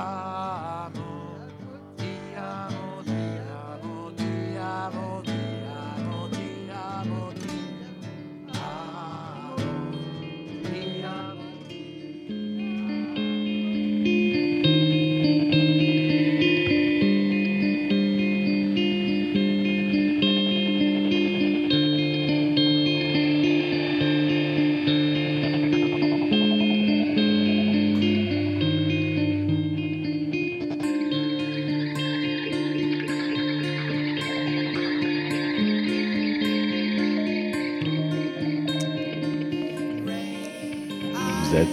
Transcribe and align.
Ah. 0.00 0.27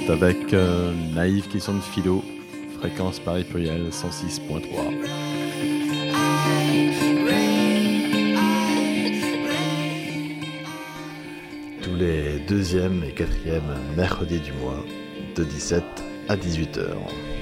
Avec 0.10 0.54
euh, 0.54 0.94
Naïve 1.14 1.48
Question 1.48 1.76
de 1.76 1.82
Philo, 1.82 2.24
fréquence 2.80 3.20
Paris 3.20 3.44
Pluriel 3.44 3.90
106.3. 3.90 4.62
Tous 11.82 11.96
les 11.96 12.40
deuxièmes 12.48 13.04
et 13.08 13.12
quatrièmes 13.12 13.62
mercredis 13.96 14.40
du 14.40 14.54
mois, 14.54 14.84
de 15.36 15.44
17 15.44 15.84
à 16.30 16.36
18 16.36 16.78
heures. 16.78 17.35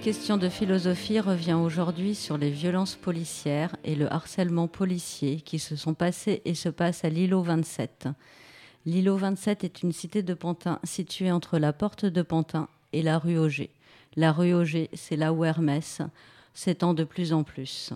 Question 0.00 0.38
de 0.38 0.48
philosophie 0.48 1.20
revient 1.20 1.52
aujourd'hui 1.52 2.14
sur 2.14 2.38
les 2.38 2.48
violences 2.48 2.96
policières 2.96 3.76
et 3.84 3.94
le 3.94 4.10
harcèlement 4.10 4.66
policier 4.66 5.42
qui 5.42 5.58
se 5.58 5.76
sont 5.76 5.92
passés 5.92 6.40
et 6.46 6.54
se 6.54 6.70
passent 6.70 7.04
à 7.04 7.10
l'îlot 7.10 7.42
27. 7.42 8.08
L'îlot 8.86 9.18
27 9.18 9.62
est 9.64 9.82
une 9.82 9.92
cité 9.92 10.22
de 10.22 10.32
Pantin 10.32 10.78
située 10.84 11.30
entre 11.30 11.58
la 11.58 11.74
porte 11.74 12.06
de 12.06 12.22
Pantin 12.22 12.68
et 12.94 13.02
la 13.02 13.18
rue 13.18 13.36
Auger. 13.36 13.68
La 14.16 14.32
rue 14.32 14.54
Auger, 14.54 14.88
c'est 14.94 15.16
là 15.16 15.34
où 15.34 15.44
Hermès 15.44 16.00
s'étend 16.54 16.94
de 16.94 17.04
plus 17.04 17.34
en 17.34 17.42
plus. 17.42 17.92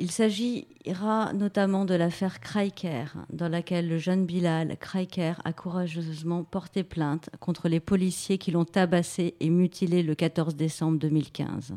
Il 0.00 0.12
s'agira 0.12 1.32
notamment 1.32 1.84
de 1.84 1.94
l'affaire 1.94 2.38
Kraiker, 2.38 3.16
dans 3.32 3.48
laquelle 3.48 3.88
le 3.88 3.98
jeune 3.98 4.26
Bilal 4.26 4.76
Kraiker 4.78 5.34
a 5.44 5.52
courageusement 5.52 6.44
porté 6.44 6.84
plainte 6.84 7.30
contre 7.40 7.68
les 7.68 7.80
policiers 7.80 8.38
qui 8.38 8.52
l'ont 8.52 8.64
tabassé 8.64 9.34
et 9.40 9.50
mutilé 9.50 10.04
le 10.04 10.14
14 10.14 10.54
décembre 10.54 11.00
2015. 11.00 11.74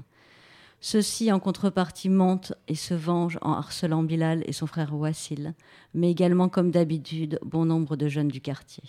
Ceux-ci, 0.82 1.32
en 1.32 1.40
contrepartie, 1.40 2.10
mentent 2.10 2.54
et 2.68 2.76
se 2.76 2.94
vengent 2.94 3.40
en 3.42 3.54
harcelant 3.54 4.04
Bilal 4.04 4.44
et 4.46 4.54
son 4.54 4.68
frère 4.68 4.96
Wassil, 4.96 5.56
mais 5.96 6.12
également, 6.12 6.48
comme 6.48 6.70
d'habitude, 6.70 7.40
bon 7.44 7.66
nombre 7.66 7.96
de 7.96 8.08
jeunes 8.08 8.28
du 8.28 8.40
quartier. 8.40 8.84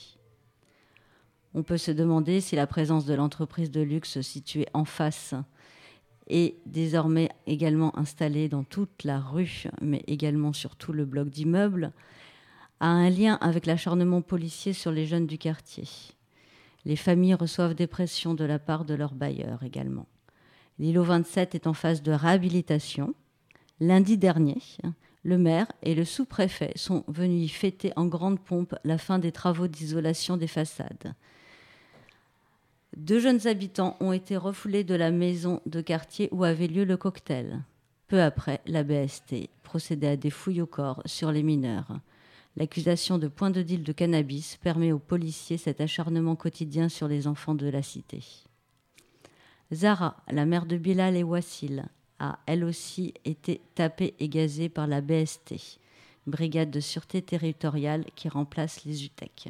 On 1.54 1.62
peut 1.62 1.78
se 1.78 1.90
demander 1.90 2.42
si 2.42 2.54
la 2.54 2.66
présence 2.66 3.06
de 3.06 3.14
l'entreprise 3.14 3.70
de 3.70 3.80
luxe 3.80 4.20
située 4.20 4.66
en 4.74 4.84
face 4.84 5.34
est 6.28 6.56
désormais 6.66 7.28
également 7.46 7.96
installé 7.98 8.48
dans 8.48 8.64
toute 8.64 9.04
la 9.04 9.20
rue, 9.20 9.64
mais 9.80 10.02
également 10.06 10.52
sur 10.52 10.76
tout 10.76 10.92
le 10.92 11.04
bloc 11.04 11.28
d'immeubles, 11.28 11.92
a 12.80 12.88
un 12.88 13.10
lien 13.10 13.38
avec 13.40 13.66
l'acharnement 13.66 14.22
policier 14.22 14.72
sur 14.72 14.90
les 14.90 15.06
jeunes 15.06 15.26
du 15.26 15.38
quartier. 15.38 15.84
Les 16.84 16.96
familles 16.96 17.34
reçoivent 17.34 17.74
des 17.74 17.86
pressions 17.86 18.34
de 18.34 18.44
la 18.44 18.58
part 18.58 18.84
de 18.84 18.94
leurs 18.94 19.14
bailleurs 19.14 19.62
également. 19.62 20.06
L'îlot 20.78 21.04
27 21.04 21.54
est 21.54 21.66
en 21.66 21.74
phase 21.74 22.02
de 22.02 22.12
réhabilitation. 22.12 23.14
Lundi 23.78 24.18
dernier, 24.18 24.58
le 25.22 25.38
maire 25.38 25.66
et 25.82 25.94
le 25.94 26.04
sous-préfet 26.04 26.72
sont 26.74 27.04
venus 27.06 27.44
y 27.44 27.48
fêter 27.48 27.92
en 27.94 28.06
grande 28.06 28.40
pompe 28.40 28.74
la 28.84 28.98
fin 28.98 29.18
des 29.18 29.32
travaux 29.32 29.68
d'isolation 29.68 30.36
des 30.36 30.48
façades. 30.48 31.14
Deux 32.96 33.20
jeunes 33.20 33.46
habitants 33.46 33.96
ont 34.00 34.12
été 34.12 34.36
refoulés 34.36 34.84
de 34.84 34.94
la 34.94 35.10
maison 35.10 35.60
de 35.64 35.80
quartier 35.80 36.28
où 36.30 36.44
avait 36.44 36.66
lieu 36.66 36.84
le 36.84 36.96
cocktail. 36.96 37.62
Peu 38.06 38.20
après, 38.20 38.60
la 38.66 38.84
BST 38.84 39.48
procédait 39.62 40.08
à 40.08 40.16
des 40.16 40.28
fouilles 40.28 40.60
au 40.60 40.66
corps 40.66 41.02
sur 41.06 41.32
les 41.32 41.42
mineurs. 41.42 41.98
L'accusation 42.56 43.16
de 43.16 43.28
point 43.28 43.50
de 43.50 43.62
deal 43.62 43.82
de 43.82 43.92
cannabis 43.92 44.56
permet 44.56 44.92
aux 44.92 44.98
policiers 44.98 45.56
cet 45.56 45.80
acharnement 45.80 46.36
quotidien 46.36 46.90
sur 46.90 47.08
les 47.08 47.26
enfants 47.26 47.54
de 47.54 47.66
la 47.66 47.82
cité. 47.82 48.22
Zara, 49.72 50.18
la 50.30 50.44
mère 50.44 50.66
de 50.66 50.76
Bilal 50.76 51.16
et 51.16 51.22
Wassil, 51.22 51.86
a 52.18 52.38
elle 52.44 52.62
aussi 52.62 53.14
été 53.24 53.62
tapée 53.74 54.14
et 54.20 54.28
gazée 54.28 54.68
par 54.68 54.86
la 54.86 55.00
BST, 55.00 55.78
brigade 56.26 56.70
de 56.70 56.80
sûreté 56.80 57.22
territoriale 57.22 58.04
qui 58.14 58.28
remplace 58.28 58.84
les 58.84 59.06
UTEC. 59.06 59.48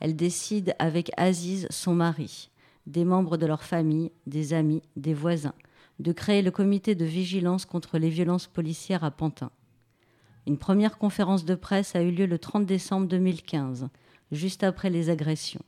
Elle 0.00 0.16
décide 0.16 0.74
avec 0.80 1.12
Aziz, 1.16 1.68
son 1.70 1.94
mari, 1.94 2.50
des 2.86 3.04
membres 3.04 3.36
de 3.36 3.46
leur 3.46 3.62
famille, 3.62 4.12
des 4.26 4.52
amis, 4.52 4.82
des 4.96 5.14
voisins, 5.14 5.54
de 5.98 6.12
créer 6.12 6.42
le 6.42 6.50
comité 6.50 6.94
de 6.94 7.04
vigilance 7.04 7.64
contre 7.64 7.98
les 7.98 8.10
violences 8.10 8.46
policières 8.46 9.04
à 9.04 9.10
Pantin. 9.10 9.50
Une 10.46 10.58
première 10.58 10.98
conférence 10.98 11.44
de 11.44 11.54
presse 11.54 11.96
a 11.96 12.02
eu 12.02 12.12
lieu 12.12 12.26
le 12.26 12.38
30 12.38 12.66
décembre 12.66 13.08
2015, 13.08 13.88
juste 14.30 14.62
après 14.62 14.90
les 14.90 15.10
agressions. 15.10 15.64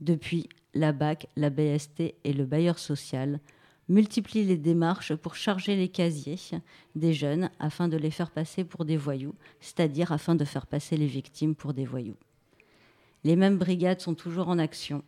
Depuis, 0.00 0.48
la 0.74 0.92
BAC, 0.92 1.28
la 1.36 1.50
BST 1.50 2.14
et 2.22 2.32
le 2.32 2.44
bailleur 2.44 2.78
social 2.78 3.40
multiplient 3.88 4.44
les 4.44 4.56
démarches 4.56 5.14
pour 5.14 5.34
charger 5.34 5.76
les 5.76 5.88
casiers 5.88 6.38
des 6.94 7.12
jeunes 7.12 7.50
afin 7.58 7.88
de 7.88 7.96
les 7.96 8.10
faire 8.10 8.30
passer 8.30 8.64
pour 8.64 8.84
des 8.84 8.96
voyous, 8.96 9.34
c'est-à-dire 9.60 10.12
afin 10.12 10.34
de 10.34 10.44
faire 10.44 10.66
passer 10.66 10.96
les 10.96 11.06
victimes 11.06 11.54
pour 11.54 11.72
des 11.72 11.84
voyous. 11.84 12.16
Les 13.24 13.36
mêmes 13.36 13.58
brigades 13.58 14.00
sont 14.00 14.14
toujours 14.14 14.48
en 14.48 14.58
action 14.58 15.02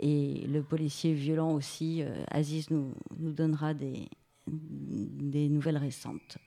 et 0.00 0.46
le 0.46 0.62
policier 0.62 1.12
violent 1.12 1.52
aussi, 1.52 2.02
Aziz 2.30 2.70
nous, 2.70 2.92
donnera 3.18 3.74
des, 3.74 4.08
des 4.46 5.48
nouvelles 5.48 5.76
récentes. 5.76 6.38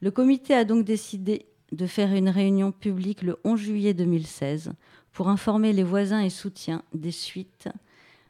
Le 0.00 0.10
comité 0.10 0.54
a 0.54 0.64
donc 0.64 0.84
décidé 0.84 1.46
de 1.72 1.86
faire 1.86 2.12
une 2.12 2.28
réunion 2.28 2.72
publique 2.72 3.22
le 3.22 3.38
11 3.44 3.60
juillet 3.60 3.94
2016 3.94 4.72
pour 5.12 5.28
informer 5.28 5.72
les 5.72 5.82
voisins 5.82 6.20
et 6.20 6.30
soutiens 6.30 6.82
des 6.92 7.10
suites 7.10 7.68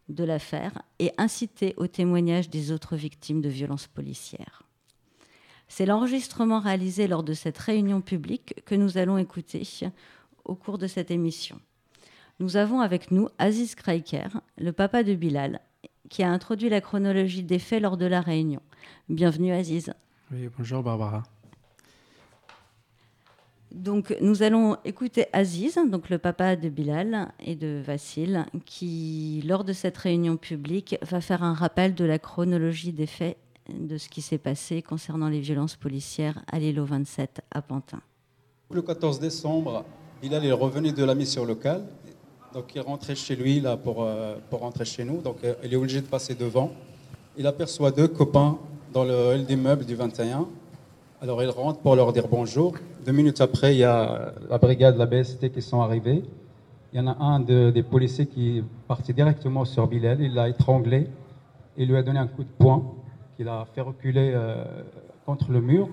de 0.09 0.25
l'affaire 0.25 0.83
et 0.99 1.13
inciter 1.19 1.75
au 1.77 1.87
témoignage 1.87 2.51
des 2.51 2.73
autres 2.73 2.97
victimes 2.97 3.41
de 3.41 3.49
violences 3.49 3.87
policières. 3.87 4.63
C'est 5.69 5.87
l'enregistrement 5.87 6.61
réalisé 6.61 7.09
lors 7.09 7.23
de 7.23 7.33
cette 7.33 7.59
réunion 7.59 8.01
publique 8.01 8.63
que 8.67 8.75
nous 8.75 8.99
allons 8.99 9.19
écouter 9.19 9.63
au 10.45 10.55
cours 10.55 10.79
de 10.79 10.87
cette 10.87 11.11
émission. 11.11 11.59
Nous 12.45 12.59
avons 12.59 12.81
avec 12.81 13.11
nous 13.11 13.31
Aziz 13.39 13.75
Kreiker, 13.75 14.29
le 14.59 14.73
papa 14.73 15.03
de 15.03 15.15
Bilal, 15.15 15.61
qui 16.11 16.23
a 16.23 16.31
introduit 16.31 16.69
la 16.69 16.83
chronologie 16.83 17.43
des 17.43 17.59
faits 17.59 17.81
lors 17.81 17.97
de 17.97 18.05
la 18.05 18.21
réunion. 18.21 18.61
Bienvenue 19.09 19.51
Aziz. 19.51 19.95
Oui, 20.31 20.51
bonjour 20.55 20.83
Barbara. 20.83 21.23
Donc, 23.73 24.15
nous 24.21 24.43
allons 24.43 24.77
écouter 24.85 25.25
Aziz, 25.33 25.79
donc 25.89 26.11
le 26.11 26.19
papa 26.19 26.55
de 26.55 26.69
Bilal 26.69 27.33
et 27.41 27.57
de 27.57 27.81
Vassil, 27.83 28.45
qui, 28.67 29.43
lors 29.47 29.65
de 29.65 29.73
cette 29.73 29.97
réunion 29.97 30.37
publique, 30.37 30.99
va 31.01 31.23
faire 31.23 31.43
un 31.43 31.55
rappel 31.55 31.95
de 31.95 32.05
la 32.05 32.19
chronologie 32.19 32.93
des 32.93 33.07
faits 33.07 33.39
de 33.73 33.97
ce 33.97 34.11
qui 34.11 34.21
s'est 34.21 34.37
passé 34.37 34.83
concernant 34.83 35.31
les 35.31 35.41
violences 35.41 35.77
policières 35.77 36.45
à 36.53 36.59
l'île 36.59 36.79
27 36.79 37.41
à 37.51 37.63
Pantin. 37.63 38.03
Le 38.71 38.83
14 38.83 39.19
décembre, 39.19 39.87
Bilal 40.21 40.45
est 40.45 40.53
revenu 40.53 40.93
de 40.93 41.05
la 41.05 41.15
mission 41.15 41.47
locale. 41.47 41.87
Donc, 42.55 42.73
il 42.77 42.81
rentré 42.83 43.17
chez 43.17 43.35
lui 43.35 43.59
là, 43.59 43.77
pour, 43.77 44.05
euh, 44.05 44.37
pour 44.49 44.61
rentrer 44.61 44.85
chez 44.85 45.05
nous. 45.05 45.21
Donc, 45.21 45.39
euh, 45.43 45.55
il 45.65 45.73
est 45.73 45.77
obligé 45.77 46.01
de 46.01 46.07
passer 46.07 46.37
devant. 46.37 46.71
Il 47.37 47.49
aperçoit 47.49 47.91
deux 47.91 48.07
copains 48.07 48.59
dans 48.93 49.03
le 49.03 49.13
hall 49.13 49.45
d'immeuble 49.45 49.85
du 49.85 49.97
21 49.97 50.47
alors 51.21 51.43
ils 51.43 51.49
rentrent 51.49 51.81
pour 51.81 51.97
leur 51.97 52.13
dire 52.13 52.29
bonjour. 52.29 52.75
Deux 53.07 53.13
minutes 53.13 53.41
après, 53.41 53.75
il 53.75 53.79
y 53.79 53.85
a 53.85 54.35
la 54.51 54.59
brigade, 54.59 54.99
la 54.99 55.07
BST 55.07 55.51
qui 55.53 55.63
sont 55.63 55.81
arrivés. 55.81 56.23
Il 56.93 56.99
y 56.99 57.01
en 57.01 57.07
a 57.07 57.17
un 57.19 57.41
des 57.41 57.83
policiers 57.83 58.27
qui 58.27 58.59
est 58.59 58.65
parti 58.87 59.15
directement 59.15 59.65
sur 59.65 59.87
Bilal. 59.87 60.21
Il 60.21 60.35
l'a 60.35 60.51
étranglé. 60.51 61.09
Il 61.79 61.89
lui 61.89 61.97
a 61.97 62.03
donné 62.03 62.19
un 62.19 62.27
coup 62.27 62.43
de 62.43 62.53
poing 62.59 62.93
qu'il 63.39 63.49
a 63.49 63.65
fait 63.75 63.81
reculer 63.81 64.33
euh, 64.35 64.65
contre 65.25 65.51
le 65.51 65.63
mur. 65.63 65.89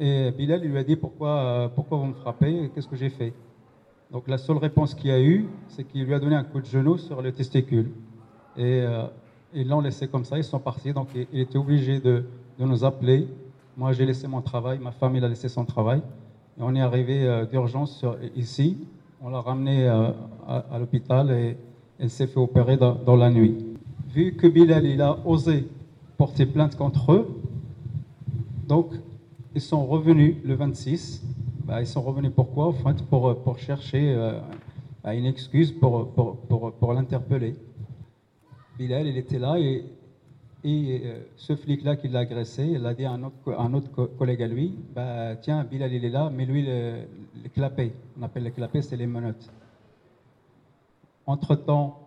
Et 0.00 0.32
Bilal 0.32 0.62
lui 0.62 0.76
a 0.76 0.82
dit 0.82 0.96
pourquoi, 0.96 1.70
pourquoi 1.76 1.98
vous 1.98 2.06
me 2.06 2.14
frappez? 2.14 2.72
Qu'est-ce 2.74 2.88
que 2.88 2.96
j'ai 2.96 3.10
fait? 3.10 3.32
Donc 4.10 4.26
la 4.26 4.38
seule 4.38 4.56
réponse 4.56 4.94
qu'il 4.94 5.10
a 5.10 5.20
eue, 5.20 5.46
c'est 5.68 5.84
qu'il 5.84 6.04
lui 6.04 6.14
a 6.14 6.18
donné 6.18 6.34
un 6.34 6.44
coup 6.44 6.60
de 6.60 6.66
genou 6.66 6.96
sur 6.96 7.20
le 7.20 7.32
testicule. 7.32 7.90
Et 8.56 8.80
euh, 8.80 9.04
ils 9.54 9.68
l'ont 9.68 9.80
laissé 9.80 10.08
comme 10.08 10.24
ça, 10.24 10.38
ils 10.38 10.44
sont 10.44 10.58
partis. 10.58 10.92
Donc 10.92 11.08
il 11.14 11.40
était 11.40 11.58
obligé 11.58 12.00
de, 12.00 12.24
nous 12.58 12.84
appeler 12.84 13.28
moi, 13.78 13.92
j'ai 13.92 14.04
laissé 14.04 14.26
mon 14.26 14.40
travail, 14.40 14.80
ma 14.80 14.90
femme, 14.90 15.14
a 15.14 15.28
laissé 15.28 15.48
son 15.48 15.64
travail. 15.64 16.02
Et 16.58 16.62
on 16.62 16.74
est 16.74 16.80
arrivé 16.80 17.24
euh, 17.24 17.46
d'urgence 17.46 18.04
ici. 18.34 18.76
On 19.22 19.28
l'a 19.30 19.40
ramené 19.40 19.86
euh, 19.86 20.10
à, 20.48 20.80
l'hôpital 20.80 21.30
et 21.30 21.56
elle 22.00 22.10
s'est 22.10 22.26
fait 22.26 22.40
opérer 22.40 22.76
dans, 22.76 23.14
la 23.14 23.30
nuit. 23.30 23.56
Vu 24.08 24.34
que 24.34 24.48
Bilal, 24.48 24.84
il 24.84 25.00
a 25.00 25.24
osé 25.24 25.68
porter 26.16 26.44
plainte 26.44 26.74
contre 26.74 27.12
eux, 27.12 27.40
donc 28.66 28.90
ils 29.54 29.60
sont 29.60 29.86
revenus 29.86 30.34
le 30.44 30.54
26. 30.54 31.22
Bah, 31.68 31.82
ils 31.82 31.86
sont 31.86 32.00
revenus 32.00 32.32
pourquoi 32.34 32.68
En 32.68 32.72
fait, 32.72 33.04
pour, 33.04 33.42
pour 33.42 33.58
chercher 33.58 34.14
euh, 34.16 34.40
une 35.04 35.26
excuse 35.26 35.70
pour, 35.70 36.08
pour, 36.12 36.36
pour, 36.36 36.72
pour 36.72 36.94
l'interpeller. 36.94 37.54
Bilal, 38.78 39.06
il 39.06 39.18
était 39.18 39.38
là 39.38 39.58
et 39.58 39.84
et 40.64 41.02
euh, 41.04 41.20
ce 41.36 41.54
flic-là 41.54 41.94
qui 41.94 42.08
l'a 42.08 42.20
agressé, 42.20 42.64
il 42.64 42.84
a 42.84 42.92
dit 42.92 43.04
à 43.04 43.12
un 43.12 43.22
autre, 43.22 44.06
collègue 44.18 44.42
à 44.42 44.48
lui 44.48 44.74
bah, 44.92 45.36
Tiens, 45.36 45.62
Bilal, 45.62 45.92
il 45.92 46.04
est 46.04 46.10
là, 46.10 46.30
mais 46.34 46.46
lui, 46.46 46.62
le, 46.62 47.02
le 47.44 47.48
clapet. 47.48 47.92
On 48.18 48.22
appelle 48.24 48.42
le 48.42 48.50
clapet, 48.50 48.82
c'est 48.82 48.96
les 48.96 49.06
menottes. 49.06 49.48
Entre-temps, 51.26 52.00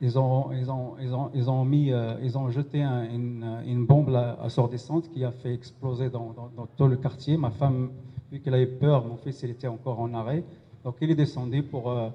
ils 0.00 0.18
ont, 0.18 0.52
ils 0.52 0.70
ont, 0.70 0.94
ils 1.00 1.14
ont, 1.14 1.30
ils 1.34 1.50
ont, 1.50 1.64
mis, 1.66 1.92
euh, 1.92 2.14
ils 2.22 2.38
ont 2.38 2.48
jeté 2.48 2.82
une, 2.82 3.44
une, 3.66 3.84
bombe 3.84 4.14
assourdissante 4.40 5.10
qui 5.10 5.22
a 5.24 5.32
fait 5.32 5.52
exploser 5.52 6.08
dans, 6.08 6.34
dans, 6.56 6.66
tout 6.76 6.86
le 6.86 6.96
quartier. 6.96 7.36
Ma 7.36 7.50
femme, 7.50 7.90
vu 8.30 8.40
qu'elle 8.40 8.54
avait 8.54 8.66
peur, 8.66 9.04
mon 9.04 9.16
fils, 9.16 9.42
il 9.42 9.50
était 9.50 9.68
encore 9.68 10.00
en 10.00 10.12
arrêt. 10.14 10.44
Donc 10.84 10.96
il 11.00 11.10
est 11.10 11.14
descendu 11.16 11.62
pour. 11.62 11.90
Euh, 11.90 12.10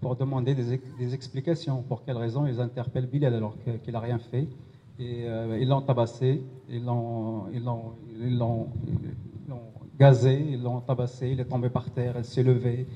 pour 0.00 0.16
demander 0.16 0.54
des, 0.54 1.14
explications. 1.14 1.82
Pour 1.82 2.04
quelles 2.04 2.16
raisons 2.16 2.46
ils 2.46 2.60
interpellent 2.60 3.06
Bilal 3.06 3.34
alors 3.34 3.54
qu'il 3.84 3.92
n'a 3.92 4.00
rien 4.00 4.18
fait. 4.18 4.48
Et 4.98 5.24
euh, 5.24 5.58
ils 5.60 5.68
l'ont 5.68 5.80
tabassé, 5.80 6.42
ils 6.68 6.84
l'ont, 6.84 7.46
gazé, 9.98 10.46
ils 10.52 10.62
l'ont 10.62 10.80
tabassé, 10.80 11.30
il 11.30 11.40
est 11.40 11.46
tombé 11.46 11.70
par 11.70 11.90
terre, 11.90 12.14
elle 12.16 12.24
s'est 12.24 12.42
levée. 12.42 12.86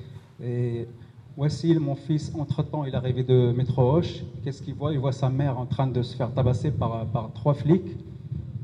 Et 0.43 0.87
Wassil, 1.35 1.79
mon 1.79 1.95
fils, 1.95 2.31
entre-temps, 2.37 2.85
il 2.85 2.93
est 2.93 2.97
arrivé 2.97 3.23
de 3.23 3.51
Métro 3.55 3.91
Hoche. 3.91 4.23
Qu'est-ce 4.43 4.61
qu'il 4.61 4.75
voit? 4.75 4.93
Il 4.93 4.99
voit 4.99 5.11
sa 5.11 5.29
mère 5.29 5.57
en 5.59 5.65
train 5.65 5.87
de 5.87 6.01
se 6.03 6.15
faire 6.15 6.31
tabasser 6.31 6.71
par, 6.71 7.07
par 7.07 7.33
trois 7.33 7.53
flics. 7.53 7.97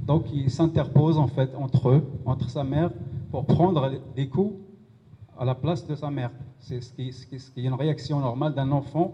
Donc 0.06 0.25
il 0.33 0.50
s'interpose 0.50 1.18
en 1.18 1.27
fait 1.27 1.51
entre 1.56 1.89
eux, 1.89 2.03
entre 2.25 2.50
sa 2.50 2.63
mère, 2.63 2.92
pour 3.31 3.45
prendre 3.45 3.89
des 4.15 4.27
coups 4.27 4.53
à 5.39 5.45
la 5.45 5.55
place 5.55 5.87
de 5.87 5.95
sa 5.95 6.11
mère. 6.11 6.31
C'est 6.59 6.81
ce 6.81 6.93
qui, 6.93 7.07
est 7.07 7.63
une 7.63 7.73
réaction 7.73 8.19
normale 8.19 8.53
d'un 8.53 8.71
enfant 8.71 9.13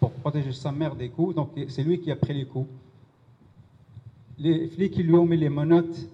pour 0.00 0.10
protéger 0.10 0.52
sa 0.52 0.72
mère 0.72 0.96
des 0.96 1.10
coups. 1.10 1.34
Donc 1.34 1.50
c'est 1.68 1.84
lui 1.84 2.00
qui 2.00 2.10
a 2.10 2.16
pris 2.16 2.34
les 2.34 2.46
coups. 2.46 2.68
Les 4.38 4.66
flics 4.68 4.96
ils 4.96 5.06
lui 5.06 5.14
ont 5.14 5.26
mis 5.26 5.36
les 5.36 5.50
menottes, 5.50 6.08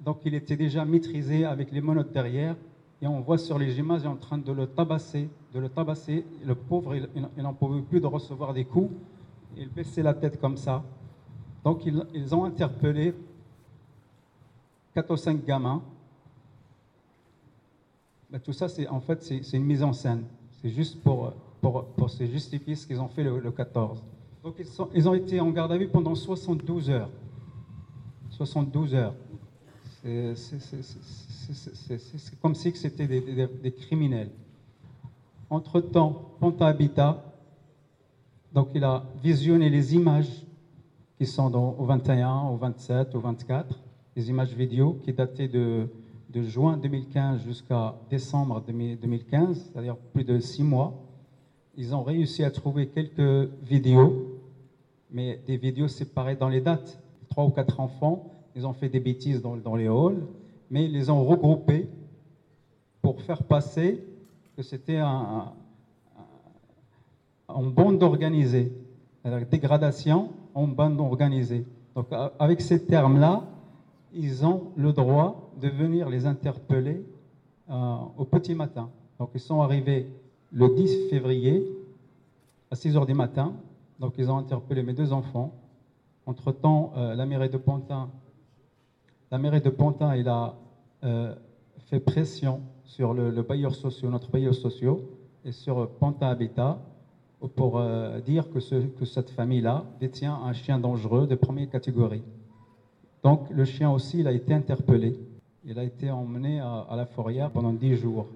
donc 0.00 0.18
il 0.24 0.34
était 0.34 0.56
déjà 0.56 0.84
maîtrisé 0.84 1.44
avec 1.44 1.70
les 1.70 1.82
menottes 1.82 2.12
derrière. 2.12 2.56
Et 3.02 3.06
on 3.06 3.20
voit 3.20 3.36
sur 3.36 3.58
les 3.58 3.78
images 3.78 4.06
en 4.06 4.16
train 4.16 4.38
de 4.38 4.50
le 4.50 4.66
tabasser, 4.66 5.28
de 5.52 5.60
le 5.60 5.68
tabasser. 5.68 6.24
Le 6.44 6.54
pauvre, 6.54 6.96
il 6.96 7.42
n'en 7.42 7.52
pouvait 7.52 7.82
plus 7.82 8.00
de 8.00 8.06
recevoir 8.06 8.54
des 8.54 8.64
coups. 8.64 8.90
Il 9.58 9.68
baissait 9.68 10.02
la 10.02 10.14
tête 10.14 10.40
comme 10.40 10.56
ça. 10.56 10.82
Donc 11.62 11.84
ils, 11.84 12.02
ils 12.14 12.34
ont 12.34 12.44
interpellé 12.44 13.14
4 14.94 15.10
ou 15.10 15.16
5 15.16 15.44
gamins 15.44 15.82
ben, 18.30 18.40
tout 18.40 18.52
ça, 18.52 18.68
c'est 18.68 18.88
en 18.88 19.00
fait, 19.00 19.22
c'est 19.22 19.56
une 19.56 19.64
mise 19.64 19.82
en 19.82 19.92
scène. 19.92 20.24
C'est 20.60 20.70
juste 20.70 21.02
pour, 21.02 21.32
pour, 21.60 21.84
pour, 21.84 22.10
se 22.10 22.24
justifier 22.24 22.74
ce 22.74 22.86
qu'ils 22.86 23.00
ont 23.00 23.08
fait 23.08 23.22
le, 23.22 23.50
14. 23.50 24.02
Donc, 24.42 24.54
ils, 24.94 25.08
ont 25.08 25.14
été 25.14 25.40
en 25.40 25.50
garde 25.50 25.72
à 25.72 25.78
vue 25.78 25.88
pendant 25.88 26.14
72 26.14 26.90
heures. 26.90 27.10
72 28.30 28.94
heures. 28.94 29.14
C'est 30.02 30.36
comme 32.40 32.54
si 32.54 32.72
c'était 32.72 33.06
des, 33.06 33.46
des, 33.46 33.72
criminels. 33.72 34.30
Entre-temps, 35.50 36.36
Ponta 36.40 36.66
Habitat, 36.66 37.22
donc 38.52 38.68
il 38.74 38.84
a 38.84 39.04
visionné 39.22 39.70
les 39.70 39.94
images 39.94 40.44
qui 41.18 41.26
sont 41.26 41.54
au 41.54 41.84
21, 41.84 42.48
au 42.48 42.56
27, 42.56 43.14
au 43.14 43.20
24, 43.20 43.78
les 44.16 44.30
images 44.30 44.54
vidéo 44.54 44.98
qui 45.04 45.12
dataient 45.12 45.48
de 45.48 45.88
de 46.36 46.42
juin 46.42 46.76
2015 46.76 47.40
jusqu'à 47.46 47.94
décembre 48.10 48.60
2015, 48.60 49.70
c'est-à-dire 49.72 49.96
plus 50.12 50.22
de 50.22 50.38
six 50.38 50.62
mois, 50.62 50.92
ils 51.78 51.94
ont 51.94 52.02
réussi 52.02 52.44
à 52.44 52.50
trouver 52.50 52.88
quelques 52.88 53.50
vidéos, 53.62 54.38
mais 55.10 55.40
des 55.46 55.56
vidéos 55.56 55.88
séparées 55.88 56.36
dans 56.36 56.50
les 56.50 56.60
dates. 56.60 57.00
Trois 57.30 57.46
ou 57.46 57.48
quatre 57.48 57.80
enfants, 57.80 58.30
ils 58.54 58.66
ont 58.66 58.74
fait 58.74 58.90
des 58.90 59.00
bêtises 59.00 59.40
dans, 59.40 59.76
les 59.76 59.86
halls, 59.86 60.26
mais 60.70 60.84
ils 60.84 60.92
les 60.92 61.08
ont 61.08 61.24
regroupés 61.24 61.88
pour 63.00 63.22
faire 63.22 63.42
passer 63.42 64.04
que 64.58 64.62
c'était 64.62 64.98
un, 64.98 65.52
en 67.48 67.62
bande 67.62 68.02
organisée, 68.02 68.70
dégradation 69.50 70.28
en 70.52 70.66
bande 70.66 71.00
organisée. 71.00 71.64
Donc 71.94 72.08
avec 72.38 72.60
ces 72.60 72.84
termes-là, 72.84 73.42
ils 74.16 74.46
ont 74.46 74.72
le 74.76 74.92
droit 74.92 75.50
de 75.60 75.68
venir 75.68 76.08
les 76.08 76.26
interpeller 76.26 77.04
euh, 77.70 77.96
au 78.16 78.24
petit 78.24 78.54
matin. 78.54 78.90
Donc 79.18 79.30
ils 79.34 79.40
sont 79.40 79.60
arrivés 79.60 80.10
le 80.52 80.74
10 80.74 81.10
février 81.10 81.66
à 82.70 82.76
6 82.76 82.96
heures 82.96 83.06
du 83.06 83.14
matin. 83.14 83.54
Donc 84.00 84.14
ils 84.18 84.30
ont 84.30 84.38
interpellé 84.38 84.82
mes 84.82 84.94
deux 84.94 85.12
enfants. 85.12 85.52
Entre-temps, 86.24 86.92
euh, 86.96 87.14
la 87.14 87.26
mairie 87.26 87.50
de 87.50 87.58
Pantin, 87.58 88.08
la 89.30 89.38
mairie 89.38 89.60
de 89.60 89.70
Pantin, 89.70 90.16
il 90.16 90.28
a 90.28 90.54
euh, 91.04 91.34
fait 91.90 92.00
pression 92.00 92.60
sur 92.84 93.12
le, 93.12 93.30
bailleur 93.42 93.74
social, 93.74 94.10
notre 94.10 94.30
bailleur 94.30 94.54
social, 94.54 94.96
et 95.44 95.52
sur 95.52 95.88
Pantin 95.90 96.28
Habitat 96.28 96.78
pour 97.54 97.80
dire 98.24 98.48
que 98.50 99.04
cette 99.04 99.30
famille-là 99.30 99.84
détient 100.00 100.34
un 100.34 100.52
chien 100.52 100.78
dangereux 100.78 101.26
de 101.26 101.34
première 101.34 101.68
catégorie. 101.68 102.22
Donc 103.26 103.50
le 103.50 103.64
chien 103.64 103.90
aussi, 103.90 104.20
il 104.20 104.28
a 104.28 104.30
été 104.30 104.54
interpellé. 104.54 105.18
Il 105.64 105.80
a 105.80 105.82
été 105.82 106.12
emmené 106.12 106.60
à, 106.60 106.94
la 106.94 107.06
fourrière 107.06 107.50
pendant 107.50 107.72
10 107.72 107.96
jours. 107.96 108.28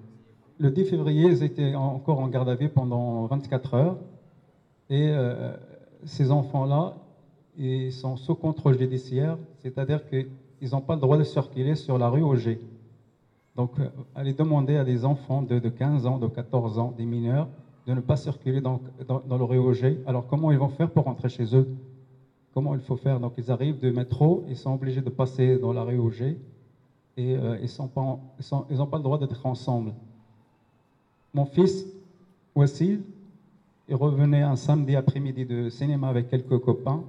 Le 0.57 0.69
10 0.69 0.83
février, 0.83 1.29
ils 1.29 1.43
étaient 1.43 1.75
encore 1.75 2.19
en 2.19 2.27
garde 2.27 2.49
à 2.49 2.55
vue 2.55 2.67
pendant 2.67 3.25
24 3.27 3.73
heures. 3.73 3.97
Et 4.89 5.07
euh, 5.07 5.53
ces 6.03 6.29
enfants-là, 6.29 6.95
ils 7.57 7.93
sont 7.93 8.17
sous 8.17 8.35
contrôle 8.35 8.77
judiciaire, 8.77 9.37
c'est-à-dire 9.59 10.01
qu'ils 10.09 10.71
n'ont 10.73 10.81
pas 10.81 10.95
le 10.95 10.99
droit 10.99 11.17
de 11.17 11.23
circuler 11.23 11.75
sur 11.75 11.97
la 11.97 12.09
rue 12.09 12.21
Auger. 12.21 12.59
Donc, 13.55 13.79
euh, 13.79 13.87
allez 14.13 14.33
demander 14.33 14.75
à 14.75 14.83
des 14.83 15.05
enfants 15.05 15.41
de, 15.41 15.57
15 15.57 16.05
ans, 16.05 16.17
de 16.17 16.27
14 16.27 16.79
ans, 16.79 16.93
des 16.97 17.05
mineurs, 17.05 17.47
de 17.87 17.93
ne 17.93 18.01
pas 18.01 18.17
circuler 18.17 18.59
dans, 18.59 18.81
dans, 19.07 19.37
le 19.37 19.43
rue 19.45 19.57
Auger. 19.57 20.01
Alors, 20.05 20.27
comment 20.27 20.51
ils 20.51 20.57
vont 20.57 20.67
faire 20.67 20.89
pour 20.89 21.05
rentrer 21.05 21.29
chez 21.29 21.55
eux? 21.55 21.65
Comment 22.53 22.75
il 22.75 22.81
faut 22.81 22.97
faire 22.97 23.19
Donc, 23.19 23.33
ils 23.37 23.51
arrivent 23.51 23.79
de 23.79 23.91
métro, 23.91 24.43
ils 24.49 24.57
sont 24.57 24.73
obligés 24.73 25.01
de 25.01 25.09
passer 25.09 25.57
dans 25.57 25.73
la 25.73 25.83
rue 25.83 25.97
Auger 25.97 26.37
et 27.17 27.35
euh, 27.35 27.57
ils 27.61 27.69
n'ont 27.79 27.87
pas, 27.87 28.19
ils 28.69 28.77
pas 28.77 28.97
le 28.97 29.03
droit 29.03 29.17
d'être 29.17 29.45
ensemble. 29.45 29.93
Mon 31.33 31.45
fils, 31.45 31.85
Wassil, 32.55 33.01
il 33.87 33.95
revenait 33.95 34.41
un 34.41 34.55
samedi 34.55 34.95
après-midi 34.95 35.45
de 35.45 35.69
cinéma 35.69 36.09
avec 36.09 36.29
quelques 36.29 36.59
copains 36.59 37.03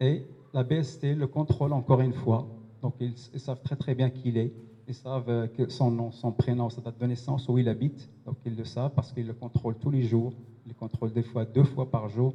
et 0.00 0.26
la 0.52 0.62
BST 0.62 1.14
le 1.16 1.26
contrôle 1.26 1.72
encore 1.72 2.00
une 2.00 2.12
fois. 2.12 2.46
Donc 2.82 2.94
ils, 3.00 3.16
savent 3.40 3.60
très 3.62 3.76
très 3.76 3.94
bien 3.94 4.10
qui 4.10 4.28
il 4.28 4.38
est. 4.38 4.52
Ils 4.88 4.94
savent 4.94 5.28
euh, 5.28 5.46
que 5.48 5.68
son 5.68 5.90
nom, 5.90 6.12
son 6.12 6.30
prénom, 6.30 6.70
sa 6.70 6.80
date 6.80 6.98
de 6.98 7.06
naissance, 7.06 7.48
où 7.48 7.58
il 7.58 7.68
habite. 7.68 8.08
Donc 8.24 8.36
ils 8.44 8.56
le 8.56 8.64
savent 8.64 8.92
parce 8.94 9.12
qu'ils 9.12 9.26
le 9.26 9.34
contrôlent 9.34 9.78
tous 9.78 9.90
les 9.90 10.02
jours. 10.02 10.32
Ils 10.64 10.68
le 10.70 10.74
contrôlent 10.74 11.12
des 11.12 11.22
fois 11.22 11.44
deux 11.44 11.64
fois 11.64 11.90
par 11.90 12.08
jour. 12.08 12.34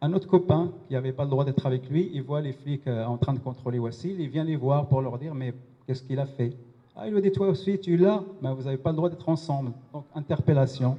Un 0.00 0.12
autre 0.12 0.28
copain 0.28 0.70
qui 0.86 0.94
n'avait 0.94 1.12
pas 1.12 1.24
le 1.24 1.30
droit 1.30 1.44
d'être 1.44 1.66
avec 1.66 1.88
lui, 1.90 2.10
il 2.12 2.22
voit 2.22 2.40
les 2.40 2.52
flics 2.52 2.86
euh, 2.86 3.04
en 3.04 3.16
train 3.16 3.34
de 3.34 3.40
contrôler 3.40 3.80
Wassil, 3.80 4.20
il 4.20 4.28
vient 4.28 4.44
les 4.44 4.54
voir 4.54 4.86
pour 4.86 5.02
leur 5.02 5.18
dire 5.18 5.34
mais 5.34 5.52
qu'est-ce 5.86 6.02
qu'il 6.04 6.20
a 6.20 6.26
fait? 6.26 6.52
Ah, 6.94 7.08
il 7.08 7.14
lui 7.14 7.20
dit 7.20 7.32
toi 7.32 7.48
aussi 7.48 7.78
tu 7.80 7.96
là, 7.96 8.22
mais 8.40 8.52
vous 8.52 8.62
n'avez 8.62 8.76
pas 8.76 8.90
le 8.90 8.96
droit 8.96 9.10
d'être 9.10 9.28
ensemble. 9.28 9.72
Donc 9.92 10.04
interpellation, 10.14 10.96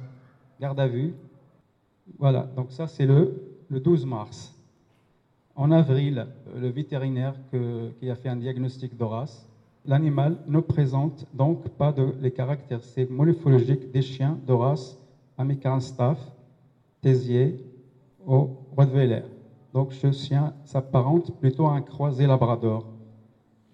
garde 0.60 0.78
à 0.80 0.86
vue. 0.86 1.14
Voilà, 2.18 2.46
donc 2.56 2.72
ça 2.72 2.86
c'est 2.86 3.06
le, 3.06 3.40
le 3.68 3.80
12 3.80 4.04
mars. 4.04 4.54
En 5.56 5.70
avril, 5.70 6.26
le 6.56 6.68
vétérinaire 6.68 7.34
qui 8.00 8.10
a 8.10 8.14
fait 8.14 8.28
un 8.28 8.36
diagnostic 8.36 8.96
d'Horace, 8.96 9.46
l'animal 9.84 10.36
ne 10.46 10.60
présente 10.60 11.26
donc 11.32 11.68
pas 11.70 11.92
de, 11.92 12.14
les 12.20 12.30
caractéristiques 12.30 13.10
morphologiques 13.10 13.90
des 13.90 14.02
chiens 14.02 14.38
d'Horace, 14.46 14.98
American 15.38 15.80
Staff, 15.80 16.18
Tésier 17.00 17.58
ou 18.26 18.48
Donc 19.72 19.92
ce 19.92 20.10
chien 20.10 20.54
s'apparente 20.64 21.38
plutôt 21.38 21.66
à 21.66 21.72
un 21.72 21.80
croisé 21.80 22.26
labrador, 22.26 22.86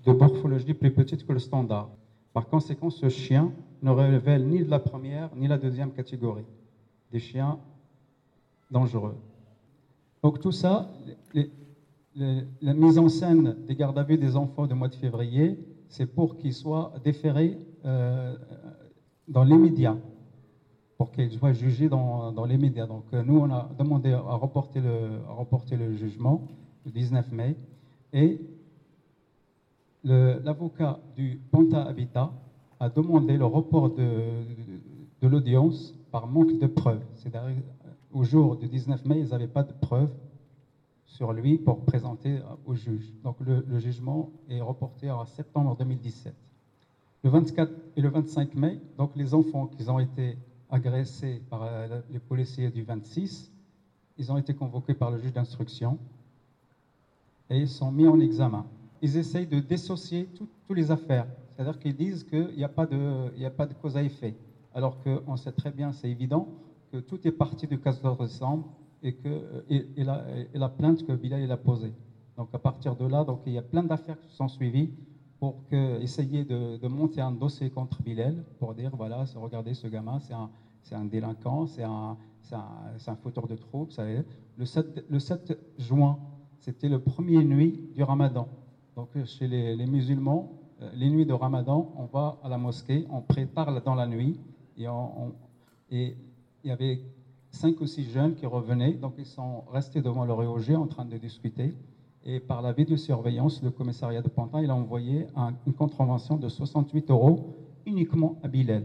de 0.04 0.12
morphologie 0.12 0.74
plus 0.74 0.90
petite 0.90 1.26
que 1.26 1.32
le 1.32 1.38
standard. 1.38 1.88
Par 2.32 2.48
conséquent, 2.48 2.90
ce 2.90 3.08
chien 3.08 3.52
ne 3.82 3.90
révèle 3.90 4.46
ni 4.46 4.64
la 4.64 4.78
première 4.78 5.30
ni 5.36 5.48
la 5.48 5.58
deuxième 5.58 5.92
catégorie, 5.92 6.44
des 7.12 7.18
chiens 7.18 7.58
dangereux. 8.70 9.16
Donc 10.22 10.40
tout 10.40 10.52
ça, 10.52 10.90
la 12.14 12.74
mise 12.74 12.98
en 12.98 13.08
scène 13.08 13.56
des 13.66 13.76
gardes 13.76 13.98
à 13.98 14.02
vue 14.02 14.18
des 14.18 14.36
enfants 14.36 14.66
du 14.66 14.74
mois 14.74 14.88
de 14.88 14.94
février, 14.94 15.58
c'est 15.88 16.06
pour 16.06 16.36
qu'ils 16.36 16.54
soient 16.54 16.92
déférés 17.04 17.58
euh, 17.84 18.34
dans 19.28 19.44
les 19.44 19.56
médias, 19.56 19.96
pour 20.96 21.12
qu'ils 21.12 21.32
soient 21.32 21.52
jugés 21.52 21.88
dans, 21.88 22.44
les 22.46 22.56
médias. 22.56 22.86
Donc 22.86 23.04
euh, 23.12 23.22
nous, 23.22 23.38
on 23.38 23.50
a 23.50 23.68
demandé 23.78 24.12
à 24.12 24.20
reporter 24.20 24.80
le, 24.80 25.92
jugement 25.94 26.42
le 26.84 26.90
19 26.90 27.32
mai, 27.32 27.56
et 28.12 28.40
l'avocat 30.04 30.98
du 31.14 31.40
Panta 31.50 31.82
Habitat 31.82 32.30
a 32.78 32.88
demandé 32.88 33.36
le 33.36 33.44
report 33.44 33.90
de, 33.90 34.44
l'audience 35.22 35.94
par 36.12 36.26
manque 36.26 36.58
de 36.58 36.66
preuves. 36.66 37.02
C'est-à-dire, 37.16 37.62
au 38.12 38.22
jour 38.22 38.56
du 38.56 38.68
19 38.68 39.04
mai, 39.04 39.20
ils 39.20 39.30
n'avaient 39.30 39.48
pas 39.48 39.64
de 39.64 39.72
preuves 39.72 40.12
sur 41.04 41.32
lui 41.32 41.58
pour 41.58 41.84
présenter 41.84 42.40
au 42.64 42.74
juge. 42.74 43.12
Donc 43.24 43.36
le, 43.40 43.78
jugement 43.78 44.30
est 44.48 44.60
reporté 44.60 45.10
en 45.10 45.24
septembre 45.24 45.76
2017. 45.78 46.34
Le 47.24 47.30
24 47.30 47.72
et 47.96 48.00
le 48.00 48.08
25 48.08 48.54
mai, 48.54 48.80
donc 48.96 49.10
les 49.16 49.34
enfants 49.34 49.66
qui 49.66 49.88
ont 49.88 49.98
été 49.98 50.36
agressés 50.70 51.42
par 51.50 51.62
euh, 51.62 52.00
les 52.10 52.18
policiers 52.18 52.70
du 52.70 52.82
26, 52.82 53.50
ils 54.18 54.32
ont 54.32 54.36
été 54.36 54.54
convoqués 54.54 54.94
par 54.94 55.10
le 55.10 55.18
juge 55.18 55.32
d'instruction 55.32 55.98
et 57.50 57.60
ils 57.60 57.68
sont 57.68 57.90
mis 57.90 58.06
en 58.06 58.18
examen. 58.18 58.66
Ils 59.02 59.16
essayent 59.16 59.46
de 59.46 59.60
dissocier 59.60 60.26
toutes 60.34 60.50
les 60.70 60.90
affaires, 60.90 61.26
c'est-à-dire 61.54 61.78
qu'ils 61.78 61.96
disent 61.96 62.24
qu'il 62.24 62.56
n'y 62.56 62.64
a, 62.64 62.68
pas 62.68 62.86
de, 62.86 63.32
a 63.44 63.50
pas 63.50 63.66
de 63.66 63.74
cause 63.74 63.96
à 63.96 64.02
effet, 64.02 64.34
alors 64.74 64.98
qu'on 65.02 65.36
sait 65.36 65.52
très 65.52 65.70
bien, 65.70 65.92
c'est 65.92 66.10
évident, 66.10 66.48
que 66.90 66.98
tout 66.98 67.26
est 67.26 67.32
parti 67.32 67.66
du 67.66 67.78
14 67.78 68.18
décembre 68.18 68.68
et, 69.02 69.12
que, 69.12 69.64
et, 69.68 70.04
la, 70.04 70.68
plainte 70.68 71.06
que 71.06 71.12
Bilal 71.12 71.50
a 71.50 71.56
posée. 71.56 71.92
Donc 72.36 72.48
à 72.52 72.58
partir 72.58 72.96
de 72.96 73.06
là, 73.06 73.24
donc, 73.24 73.40
il 73.46 73.52
y 73.52 73.58
a 73.58 73.62
plein 73.62 73.82
d'affaires 73.82 74.20
qui 74.20 74.34
sont 74.34 74.48
suivies 74.48 74.90
pour 75.38 75.56
essayer 75.70 76.44
de, 76.44 76.86
monter 76.88 77.20
un 77.20 77.32
dossier 77.32 77.70
contre 77.70 78.02
Bilal 78.02 78.42
pour 78.58 78.74
dire 78.74 78.90
voilà, 78.96 79.24
regardez 79.34 79.74
ce 79.74 79.86
gamin, 79.86 80.18
c'est 80.18 80.34
un, 80.34 80.50
un, 80.92 81.04
délinquant, 81.04 81.66
c'est 81.66 81.82
un, 81.82 82.16
un, 82.52 83.16
fauteur 83.16 83.46
de 83.46 83.56
troubles. 83.56 83.92
Le 84.56 84.64
7, 84.64 85.04
le 85.08 85.18
7 85.18 85.58
juin, 85.78 86.18
c'était 86.58 86.88
le 86.88 86.98
premier 86.98 87.44
nuit 87.44 87.90
du 87.94 88.02
ramadan. 88.02 88.48
Donc 88.94 89.10
chez 89.24 89.46
les, 89.46 89.86
musulmans, 89.86 90.52
euh, 90.80 90.90
les 90.94 91.10
nuits 91.10 91.26
de 91.26 91.34
ramadan, 91.34 91.92
on 91.96 92.06
va 92.06 92.38
à 92.42 92.48
la 92.48 92.56
mosquée, 92.56 93.06
on 93.10 93.20
prépare 93.20 93.82
dans 93.82 93.94
la 93.94 94.06
nuit 94.06 94.40
et, 94.78 94.86
et 95.90 96.16
il 96.64 96.68
y 96.68 96.70
avait 96.70 97.02
cinq 97.50 97.80
ou 97.80 97.86
six 97.86 98.04
jeunes 98.04 98.34
qui 98.34 98.46
revenaient, 98.46 98.94
donc 98.94 99.14
ils 99.18 99.26
sont 99.26 99.62
restés 99.70 100.00
devant 100.00 100.24
le 100.24 100.32
réauger 100.32 100.76
en 100.76 100.86
train 100.86 101.04
de 101.04 101.16
discuter. 101.18 101.74
Et 102.28 102.40
par 102.40 102.60
la 102.60 102.72
vidéosurveillance, 102.72 103.62
le 103.62 103.70
commissariat 103.70 104.20
de 104.20 104.28
Pantin, 104.28 104.60
il 104.60 104.68
a 104.68 104.74
envoyé 104.74 105.28
une 105.64 105.72
contravention 105.72 106.36
de 106.36 106.48
68 106.48 107.08
euros 107.10 107.54
uniquement 107.86 108.36
à 108.42 108.48
Bilal. 108.48 108.82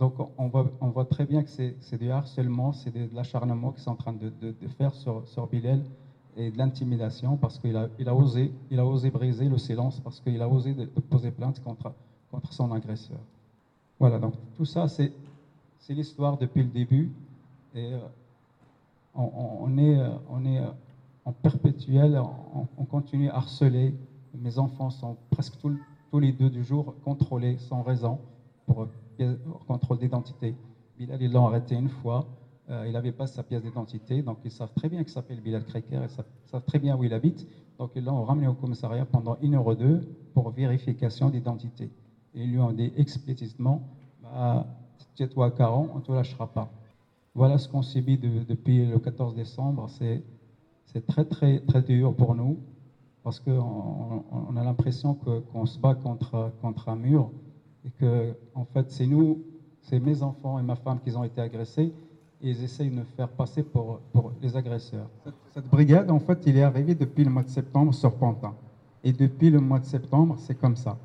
Donc 0.00 0.14
on 0.36 0.48
voit, 0.48 1.04
très 1.04 1.24
bien 1.24 1.44
que 1.44 1.48
c'est 1.48 1.96
du 1.96 2.10
harcèlement, 2.10 2.72
c'est 2.72 2.90
de, 2.92 3.08
l'acharnement 3.14 3.70
qu'ils 3.70 3.82
sont 3.82 3.92
en 3.92 3.94
train 3.94 4.12
de, 4.12 4.52
faire 4.76 4.92
sur, 4.94 5.22
sur 5.28 5.46
Bilal 5.46 5.84
et 6.36 6.50
de 6.50 6.58
l'intimidation 6.58 7.36
parce 7.36 7.56
qu'il 7.56 7.76
a, 7.76 8.14
osé, 8.14 8.52
a 8.76 8.84
osé 8.84 9.10
briser 9.10 9.48
le 9.48 9.58
silence, 9.58 10.00
parce 10.00 10.18
qu'il 10.18 10.42
a 10.42 10.48
osé 10.48 10.74
poser 11.08 11.30
plainte 11.30 11.62
contre, 11.62 11.92
contre 12.32 12.52
son 12.52 12.72
agresseur. 12.72 13.20
Voilà, 14.00 14.18
donc 14.18 14.34
tout 14.56 14.64
ça, 14.64 14.88
c'est 14.88 15.12
l'histoire 15.88 16.36
depuis 16.36 16.64
le 16.64 16.68
début. 16.68 17.12
Et 17.76 17.92
euh, 17.92 18.00
on, 19.14 19.78
est, 19.78 20.00
euh, 20.00 20.10
on 20.28 20.44
est 20.44 20.58
euh, 20.58 20.66
en 21.24 21.32
perpétuel, 21.32 22.20
on, 22.78 22.84
continue 22.84 23.28
à 23.28 23.36
harceler. 23.36 23.94
Mes 24.34 24.58
enfants 24.58 24.90
sont 24.90 25.16
presque 25.30 25.54
tous 25.58 26.18
les 26.18 26.32
deux 26.32 26.50
du 26.50 26.64
jour 26.64 26.94
contrôlés 27.04 27.58
sans 27.58 27.82
raison 27.82 28.18
pour 28.66 28.88
contrôle 29.66 29.98
d'identité. 29.98 30.54
Bilal, 30.98 31.22
ils 31.22 31.32
l'ont 31.32 31.46
arrêté 31.46 31.74
une 31.74 31.88
fois. 31.88 32.26
il 32.68 32.92
n'avait 32.92 33.12
pas 33.12 33.26
sa 33.26 33.42
pièce 33.42 33.62
d'identité, 33.62 34.22
donc 34.22 34.38
ils 34.44 34.50
savent 34.50 34.72
très 34.74 34.88
bien 34.88 35.02
qu'il 35.02 35.12
s'appelle 35.12 35.40
Bilal 35.40 35.64
Kreker, 35.64 36.02
ils 36.02 36.10
savent, 36.50 36.64
très 36.66 36.78
bien 36.78 36.96
où 36.96 37.04
il 37.04 37.12
habite. 37.12 37.46
Donc 37.78 37.92
ils 37.94 38.04
l'ont 38.04 38.24
ramené 38.24 38.46
au 38.46 38.54
commissariat 38.54 39.04
pendant 39.04 39.36
une 39.42 39.54
heure 39.54 39.66
ou 39.66 39.74
deux 39.74 40.00
pour 40.34 40.50
vérification 40.50 41.30
d'identité. 41.30 41.90
Et 42.34 42.42
ils 42.44 42.50
lui 42.50 42.58
ont 42.58 42.72
dit 42.72 42.92
explicitement 42.96 43.82
bah, 44.22 44.66
Tiens-toi 45.14 45.46
à 45.46 45.50
40, 45.50 45.90
on 45.92 45.96
ne 45.96 46.02
te 46.02 46.12
lâchera 46.12 46.46
pas. 46.46 46.70
Voilà 47.34 47.58
ce 47.58 47.68
qu'on 47.68 47.82
subit 47.82 48.18
depuis 48.18 48.86
le 48.86 48.98
14 48.98 49.34
décembre. 49.34 49.88
C'est 49.88 50.22
très, 51.06 51.24
très, 51.24 51.60
très 51.60 51.82
dur 51.82 52.14
pour 52.14 52.34
nous 52.34 52.58
parce 53.22 53.38
qu'on 53.38 54.24
on 54.30 54.56
a 54.56 54.64
l'impression 54.64 55.16
qu'on 55.52 55.66
se 55.66 55.78
bat 55.78 55.94
contre, 55.94 56.50
contre 56.60 56.88
un 56.88 56.96
mur 56.96 57.30
et 57.84 57.90
que, 57.98 58.34
en 58.54 58.64
fait, 58.64 58.90
c'est 58.90 59.06
nous, 59.06 59.38
c'est 59.82 60.00
mes 60.00 60.22
enfants 60.22 60.58
et 60.58 60.62
ma 60.62 60.76
femme 60.76 60.98
qui 61.04 61.14
ont 61.16 61.24
été 61.24 61.40
agressés 61.40 61.92
et 62.42 62.50
ils 62.50 62.62
essayent 62.62 62.90
de 62.90 62.96
nous 62.96 63.04
faire 63.16 63.28
passer 63.28 63.62
pour, 63.62 64.00
pour 64.12 64.32
les 64.40 64.56
agresseurs. 64.56 65.08
Cette, 65.54 65.68
brigade, 65.68 66.10
en 66.10 66.18
fait, 66.18 66.42
il 66.46 66.56
est 66.56 66.62
arrivé 66.62 66.94
depuis 66.94 67.24
le 67.24 67.30
mois 67.30 67.42
de 67.42 67.48
septembre 67.48 67.94
sur 67.94 68.12
Pantin. 68.14 68.54
Et 69.04 69.12
depuis 69.12 69.50
le 69.50 69.60
mois 69.60 69.78
de 69.78 69.84
septembre, 69.84 70.36
c'est 70.38 70.54
comme 70.54 70.76
ça. 70.76 70.96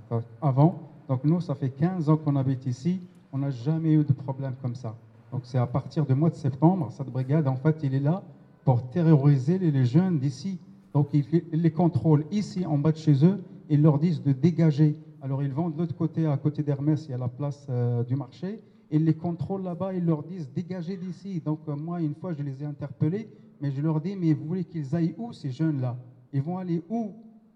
Avant, 0.42 0.80
donc 1.08 1.24
nous, 1.24 1.40
ça 1.42 1.56
fait 1.56 1.70
15 1.70 2.10
ans 2.10 2.18
qu'on 2.18 2.36
habite 2.36 2.66
ici, 2.66 3.00
on 3.32 3.40
n'a 3.40 3.52
jamais 3.52 3.94
eu 3.94 4.04
de 4.04 4.14
problème 4.14 4.54
comme 4.62 4.76
ça. 4.76 4.96
Donc 5.32 5.42
c'est 5.44 5.58
à 5.58 5.68
partir 5.68 6.06
du 6.06 6.14
mois 6.14 6.30
de 6.30 6.36
septembre, 6.36 6.90
cette 6.92 7.10
brigade, 7.10 7.48
en 7.48 7.56
fait, 7.56 7.78
il 7.84 7.94
est 7.94 8.00
là 8.00 8.24
pour 8.68 8.90
terroriser 8.90 9.58
les 9.58 9.86
jeunes 9.86 10.20
d'ici. 10.20 10.60
Donc 10.94 11.14
il 11.14 11.24
les 11.54 11.72
contrôle 11.72 12.26
ici, 12.32 12.66
en 12.66 12.78
bas 12.78 12.92
de 12.92 12.98
chez 12.98 13.24
eux, 13.24 13.42
et 13.70 13.76
ils 13.76 13.82
leur 13.82 13.98
disent 13.98 14.22
de 14.22 14.34
dégager. 14.34 14.94
Alors 15.22 15.42
ils 15.42 15.54
vont 15.54 15.70
de 15.70 15.78
l'autre 15.78 15.96
côté, 15.96 16.26
à 16.26 16.36
côté 16.36 16.64
d'Hermès, 16.64 17.06
il 17.06 17.12
y 17.12 17.14
a 17.14 17.18
la 17.18 17.30
place 17.30 17.66
euh, 17.70 18.04
du 18.04 18.18
marché, 18.18 18.60
ils 18.92 19.06
les 19.06 19.14
contrôlent 19.14 19.64
là-bas, 19.64 19.94
ils 19.94 20.04
leur 20.04 20.22
disent 20.22 20.52
dégagez 20.52 20.98
d'ici. 20.98 21.40
Donc 21.40 21.62
euh, 21.70 21.78
moi, 21.78 22.02
une 22.02 22.14
fois, 22.14 22.34
je 22.34 22.44
les 22.44 22.62
ai 22.62 22.66
interpellés, 22.66 23.30
mais 23.62 23.72
je 23.72 23.82
leur 23.82 24.02
dis, 24.02 24.18
mais 24.18 24.34
vous 24.34 24.46
voulez 24.46 24.66
qu'ils 24.66 24.94
aillent 24.94 25.16
où 25.18 25.32
ces 25.32 25.50
jeunes-là? 25.50 25.98
Ils 26.34 26.42
vont 26.42 26.58
aller 26.58 26.84
où? 26.90 27.14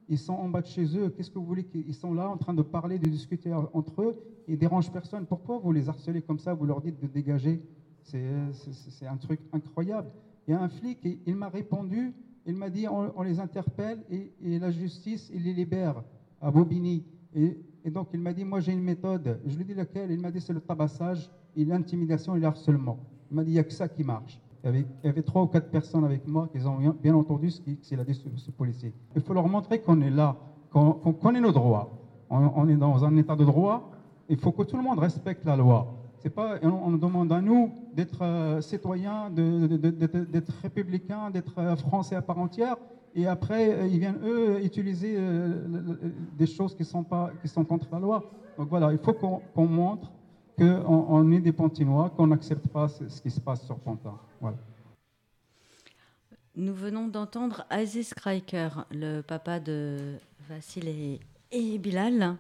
Ils 0.08 0.18
sont 0.18 0.36
en 0.36 0.48
bas 0.48 0.62
de 0.62 0.68
chez 0.68 0.98
eux. 0.98 1.10
Qu'est-ce 1.10 1.30
que 1.30 1.39
vous 1.39 1.46
voulez 1.46 1.65
qu'ils 1.65 1.94
sont 1.94 2.13
là 2.13 2.30
en 2.30 2.38
train 2.38 2.53
de 2.53 2.62
parler, 2.62 3.00
de 3.00 3.10
discuter 3.10 3.53
entre 3.53 4.01
eux? 4.01 4.15
Ils 4.48 4.58
dérangent 4.58 4.94
personne. 4.94 5.25
Pourquoi 5.25 5.58
vous 5.58 5.74
les 5.74 5.89
harcelez 5.89 6.22
comme 6.22 6.39
ça? 6.39 6.53
Vous 6.53 6.65
leur 6.65 6.80
dites 6.80 7.01
de 7.01 7.08
dégager 7.08 7.62
C'est 8.01 9.06
un 9.06 9.18
truc 9.18 9.41
incroyable. 9.51 10.10
Il 10.48 10.51
y 10.51 10.53
a 10.53 10.62
un 10.62 10.69
flic, 10.69 11.00
il 11.25 11.36
m'a 11.36 11.50
répondu, 11.50 12.13
il 12.45 12.55
m'a 12.55 12.69
dit 12.69 12.88
on, 12.88 13.21
les 13.21 13.39
interpelle 13.39 14.03
et, 14.10 14.60
la 14.60 14.71
justice, 14.71 15.29
il 15.33 15.43
les 15.43 15.53
libère 15.53 16.03
à 16.41 16.51
Bobigny. 16.51 17.05
Et, 17.36 17.57
donc 17.89 18.10
il 18.13 18.19
m'a 18.19 18.33
dit 18.33 18.43
moi 18.43 18.60
j'ai 18.60 18.74
une 18.74 18.83
méthode. 18.83 19.39
Je 19.45 19.55
lui 19.55 19.62
ai 19.62 19.65
dit 19.65 19.74
laquelle 19.74 20.12
Il 20.12 20.19
m'a 20.19 20.31
dit 20.31 20.41
c'est 20.41 20.53
le 20.53 20.62
tabassage, 20.62 21.29
l'intimidation 21.55 22.36
et 22.36 22.39
le 22.39 22.48
harcèlement. 22.48 23.00
Il 23.29 23.36
m'a 23.36 23.43
dit 23.43 23.51
il 23.51 23.53
n'y 23.53 23.60
a 23.60 23.63
que 23.63 23.74
ça 23.74 23.88
qui 23.88 24.03
marche. 24.03 24.41
Il 24.63 24.86
y, 25.03 25.07
avait, 25.07 25.24
trois 25.24 25.41
ou 25.41 25.48
quatre 25.48 25.71
personnes 25.71 26.03
avec 26.03 26.27
moi 26.27 26.48
qui 26.51 26.63
ont 26.67 26.95
bien 27.01 27.15
entendu 27.15 27.50
ce 27.50 27.62
qu'il 27.62 28.00
a 28.00 28.03
dit 28.03 28.13
ce, 28.13 28.29
ce, 28.36 28.51
policier. 28.51 28.93
Il 29.15 29.21
faut 29.21 29.33
leur 29.33 29.48
montrer 29.48 29.81
qu'on 29.81 30.00
est 30.01 30.12
là, 30.12 30.38
qu'on 30.69 31.13
connaît 31.13 31.41
nos 31.41 31.51
droits. 31.51 32.00
on 32.29 32.69
est 32.69 32.75
dans 32.75 33.03
un 33.03 33.15
état 33.17 33.36
de 33.36 33.43
droit. 33.43 33.89
Il 34.29 34.38
faut 34.38 34.51
que 34.51 34.62
tout 34.62 34.77
le 34.77 34.83
monde 34.83 35.00
respecte 35.00 35.45
la 35.45 35.57
loi. 35.57 36.00
C'est 36.21 36.29
pas, 36.29 36.59
on, 36.61 36.91
nous 36.91 36.99
demande 36.99 37.31
à 37.31 37.41
nous 37.41 37.73
d'être 37.95 38.21
euh, 38.21 38.61
citoyens, 38.61 39.31
d'être 39.31 40.53
républicains, 40.61 41.31
d'être 41.31 41.57
euh, 41.57 41.75
français 41.75 42.15
à 42.15 42.21
part 42.21 42.37
entière, 42.37 42.77
et 43.15 43.25
après 43.25 43.73
euh, 43.73 43.87
ils 43.87 43.97
viennent 43.97 44.19
eux 44.23 44.63
utiliser 44.63 45.17
des 46.37 46.45
choses 46.45 46.75
qui 46.75 46.85
sont 46.85 47.03
pas, 47.03 47.31
qui 47.41 47.47
sont 47.47 47.65
contre 47.65 47.87
la 47.91 47.99
loi. 47.99 48.31
Donc 48.55 48.69
voilà, 48.69 48.91
il 48.91 48.99
faut 48.99 49.13
qu'on 49.13 49.65
montre 49.65 50.11
qu'on 50.59 51.05
on 51.09 51.31
est 51.31 51.39
des 51.39 51.51
Pantinois, 51.51 52.11
qu'on 52.11 52.27
n'accepte 52.27 52.67
pas 52.67 52.87
ce, 52.87 53.19
qui 53.19 53.31
se 53.31 53.39
passe 53.39 53.65
sur 53.65 53.79
Pantin. 53.79 54.13
Voilà. 54.39 54.57
Nous 56.55 56.75
venons 56.75 57.07
d'entendre 57.07 57.65
Aziz 57.71 58.13
Kreiker, 58.13 58.85
le 58.91 59.21
papa 59.21 59.59
de 59.59 60.17
Vassil 60.47 61.17
et 61.51 61.77
Bilal. 61.79 62.37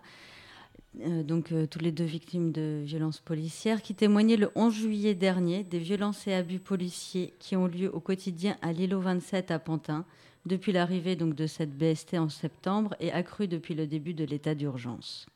Euh, 0.99 1.23
donc 1.23 1.51
euh, 1.51 1.65
toutes 1.67 1.81
les 1.81 1.91
deux 1.91 2.03
victimes 2.03 2.51
de 2.51 2.81
violences 2.83 3.19
policières, 3.19 3.81
qui 3.81 3.95
témoignaient 3.95 4.37
le 4.37 4.51
11 4.55 4.73
juillet 4.73 5.15
dernier 5.15 5.63
des 5.63 5.79
violences 5.79 6.27
et 6.27 6.33
abus 6.33 6.59
policiers 6.59 7.33
qui 7.39 7.55
ont 7.55 7.67
lieu 7.67 7.93
au 7.93 7.99
quotidien 7.99 8.57
à 8.61 8.73
l'îlot 8.73 8.99
27 8.99 9.51
à 9.51 9.59
Pantin, 9.59 10.05
depuis 10.45 10.71
l'arrivée 10.71 11.15
donc 11.15 11.35
de 11.35 11.47
cette 11.47 11.77
BST 11.77 12.15
en 12.15 12.29
septembre 12.29 12.95
et 12.99 13.11
accrue 13.11 13.47
depuis 13.47 13.73
le 13.73 13.87
début 13.87 14.13
de 14.13 14.25
l'état 14.25 14.55
d'urgence. 14.55 15.27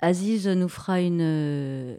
Aziz 0.00 0.46
nous 0.48 0.68
fera 0.68 1.00
une, 1.00 1.96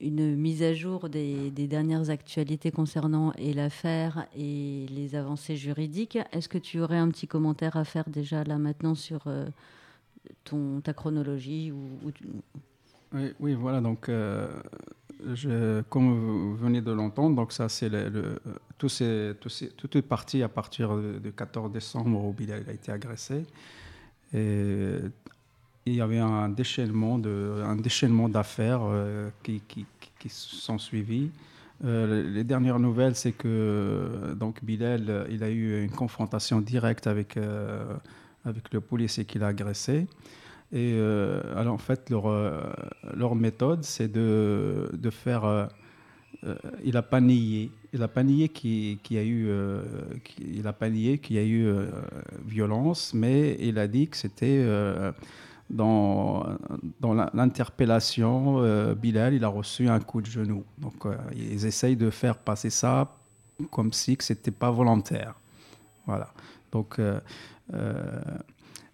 mise 0.00 0.62
à 0.62 0.74
jour 0.74 1.08
des, 1.08 1.50
dernières 1.50 2.10
actualités 2.10 2.72
concernant 2.72 3.32
l'affaire 3.38 4.26
et 4.36 4.86
les 4.90 5.14
avancées 5.14 5.56
juridiques. 5.56 6.18
Est-ce 6.32 6.48
que 6.48 6.58
tu 6.58 6.80
aurais 6.80 6.96
un 6.96 7.10
petit 7.10 7.28
commentaire 7.28 7.76
à 7.76 7.84
faire 7.84 8.08
déjà 8.08 8.42
là 8.42 8.58
maintenant 8.58 8.96
sur... 8.96 9.20
Euh, 9.28 9.46
ta 10.82 10.92
chronologie 10.92 11.72
ou, 11.72 12.12
oui, 13.40 13.54
voilà. 13.54 13.80
Donc, 13.80 14.08
euh, 14.08 15.82
comme 15.88 16.18
vous 16.18 16.56
venez 16.56 16.80
de 16.80 16.92
l'entendre, 16.92 17.36
donc 17.36 17.52
ça, 17.52 17.68
c'est 17.68 17.88
le, 17.88 18.40
tout, 18.78 18.88
est 18.98 20.02
parti 20.02 20.42
à 20.42 20.48
partir 20.48 20.96
du 20.96 21.32
14 21.32 21.72
décembre 21.72 22.24
où 22.24 22.34
il 22.40 22.52
a 22.52 22.58
été 22.58 22.92
agressé. 22.92 23.44
Il 24.32 25.94
y 25.94 26.00
avait 26.00 26.18
un 26.18 26.48
déchaînement, 26.48 27.18
d'affaires 28.28 28.82
euh, 28.84 29.30
qui, 29.42 29.62
qui, 29.68 29.86
qui. 30.18 31.30
Euh, 31.84 32.30
les 32.30 32.42
dernières 32.42 32.80
nouvelles, 32.80 33.14
c'est 33.14 33.32
que 33.32 34.34
donc 34.34 34.64
Bilal, 34.64 35.26
il 35.30 35.44
a 35.44 35.50
eu 35.50 35.84
une 35.84 35.90
confrontation 35.90 36.60
directe 36.60 37.06
avec 37.06 37.38
avec 38.46 38.72
le 38.72 38.80
policier 38.80 39.24
qui 39.24 39.38
l'a 39.38 39.48
agressé. 39.48 40.06
Et 40.72 40.94
euh, 40.94 41.40
alors 41.56 41.74
en 41.74 41.78
fait, 41.78 42.10
leur, 42.10 42.26
euh, 42.26 42.60
leur 43.14 43.34
méthode, 43.34 43.84
c'est 43.84 44.10
de, 44.10 44.90
de 44.92 45.10
faire. 45.10 45.44
Euh, 45.44 45.66
il 46.84 46.96
a 46.96 47.02
pas 47.02 47.20
nié. 47.20 47.70
Il 47.92 48.02
a 48.02 48.08
pas 48.08 48.22
nié 48.22 48.48
qu'il 48.48 48.98
y 49.10 49.18
a 49.18 49.24
eu. 49.24 49.50
il 50.38 50.66
a 50.66 50.72
pas 50.72 50.88
nié 50.88 51.18
qu'il 51.18 51.36
y 51.36 51.38
a 51.38 51.44
eu 51.44 51.66
violence, 52.46 53.14
mais 53.14 53.56
il 53.58 53.78
a 53.78 53.88
dit 53.88 54.06
que 54.06 54.16
c'était 54.16 54.64
dans, 55.70 56.44
dans 57.00 57.14
l'interpellation, 57.14 58.62
Bilal, 58.94 59.34
il 59.34 59.44
a 59.44 59.48
reçu 59.48 59.88
un 59.88 59.98
coup 59.98 60.20
de 60.20 60.26
genou. 60.26 60.62
Donc, 60.78 61.04
ils 61.34 61.64
essayent 61.64 61.96
de 61.96 62.10
faire 62.10 62.36
passer 62.36 62.70
ça 62.70 63.16
comme 63.70 63.92
si 63.92 64.16
ce 64.20 64.34
n'était 64.34 64.50
pas 64.50 64.70
volontaire. 64.70 65.34
Voilà. 66.06 66.28
Donc, 66.70 67.00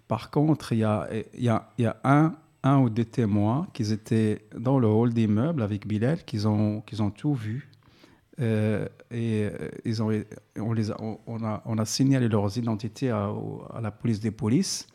par 0.08 0.30
contre, 0.30 0.72
il 0.72 0.78
y 0.78 0.84
a, 0.84 2.00
un, 2.04 2.78
ou 2.78 2.90
deux 2.90 3.04
témoins 3.04 3.66
qui 3.72 3.90
étaient 3.92 4.46
dans 4.54 4.78
le 4.78 4.86
hall 4.86 5.14
d'immeuble 5.14 5.62
avec 5.62 5.86
Bilal, 5.86 6.24
qui 6.24 6.46
ont, 6.46 6.82
tout 7.16 7.34
vu. 7.34 7.70
Euh, 8.40 8.88
et 9.10 9.48
euh, 9.50 10.24
on 10.56 11.78
a 11.78 11.84
signalé 11.84 12.28
leurs 12.28 12.58
identités 12.58 13.10
à, 13.10 13.30
à, 13.74 13.80
la 13.80 13.90
police 13.90 14.20
des 14.20 14.30
polices, 14.30 14.86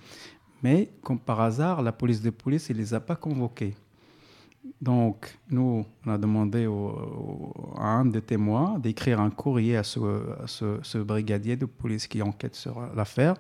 mais 0.64 0.92
comme 1.02 1.20
par 1.20 1.42
hasard, 1.42 1.82
la 1.82 1.92
police 1.92 2.22
des 2.22 2.32
polices 2.32 2.70
ne 2.70 2.76
les 2.76 2.94
a 2.94 3.00
pas 3.00 3.16
convoqués. 3.16 3.76
Donc, 4.82 5.38
nous, 5.50 5.86
on 6.06 6.10
a 6.12 6.18
demandé 6.18 6.68
à 7.78 7.86
un 7.86 8.06
des 8.06 8.22
témoins 8.22 8.80
d'écrire 8.80 9.20
un 9.20 9.30
courrier 9.30 9.78
à, 9.78 9.84
ce, 9.84 10.00
ce, 10.46 10.80
ce, 10.82 10.98
brigadier 10.98 11.56
de 11.56 11.66
police 11.66 12.08
qui 12.08 12.22
enquête 12.22 12.56
sur 12.56 12.82
l'affaire 12.96 13.36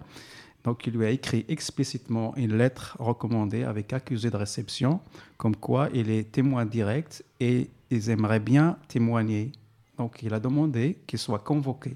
donc, 0.68 0.86
il 0.86 0.98
lui 0.98 1.06
a 1.06 1.12
écrit 1.12 1.46
explicitement 1.48 2.36
une 2.36 2.58
lettre 2.58 2.98
recommandée 3.00 3.64
avec 3.64 3.94
accusé 3.94 4.30
de 4.30 4.36
réception, 4.36 5.00
comme 5.38 5.56
quoi 5.56 5.88
il 5.94 6.10
est 6.10 6.30
témoin 6.30 6.66
direct 6.66 7.24
et 7.40 7.70
ils 7.90 8.10
aimeraient 8.10 8.42
bien 8.42 8.78
témoigner. 8.90 9.54
Donc, 9.98 10.22
il 10.24 10.34
a 10.34 10.42
demandé 10.42 10.98
qu'il 11.08 11.20
soit 11.20 11.40
convoqué. 11.40 11.96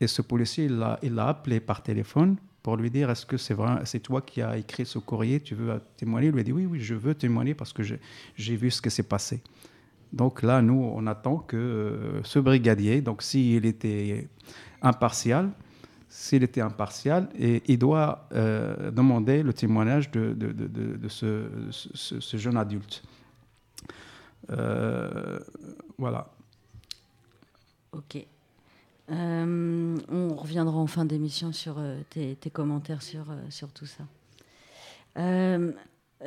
Et 0.00 0.08
ce 0.08 0.22
policier, 0.22 0.64
il 0.64 1.14
l'a 1.14 1.28
appelé 1.28 1.60
par 1.60 1.84
téléphone 1.84 2.34
pour 2.66 2.76
lui 2.76 2.90
dire 2.90 3.10
est-ce 3.10 3.24
que 3.24 3.36
c'est 3.36 3.54
vrai, 3.54 3.82
c'est 3.84 4.00
toi 4.00 4.20
qui 4.20 4.42
as 4.42 4.56
écrit 4.56 4.84
ce 4.84 4.98
courrier, 4.98 5.38
tu 5.38 5.54
veux 5.54 5.80
témoigner? 5.96 6.26
Il 6.26 6.32
lui 6.32 6.40
a 6.40 6.42
dit 6.42 6.50
oui, 6.50 6.66
oui, 6.66 6.80
je 6.80 6.96
veux 6.96 7.14
témoigner 7.14 7.54
parce 7.54 7.72
que 7.72 7.84
j'ai 7.84 8.56
vu 8.56 8.72
ce 8.72 8.82
qui 8.82 8.90
s'est 8.90 9.04
passé. 9.04 9.40
Donc 10.12 10.42
là, 10.42 10.60
nous, 10.62 10.82
on 10.96 11.06
attend 11.06 11.36
que 11.36 11.56
euh, 11.56 12.24
ce 12.24 12.40
brigadier, 12.40 13.02
donc 13.02 13.22
s'il 13.22 13.66
était 13.66 14.28
impartial, 14.82 15.52
s'il 16.08 16.42
était 16.42 16.60
impartial, 16.60 17.28
et 17.38 17.62
il 17.68 17.78
doit 17.78 18.28
euh, 18.32 18.90
demander 18.90 19.44
le 19.44 19.52
témoignage 19.52 20.10
de, 20.10 20.36
ce, 21.08 22.36
jeune 22.36 22.56
adulte. 22.56 23.04
Euh, 24.50 25.38
voilà. 25.98 26.32
Ok. 27.92 28.26
Euh, 29.10 29.96
on 30.08 30.34
reviendra 30.34 30.76
en 30.76 30.86
fin 30.86 31.04
d'émission 31.04 31.52
sur 31.52 31.76
tes, 32.10 32.36
tes, 32.36 32.50
commentaires 32.50 33.02
sur, 33.02 33.26
sur 33.50 33.72
tout 33.72 33.86
ça. 33.86 34.04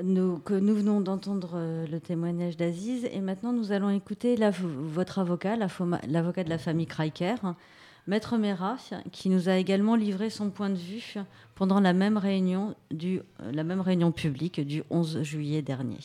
Nous, 0.01 0.41
venons 0.47 1.01
d'entendre 1.01 1.85
le 1.89 1.99
témoignage 1.99 2.55
d'Aziz 2.57 3.05
et 3.11 3.19
maintenant 3.21 3.51
nous 3.53 3.71
allons 3.71 3.89
écouter 3.89 4.37
votre 4.61 5.19
avocat, 5.19 5.57
l'avocat 6.07 6.43
de 6.43 6.49
la 6.49 6.57
famille 6.57 6.87
Kreiker, 6.87 7.35
Maître 8.09 8.37
Mera, 8.37 8.77
qui 9.11 9.29
nous 9.29 9.49
a 9.49 9.57
également 9.57 9.95
livré 9.95 10.31
son 10.31 10.49
point 10.49 10.71
de 10.71 10.75
vue 10.75 11.13
pendant 11.53 11.79
la 11.79 11.93
même 11.93 12.17
réunion, 12.17 12.73
du, 12.89 13.19
euh, 13.19 13.51
la 13.51 13.63
même 13.63 13.81
réunion 13.81 14.11
publique 14.11 14.59
du 14.59 14.81
11 14.89 15.21
juillet 15.21 15.61
dernier. 15.61 15.99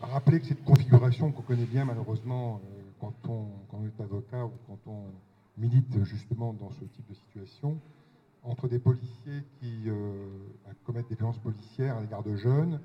Rappelez 0.00 0.40
que 0.40 0.48
cette 0.48 0.62
configuration 0.64 1.32
qu'on 1.32 1.40
connaît 1.40 1.64
bien 1.64 1.86
malheureusement 1.86 2.60
euh, 2.62 2.82
quand 3.00 3.14
on, 3.26 3.86
est 3.86 4.02
avocat 4.02 4.44
ou 4.44 4.52
quand 4.66 4.78
on 4.86 5.04
milite 5.56 6.04
justement 6.04 6.52
dans 6.52 6.70
ce 6.70 6.84
type 6.84 7.08
de 7.08 7.14
situation, 7.14 7.78
entre 8.42 8.68
des 8.68 8.78
policiers 8.78 9.42
qui 9.58 9.84
euh, 9.86 10.28
commettent 10.84 11.08
des 11.08 11.14
violences 11.14 11.38
policières 11.38 11.96
à 11.96 12.00
l'égard 12.00 12.22
de 12.22 12.36
jeunes, 12.36 12.80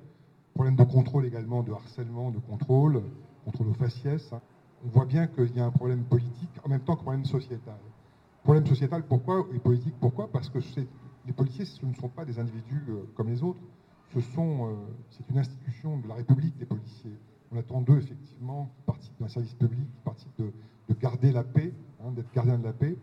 problème 0.54 0.76
de 0.76 0.84
contrôle 0.84 1.24
également, 1.24 1.62
de 1.62 1.72
harcèlement, 1.72 2.30
de 2.30 2.38
contrôle, 2.38 3.02
contrôle 3.44 3.68
aux 3.68 3.74
faciès. 3.74 4.32
Hein. 4.32 4.40
On 4.84 4.88
voit 4.88 5.06
bien 5.06 5.26
qu'il 5.26 5.56
y 5.56 5.60
a 5.60 5.64
un 5.64 5.70
problème 5.70 6.04
politique 6.04 6.50
en 6.64 6.68
même 6.68 6.80
temps 6.80 6.96
qu'un 6.96 7.02
problème 7.02 7.24
sociétal. 7.24 7.78
Problème 8.42 8.66
sociétal, 8.66 9.04
pourquoi 9.06 9.46
Et 9.54 9.58
politique, 9.58 9.94
pourquoi? 10.00 10.30
Parce 10.30 10.48
que 10.48 10.58
les 11.26 11.32
policiers, 11.32 11.64
ce 11.64 11.86
ne 11.86 11.94
sont 11.94 12.08
pas 12.08 12.24
des 12.24 12.38
individus 12.40 12.82
euh, 12.88 13.04
comme 13.14 13.28
les 13.28 13.42
autres. 13.42 13.60
Ce 14.12 14.18
euh, 14.18 14.74
c'est 15.10 15.28
une 15.30 15.38
institution 15.38 15.98
de 15.98 16.08
la 16.08 16.14
République 16.14 16.56
des 16.58 16.66
policiers. 16.66 17.16
On 17.50 17.56
attend 17.56 17.80
d'eux, 17.80 17.98
effectivement, 17.98 18.70
qui 18.76 18.82
participent 18.82 19.20
d'un 19.20 19.28
service 19.28 19.54
public, 19.54 19.86
qui 19.94 20.00
participent 20.04 20.38
de, 20.38 20.52
garder 21.00 21.32
la 21.32 21.42
paix, 21.42 21.72
hein, 22.04 22.12
d'être 22.12 22.32
gardiens 22.34 22.58
de 22.58 22.64
la 22.64 22.72
paix. 22.72 22.96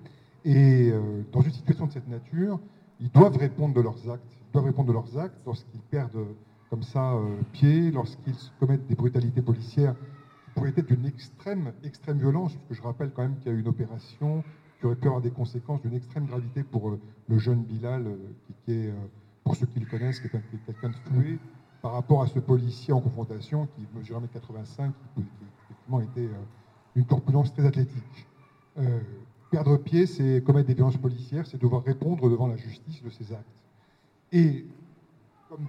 Et 0.45 0.91
euh, 0.91 1.23
dans 1.31 1.41
une 1.41 1.51
situation 1.51 1.87
de 1.87 1.91
cette 1.91 2.07
nature, 2.07 2.59
ils 2.99 3.11
doivent 3.11 3.37
répondre 3.37 3.73
de 3.73 3.81
leurs 3.81 4.09
actes. 4.09 4.37
Ils 4.49 4.53
doivent 4.53 4.65
répondre 4.65 4.87
de 4.87 4.93
leurs 4.93 5.17
actes 5.17 5.39
lorsqu'ils 5.45 5.81
perdent 5.81 6.25
comme 6.69 6.83
ça 6.83 7.15
pied, 7.51 7.89
lorsqu'ils 7.89 8.35
commettent 8.59 8.85
des 8.85 8.95
brutalités 8.95 9.41
policières 9.41 9.95
qui 9.95 10.51
pourraient 10.53 10.73
être 10.75 10.87
d'une 10.87 11.05
extrême, 11.05 11.73
extrême 11.83 12.19
violence. 12.19 12.55
Je 12.69 12.81
rappelle 12.81 13.11
quand 13.11 13.23
même 13.23 13.37
qu'il 13.37 13.51
y 13.51 13.55
a 13.55 13.57
eu 13.57 13.61
une 13.61 13.67
opération 13.67 14.43
qui 14.79 14.85
aurait 14.85 14.95
pu 14.95 15.07
avoir 15.07 15.21
des 15.21 15.31
conséquences 15.31 15.81
d'une 15.81 15.95
extrême 15.95 16.25
gravité 16.25 16.63
pour 16.63 16.89
euh, 16.89 16.99
le 17.27 17.37
jeune 17.37 17.63
Bilal, 17.63 18.07
euh, 18.07 18.15
qui, 18.65 18.71
est, 18.71 18.87
euh, 18.87 18.93
pour 19.43 19.55
ceux 19.55 19.65
qui 19.65 19.79
le 19.79 19.85
connaissent, 19.85 20.19
qui 20.19 20.27
est 20.27 20.41
quelqu'un 20.65 20.89
de 20.89 20.95
flué, 21.05 21.39
par 21.81 21.93
rapport 21.93 22.21
à 22.21 22.27
ce 22.27 22.39
policier 22.39 22.93
en 22.93 23.01
confrontation 23.01 23.67
qui 23.75 23.85
mesurait 23.93 24.21
1m85, 24.21 24.91
qui, 25.15 25.23
effectivement 25.65 26.01
était 26.01 26.29
une 26.95 27.05
corpulence 27.05 27.53
très 27.53 27.65
athlétique. 27.65 28.27
Perdre 29.51 29.77
pied, 29.77 30.05
c'est 30.05 30.43
commettre 30.43 30.67
des 30.67 30.73
violences 30.73 30.97
policières, 30.97 31.45
c'est 31.45 31.59
devoir 31.61 31.83
répondre 31.83 32.29
devant 32.29 32.47
la 32.47 32.55
justice 32.55 33.03
de 33.03 33.09
ses 33.09 33.33
actes. 33.33 33.45
Et 34.31 34.65
comme 35.49 35.67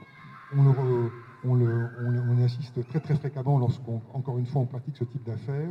on 0.55 1.55
le, 1.55 2.45
assiste 2.45 2.87
très 2.89 3.01
très 3.01 3.15
fréquemment 3.15 3.59
lorsqu'on, 3.59 4.01
encore 4.13 4.39
une 4.39 4.47
fois, 4.47 4.63
on 4.63 4.67
pratique 4.67 4.97
ce 4.97 5.05
type 5.05 5.25
d'affaires, 5.25 5.71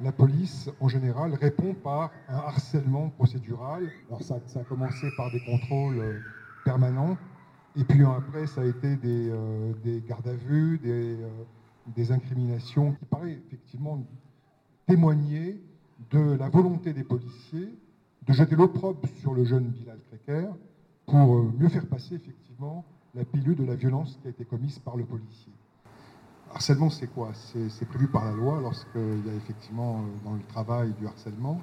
la 0.00 0.12
police, 0.12 0.70
en 0.80 0.88
général, 0.88 1.34
répond 1.34 1.74
par 1.74 2.12
un 2.28 2.36
harcèlement 2.36 3.10
procédural. 3.10 3.90
Alors 4.08 4.22
ça, 4.22 4.36
a 4.36 4.64
commencé 4.64 5.08
par 5.16 5.30
des 5.32 5.40
contrôles 5.44 5.98
euh, 5.98 6.20
permanents, 6.64 7.16
et 7.76 7.84
puis 7.84 8.04
après, 8.04 8.46
ça 8.46 8.62
a 8.62 8.64
été 8.64 8.96
des, 8.96 9.28
euh, 9.30 9.72
gardes 10.06 10.28
à 10.28 10.34
vue, 10.34 10.78
des, 10.78 11.16
euh, 11.16 11.28
des, 11.96 12.12
incriminations 12.12 12.92
qui 12.92 13.04
paraissent 13.06 13.38
effectivement 13.46 14.04
témoigner 14.86 15.60
de 16.10 16.36
la 16.36 16.48
volonté 16.48 16.92
des 16.92 17.04
policiers 17.04 17.74
de 18.26 18.32
jeter 18.32 18.56
l'opprobre 18.56 19.00
sur 19.20 19.34
le 19.34 19.44
jeune 19.44 19.68
Bilal 19.68 19.98
Kreker 20.10 20.54
pour 21.06 21.42
mieux 21.58 21.68
faire 21.68 21.86
passer 21.86 22.14
effectivement 22.14 22.84
la 23.14 23.24
pilule 23.24 23.56
de 23.56 23.64
la 23.64 23.74
violence 23.74 24.18
qui 24.20 24.28
a 24.28 24.30
été 24.30 24.44
commise 24.44 24.78
par 24.78 24.96
le 24.96 25.04
policier. 25.04 25.52
Harcèlement, 26.54 26.88
c'est 26.88 27.08
quoi? 27.08 27.32
C'est 27.34 27.88
prévu 27.88 28.08
par 28.08 28.24
la 28.24 28.32
loi 28.32 28.60
lorsqu'il 28.60 29.26
y 29.26 29.30
a 29.30 29.34
effectivement 29.34 29.96
euh, 29.96 30.24
dans 30.24 30.34
le 30.34 30.42
travail 30.48 30.94
du 30.98 31.06
harcèlement. 31.06 31.60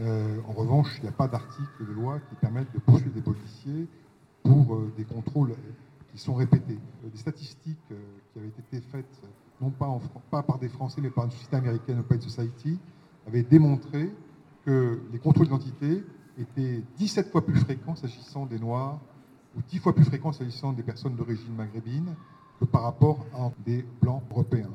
Euh, 0.00 0.38
en 0.48 0.52
revanche, 0.52 0.94
il 0.98 1.02
n'y 1.02 1.08
a 1.08 1.12
pas 1.12 1.28
d'article 1.28 1.86
de 1.86 1.92
loi 1.92 2.20
qui 2.28 2.34
permette 2.36 2.72
de 2.72 2.78
poursuivre 2.78 3.12
des 3.12 3.20
policiers 3.20 3.88
pour 4.44 4.74
euh, 4.74 4.92
des 4.96 5.04
contrôles 5.04 5.54
qui 6.12 6.18
sont 6.18 6.34
répétés. 6.34 6.78
des 7.02 7.18
statistiques 7.18 7.78
qui 7.88 8.38
avaient 8.38 8.48
été 8.48 8.80
faites, 8.92 9.20
non 9.60 9.70
pas, 9.70 9.98
pas, 10.30 10.42
par 10.42 10.58
des 10.58 10.68
Français, 10.68 11.00
mais 11.00 11.10
par 11.10 11.24
une 11.24 11.30
société 11.30 11.56
américaine, 11.56 12.00
Open 12.00 12.20
Society, 12.20 12.78
avaient 13.26 13.42
démontré 13.42 14.12
que 14.64 15.00
les 15.12 15.18
contrôles 15.18 15.46
d'identité 15.46 16.04
étaient 16.38 16.82
17 16.98 17.30
fois 17.30 17.44
plus 17.44 17.56
fréquents 17.56 17.94
s'agissant 17.94 18.46
des 18.46 18.58
Noirs 18.58 19.00
ou 19.56 19.60
10 19.68 19.78
fois 19.78 19.94
plus 19.94 20.04
fréquents 20.04 20.32
s'agissant 20.32 20.72
des 20.72 20.82
personnes 20.82 21.14
d'origine 21.14 21.54
maghrébine 21.54 22.14
par 22.70 22.82
rapport 22.82 23.26
à 23.34 23.50
des 23.64 23.84
blancs 24.00 24.22
européens. 24.30 24.70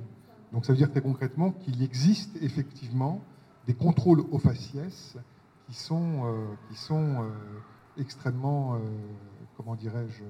Donc 0.51 0.65
ça 0.65 0.73
veut 0.73 0.77
dire 0.77 0.91
très 0.91 1.01
concrètement 1.01 1.51
qu'il 1.51 1.81
existe 1.81 2.41
effectivement 2.41 3.21
des 3.65 3.73
contrôles 3.73 4.21
aux 4.31 4.39
faciès 4.39 5.17
qui 5.67 5.73
sont, 5.73 6.25
euh, 6.25 6.91
euh, 6.91 7.29
extrêmement, 7.97 8.75
euh, 8.75 8.79
comment 9.57 9.75
dirais-je, 9.75 10.23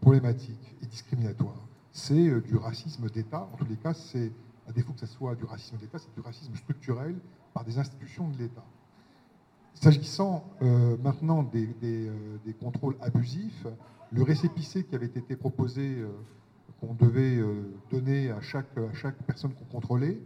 problématiques 0.00 0.76
et 0.82 0.86
discriminatoires. 0.86 1.66
C'est 1.90 2.40
du 2.42 2.56
racisme 2.56 3.08
d'État. 3.10 3.48
En 3.52 3.56
tous 3.56 3.64
les 3.64 3.76
cas, 3.76 3.94
c'est, 3.94 4.30
à 4.68 4.72
défaut 4.72 4.92
que 4.92 5.00
ce 5.00 5.06
soit 5.06 5.34
du 5.34 5.44
racisme 5.44 5.76
d'État, 5.76 5.98
c'est 5.98 6.14
du 6.14 6.20
racisme 6.20 6.54
structurel 6.56 7.16
par 7.54 7.64
des 7.64 7.78
institutions 7.78 8.28
de 8.28 8.38
l'État. 8.38 8.64
S'agissant 9.74 10.44
maintenant 11.02 11.42
des, 11.42 11.66
des, 11.80 12.54
contrôles 12.60 12.96
abusifs, 13.00 13.66
le 14.12 14.22
récépissé 14.22 14.84
qui 14.84 14.94
avait 14.94 15.06
été 15.06 15.34
proposé 15.34 16.04
qu'on 16.82 16.94
devait 16.94 17.36
euh, 17.36 17.62
donner 17.90 18.30
à 18.30 18.40
chaque, 18.40 18.66
personne 19.26 19.54
qu'on 19.54 19.64
contrôlait 19.64 20.18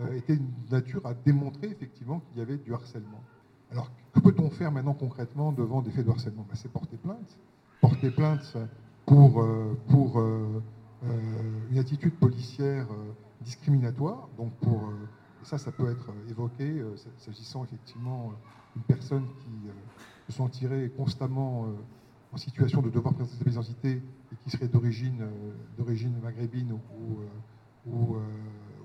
euh, 0.00 0.16
était 0.16 0.34
une 0.34 0.50
nature 0.70 1.06
à 1.06 1.14
démontrer 1.14 1.68
effectivement 1.68 2.20
qu'il 2.20 2.38
y 2.38 2.42
avait 2.42 2.56
du 2.56 2.74
harcèlement. 2.74 3.22
Alors, 3.70 3.90
que 4.12 4.20
peut-on 4.20 4.50
faire 4.50 4.72
maintenant 4.72 4.94
concrètement 4.94 5.52
devant 5.52 5.82
des 5.82 5.92
faits 5.92 6.04
de 6.04 6.10
harcèlement? 6.10 6.44
Ben, 6.48 6.56
C'est 6.56 6.70
porter 6.70 6.96
plainte. 6.96 7.38
Porter 7.80 8.10
plainte 8.10 8.56
euh, 8.56 9.74
pour 9.88 10.20
une 11.70 11.78
attitude 11.78 12.14
policière 12.14 12.86
discriminatoire. 13.44 14.28
Donc, 14.36 14.52
pour, 14.54 14.92
ça, 15.42 15.58
ça 15.58 15.70
peut 15.70 15.90
être 15.90 16.10
évoqué 16.30 16.82
s'agissant 17.18 17.64
effectivement 17.64 18.32
d'une 18.74 18.84
personne 18.84 19.26
qui 19.40 20.32
se 20.32 20.36
sentirait 20.36 20.90
constamment 20.96 21.68
en 22.34 22.36
situation 22.36 22.82
de 22.82 22.90
devoir 22.90 23.14
présenter 23.14 23.44
ses 23.44 23.50
identités 23.50 24.02
et 24.32 24.36
qui 24.42 24.50
serait 24.50 24.66
d'origine 24.66 25.22
euh, 25.22 25.52
d'origine 25.78 26.12
maghrébine 26.22 26.72
ou, 26.72 26.80
ou, 27.86 28.16
euh, 28.16 28.18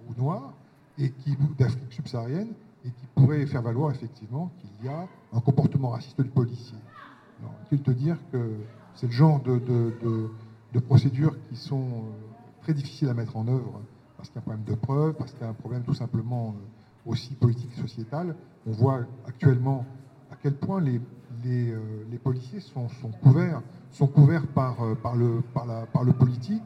euh, 0.10 0.22
noire 0.22 0.54
et 0.98 1.12
qui 1.12 1.36
d'Afrique 1.58 1.92
subsaharienne 1.92 2.54
et 2.86 2.90
qui 2.90 3.06
pourrait 3.16 3.46
faire 3.48 3.64
valoir 3.64 3.92
effectivement 3.92 4.52
qu'il 4.60 4.86
y 4.86 4.90
a 4.90 5.08
un 5.34 5.40
comportement 5.40 5.90
raciste 5.90 6.22
du 6.22 6.30
policier. 6.30 6.78
Il 7.72 7.82
te 7.82 7.92
dire 7.92 8.18
que 8.32 8.56
c'est 8.96 9.08
le 9.08 9.14
genre 9.14 9.42
de, 9.42 9.60
de, 9.60 10.80
procédures 10.80 11.36
qui 11.48 11.56
sont 11.56 12.04
très 12.62 12.74
difficiles 12.74 13.08
à 13.10 13.14
mettre 13.14 13.38
en 13.38 13.48
œuvre 13.48 13.82
parce 14.20 14.30
qu'il 14.30 14.36
y 14.36 14.40
a 14.40 14.42
un 14.42 14.52
problème 14.52 14.66
de 14.66 14.76
preuve, 14.76 15.14
parce 15.14 15.32
qu'il 15.32 15.42
y 15.42 15.46
a 15.46 15.50
un 15.50 15.54
problème 15.54 15.84
tout 15.84 15.94
simplement 15.94 16.54
aussi 17.06 17.36
politique 17.36 17.72
et 17.78 17.82
sociétal. 17.82 18.36
On 18.68 18.72
voit 18.72 19.06
actuellement 19.26 19.86
à 20.30 20.36
quel 20.36 20.56
point 20.56 20.82
les 20.82 21.00
euh, 21.46 22.18
policiers 22.22 22.60
sont, 22.60 22.90
couverts, 23.24 23.62
sont 23.92 24.08
couverts 24.08 24.46
par, 24.48 24.84
euh, 24.84 24.94
par, 24.94 25.16
le, 25.16 26.12
politique, 26.12 26.64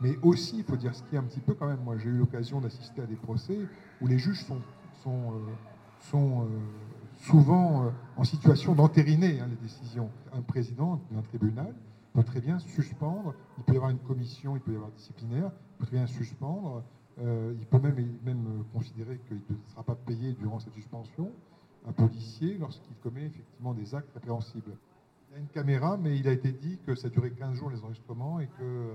mais 0.00 0.16
aussi, 0.22 0.58
il 0.58 0.64
faut 0.64 0.76
dire 0.76 0.94
ce 0.94 1.02
qui 1.02 1.16
est 1.16 1.18
un 1.18 1.24
petit 1.24 1.40
peu 1.40 1.54
quand 1.54 1.66
même, 1.66 1.80
moi 1.84 1.98
j'ai 1.98 2.08
eu 2.08 2.16
l'occasion 2.16 2.60
d'assister 2.60 3.02
à 3.02 3.06
des 3.06 3.16
procès 3.16 3.58
où 4.00 4.06
les 4.06 4.18
juges 4.18 4.46
euh, 4.50 5.18
sont 5.98 6.46
souvent 7.18 7.90
en 8.16 8.24
situation 8.24 8.74
d'entériner 8.74 9.40
hein, 9.40 9.48
les 9.50 9.56
décisions. 9.56 10.08
Un 10.32 10.42
président 10.42 11.00
d'un 11.10 11.22
tribunal 11.22 11.74
peut 12.12 12.22
très 12.22 12.40
bien 12.40 12.60
suspendre, 12.60 13.34
il 13.58 13.64
peut 13.64 13.72
y 13.72 13.76
avoir 13.76 13.90
une 13.90 13.98
commission, 13.98 14.54
il 14.54 14.60
peut 14.60 14.72
y 14.72 14.76
avoir 14.76 14.90
disciplinaire, 14.90 15.50
bien 15.90 16.06
suspendre, 16.06 16.82
il 17.18 17.66
peut 17.70 17.78
même, 17.78 17.96
même 18.24 18.64
considérer 18.72 19.18
qu'il 19.28 19.36
ne 19.36 19.70
sera 19.70 19.82
pas 19.82 19.94
payé 19.94 20.32
durant 20.32 20.58
cette 20.58 20.74
suspension 20.74 21.30
un 21.88 21.92
policier 21.92 22.56
lorsqu'il 22.58 22.94
commet 23.02 23.26
effectivement 23.26 23.74
des 23.74 23.94
actes 23.94 24.10
répréhensibles. 24.14 24.76
Il 25.30 25.34
y 25.34 25.36
a 25.36 25.40
une 25.40 25.48
caméra, 25.48 25.96
mais 25.96 26.16
il 26.18 26.28
a 26.28 26.32
été 26.32 26.52
dit 26.52 26.78
que 26.86 26.94
ça 26.94 27.08
durait 27.08 27.30
15 27.30 27.54
jours 27.54 27.70
les 27.70 27.82
enregistrements 27.82 28.40
et 28.40 28.46
que 28.46 28.62
euh, 28.62 28.92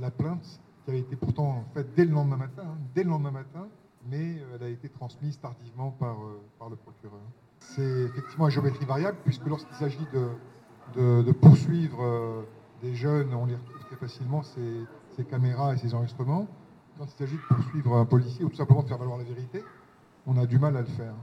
la 0.00 0.10
plainte, 0.10 0.60
qui 0.84 0.90
avait 0.90 1.00
été 1.00 1.16
pourtant 1.16 1.64
faite 1.74 1.88
dès 1.94 2.04
le 2.04 2.12
lendemain 2.12 2.36
matin, 2.36 2.64
hein, 2.66 2.78
dès 2.94 3.04
le 3.04 3.10
lendemain 3.10 3.30
matin, 3.30 3.68
mais 4.10 4.38
euh, 4.38 4.56
elle 4.56 4.62
a 4.64 4.68
été 4.68 4.88
transmise 4.88 5.38
tardivement 5.38 5.92
par, 5.92 6.20
euh, 6.20 6.40
par 6.58 6.68
le 6.68 6.76
procureur. 6.76 7.20
C'est 7.60 7.82
effectivement 7.82 8.46
à 8.46 8.50
géométrie 8.50 8.84
variable, 8.84 9.18
puisque 9.24 9.46
lorsqu'il 9.46 9.76
s'agit 9.76 10.06
de, 10.12 11.22
de, 11.22 11.32
poursuivre 11.32 12.44
des 12.82 12.92
jeunes, 12.96 13.32
on 13.32 13.46
les 13.46 13.54
retrouve 13.54 13.84
très 13.84 13.94
facilement, 13.94 14.42
ces 15.16 15.24
caméras 15.24 15.74
et 15.74 15.78
ces 15.78 15.94
enregistrements. 15.94 16.46
Quand 16.98 17.06
il 17.06 17.18
s'agit 17.18 17.36
de 17.36 17.54
poursuivre 17.54 17.96
un 17.96 18.04
policier 18.04 18.44
ou 18.44 18.48
tout 18.48 18.56
simplement 18.56 18.82
de 18.82 18.88
faire 18.88 18.98
valoir 18.98 19.18
la 19.18 19.24
vérité, 19.24 19.62
on 20.26 20.36
a 20.36 20.46
du 20.46 20.58
mal 20.58 20.76
à 20.76 20.80
le 20.80 20.86
faire. 20.86 21.14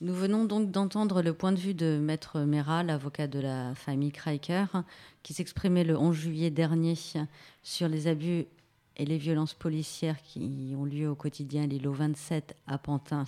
Nous 0.00 0.14
venons 0.14 0.44
donc 0.44 0.70
d'entendre 0.70 1.22
le 1.22 1.32
point 1.32 1.50
de 1.50 1.58
vue 1.58 1.74
de 1.74 1.98
Maître 2.00 2.40
Mera, 2.40 2.84
l'avocat 2.84 3.26
de 3.26 3.40
la 3.40 3.74
famille 3.74 4.12
Kreiker, 4.12 4.66
qui 5.24 5.34
s'exprimait 5.34 5.82
le 5.82 5.98
11 5.98 6.14
juillet 6.14 6.50
dernier 6.50 6.94
sur 7.64 7.88
les 7.88 8.06
abus 8.06 8.46
et 8.96 9.04
les 9.04 9.18
violences 9.18 9.54
policières 9.54 10.22
qui 10.22 10.74
ont 10.76 10.84
lieu 10.84 11.08
au 11.08 11.16
quotidien 11.16 11.66
l'îlot 11.66 11.92
27 11.92 12.56
à 12.68 12.78
Pantin. 12.78 13.24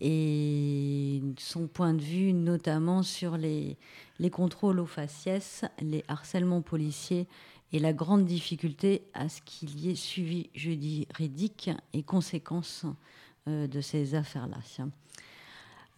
Et 0.00 1.22
son 1.38 1.68
point 1.68 1.94
de 1.94 2.02
vue 2.02 2.34
notamment 2.34 3.02
sur 3.02 3.38
les, 3.38 3.78
les 4.18 4.30
contrôles 4.30 4.80
aux 4.80 4.86
faciès, 4.86 5.64
les 5.80 6.04
harcèlements 6.08 6.60
policiers 6.60 7.26
et 7.74 7.80
la 7.80 7.92
grande 7.92 8.24
difficulté 8.24 9.02
à 9.14 9.28
ce 9.28 9.42
qu'il 9.42 9.80
y 9.80 9.90
ait 9.90 9.96
suivi 9.96 10.48
juridique 10.54 11.70
et 11.92 12.04
conséquences 12.04 12.86
euh, 13.48 13.66
de 13.66 13.80
ces 13.80 14.14
affaires-là. 14.14 14.58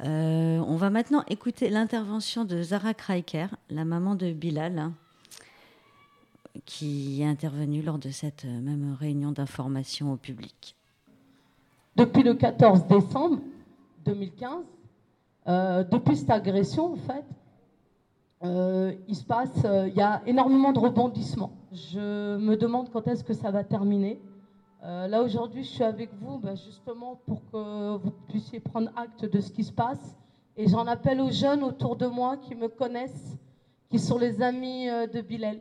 Euh, 0.03 0.59
on 0.67 0.77
va 0.77 0.89
maintenant 0.89 1.23
écouter 1.29 1.69
l'intervention 1.69 2.47
de 2.47 2.63
Zara 2.63 2.95
Kreiker, 2.95 3.49
la 3.69 3.85
maman 3.85 4.15
de 4.15 4.33
Bilal, 4.33 4.91
qui 6.65 7.21
est 7.21 7.27
intervenue 7.27 7.83
lors 7.83 7.99
de 7.99 8.09
cette 8.09 8.47
même 8.47 8.97
réunion 8.99 9.33
d'information 9.33 10.15
au 10.15 10.17
public. 10.17 10.75
Depuis 11.95 12.23
le 12.23 12.33
14 12.35 12.87
décembre 12.87 13.41
2015, 14.07 14.65
euh, 15.49 15.85
depuis 15.85 16.17
cette 16.17 16.31
agression, 16.31 16.95
en 16.95 16.97
fait, 16.97 17.25
il 18.43 19.15
se 19.15 19.25
passe, 19.25 19.67
il 19.87 19.95
y 19.95 20.03
a 20.03 20.23
énormément 20.27 20.73
de 20.73 20.79
rebondissements. 20.79 21.53
Je 21.73 22.37
me 22.37 22.57
demande 22.57 22.91
quand 22.91 23.07
est-ce 23.09 23.25
que 23.25 23.35
ça 23.35 23.51
va 23.51 23.65
terminer. 23.65 24.21
Euh, 24.87 25.09
là 25.09 25.23
aujourd'hui, 25.23 25.65
je 25.65 25.71
suis 25.71 25.83
avec 25.83 26.11
vous 26.15 26.39
ben, 26.39 26.55
justement 26.55 27.19
pour 27.27 27.41
que 27.51 27.97
vous 27.97 28.13
puissiez 28.29 28.61
prendre 28.61 28.91
acte 28.95 29.25
de 29.25 29.41
ce 29.41 29.51
qui 29.51 29.65
se 29.65 29.73
passe. 29.73 30.17
Et 30.57 30.69
j'en 30.69 30.87
appelle 30.87 31.21
aux 31.21 31.31
jeunes 31.31 31.65
autour 31.65 31.97
de 31.97 32.07
moi 32.07 32.37
qui 32.37 32.55
me 32.55 32.69
connaissent, 32.69 33.37
qui 33.91 33.99
sont 33.99 34.17
les 34.17 34.41
amis 34.41 34.89
euh, 34.89 35.07
de 35.07 35.21
Bilal 35.23 35.59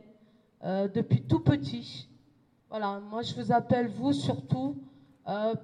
euh, 0.64 0.86
depuis 0.86 1.22
tout 1.22 1.40
petit. 1.40 2.08
Voilà, 2.70 3.00
moi 3.00 3.22
je 3.22 3.34
vous 3.34 3.50
appelle 3.52 3.88
vous 3.88 4.12
surtout. 4.12 4.76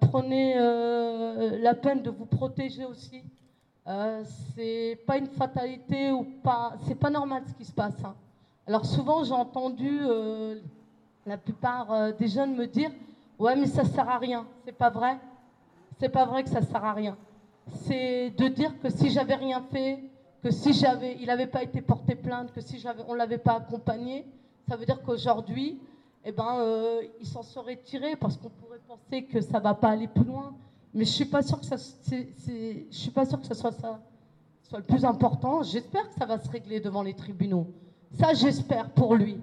prenez 0.01 0.55
la 0.57 1.75
peine 1.75 2.03
de 2.03 2.11
vous 2.11 2.27
protéger 2.27 2.85
aussi. 2.85 3.23
C'est 4.55 4.99
pas 5.07 5.19
une 5.19 5.27
fatalité 5.27 6.13
ou 6.13 6.25
pas, 6.43 6.75
c'est 6.87 6.95
pas 6.95 7.11
normal 7.11 7.43
ce 7.47 7.55
qui 7.55 7.65
se 7.65 7.73
passe. 7.73 8.05
Hein. 8.05 8.15
Alors 8.67 8.87
souvent 8.87 9.25
j'ai 9.25 9.33
entendu 9.33 10.01
la 11.27 11.37
plupart 11.37 12.13
des 12.15 12.29
jeunes 12.29 12.55
me 12.55 12.67
dire 12.67 12.91
Ouais, 13.43 13.57
mais 13.57 13.67
ça 13.67 13.85
sert 13.85 14.09
à 14.09 14.19
rien. 14.19 14.47
C'est 14.65 14.71
pas 14.77 14.91
vrai. 14.91 15.19
C'est 15.99 16.09
pas 16.09 16.25
vrai 16.25 16.45
que 16.45 16.49
ça 16.49 16.63
sert 16.63 16.85
à 16.85 16.93
rien. 16.93 17.17
C'est 17.67 18.31
de 18.31 18.47
dire 18.47 18.79
que 18.81 18.89
si 18.89 19.11
j'avais 19.11 19.35
rien 19.35 19.61
fait, 19.73 19.99
que 20.45 20.53
si 20.53 20.73
j'avais, 20.73 21.17
il 21.19 21.27
n'avait 21.27 21.49
pas 21.49 21.65
été 21.65 21.81
porté 21.81 22.15
plainte, 22.15 22.53
que 22.53 22.61
si 22.61 22.85
on 23.09 23.15
l'avait 23.15 23.39
pas 23.39 23.55
accompagné, 23.55 24.25
ça 24.69 24.77
veut 24.77 24.87
dire 24.87 25.03
qu'aujourd'hui, 25.03 25.81
eh 26.25 26.31
ben, 26.31 26.57
euh, 26.59 27.03
il 27.21 27.27
s'en 27.27 27.43
serait 27.43 27.79
tiré 27.79 28.15
parce 28.15 28.37
qu'on 28.37 28.51
pourrait 28.51 28.79
penser 28.87 29.25
que 29.25 29.41
ça 29.41 29.59
va 29.59 29.75
pas 29.75 29.91
aller 29.91 30.07
plus 30.07 30.23
loin. 30.23 30.55
Mais 30.95 31.05
je 31.05 31.11
suis 31.11 31.25
pas 31.25 31.43
sûr 31.43 31.59
que 31.59 31.67
ça, 31.67 31.77
suis 31.77 33.11
pas 33.11 33.25
sûr 33.25 33.41
que 33.41 33.47
ce 33.47 33.55
soit 33.55 33.73
ça, 33.73 34.01
soit 34.63 34.79
le 34.79 34.85
plus 34.85 35.05
important. 35.05 35.63
J'espère 35.63 36.09
que 36.09 36.15
ça 36.15 36.27
va 36.27 36.39
se 36.39 36.49
régler 36.51 36.81
devant 36.81 37.03
les 37.03 37.15
tribunaux. 37.15 37.67
Ça, 38.19 38.35
j'espère 38.35 38.91
pour 38.91 39.15
lui. 39.15 39.39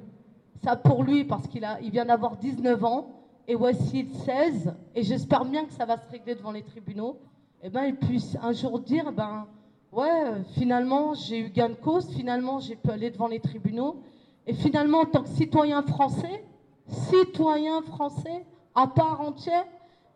Ça 0.63 0.75
pour 0.75 1.03
lui 1.03 1.23
parce 1.23 1.47
qu'il 1.47 1.65
a, 1.65 1.79
il 1.81 1.91
vient 1.91 2.05
d'avoir 2.05 2.37
19 2.37 2.83
ans 2.83 3.07
et 3.47 3.55
voici 3.55 4.07
16 4.25 4.73
et 4.93 5.03
j'espère 5.03 5.45
bien 5.45 5.65
que 5.65 5.73
ça 5.73 5.85
va 5.85 5.97
se 5.97 6.07
régler 6.09 6.35
devant 6.35 6.51
les 6.51 6.63
tribunaux. 6.63 7.17
Et 7.61 7.67
eh 7.67 7.69
ben, 7.69 7.83
il 7.85 7.95
puisse 7.95 8.37
un 8.41 8.53
jour 8.53 8.79
dire, 8.79 9.11
ben, 9.11 9.45
ouais, 9.91 10.43
finalement, 10.53 11.13
j'ai 11.13 11.39
eu 11.39 11.49
gain 11.49 11.69
de 11.69 11.73
cause, 11.73 12.09
finalement, 12.13 12.59
j'ai 12.59 12.75
pu 12.75 12.89
aller 12.89 13.09
devant 13.09 13.27
les 13.27 13.39
tribunaux. 13.39 14.01
Et 14.47 14.53
finalement, 14.53 14.99
en 14.99 15.05
tant 15.05 15.23
que 15.23 15.29
citoyen 15.29 15.81
français, 15.81 16.43
citoyen 16.87 17.81
français, 17.81 18.45
à 18.75 18.87
part 18.87 19.21
entière, 19.21 19.65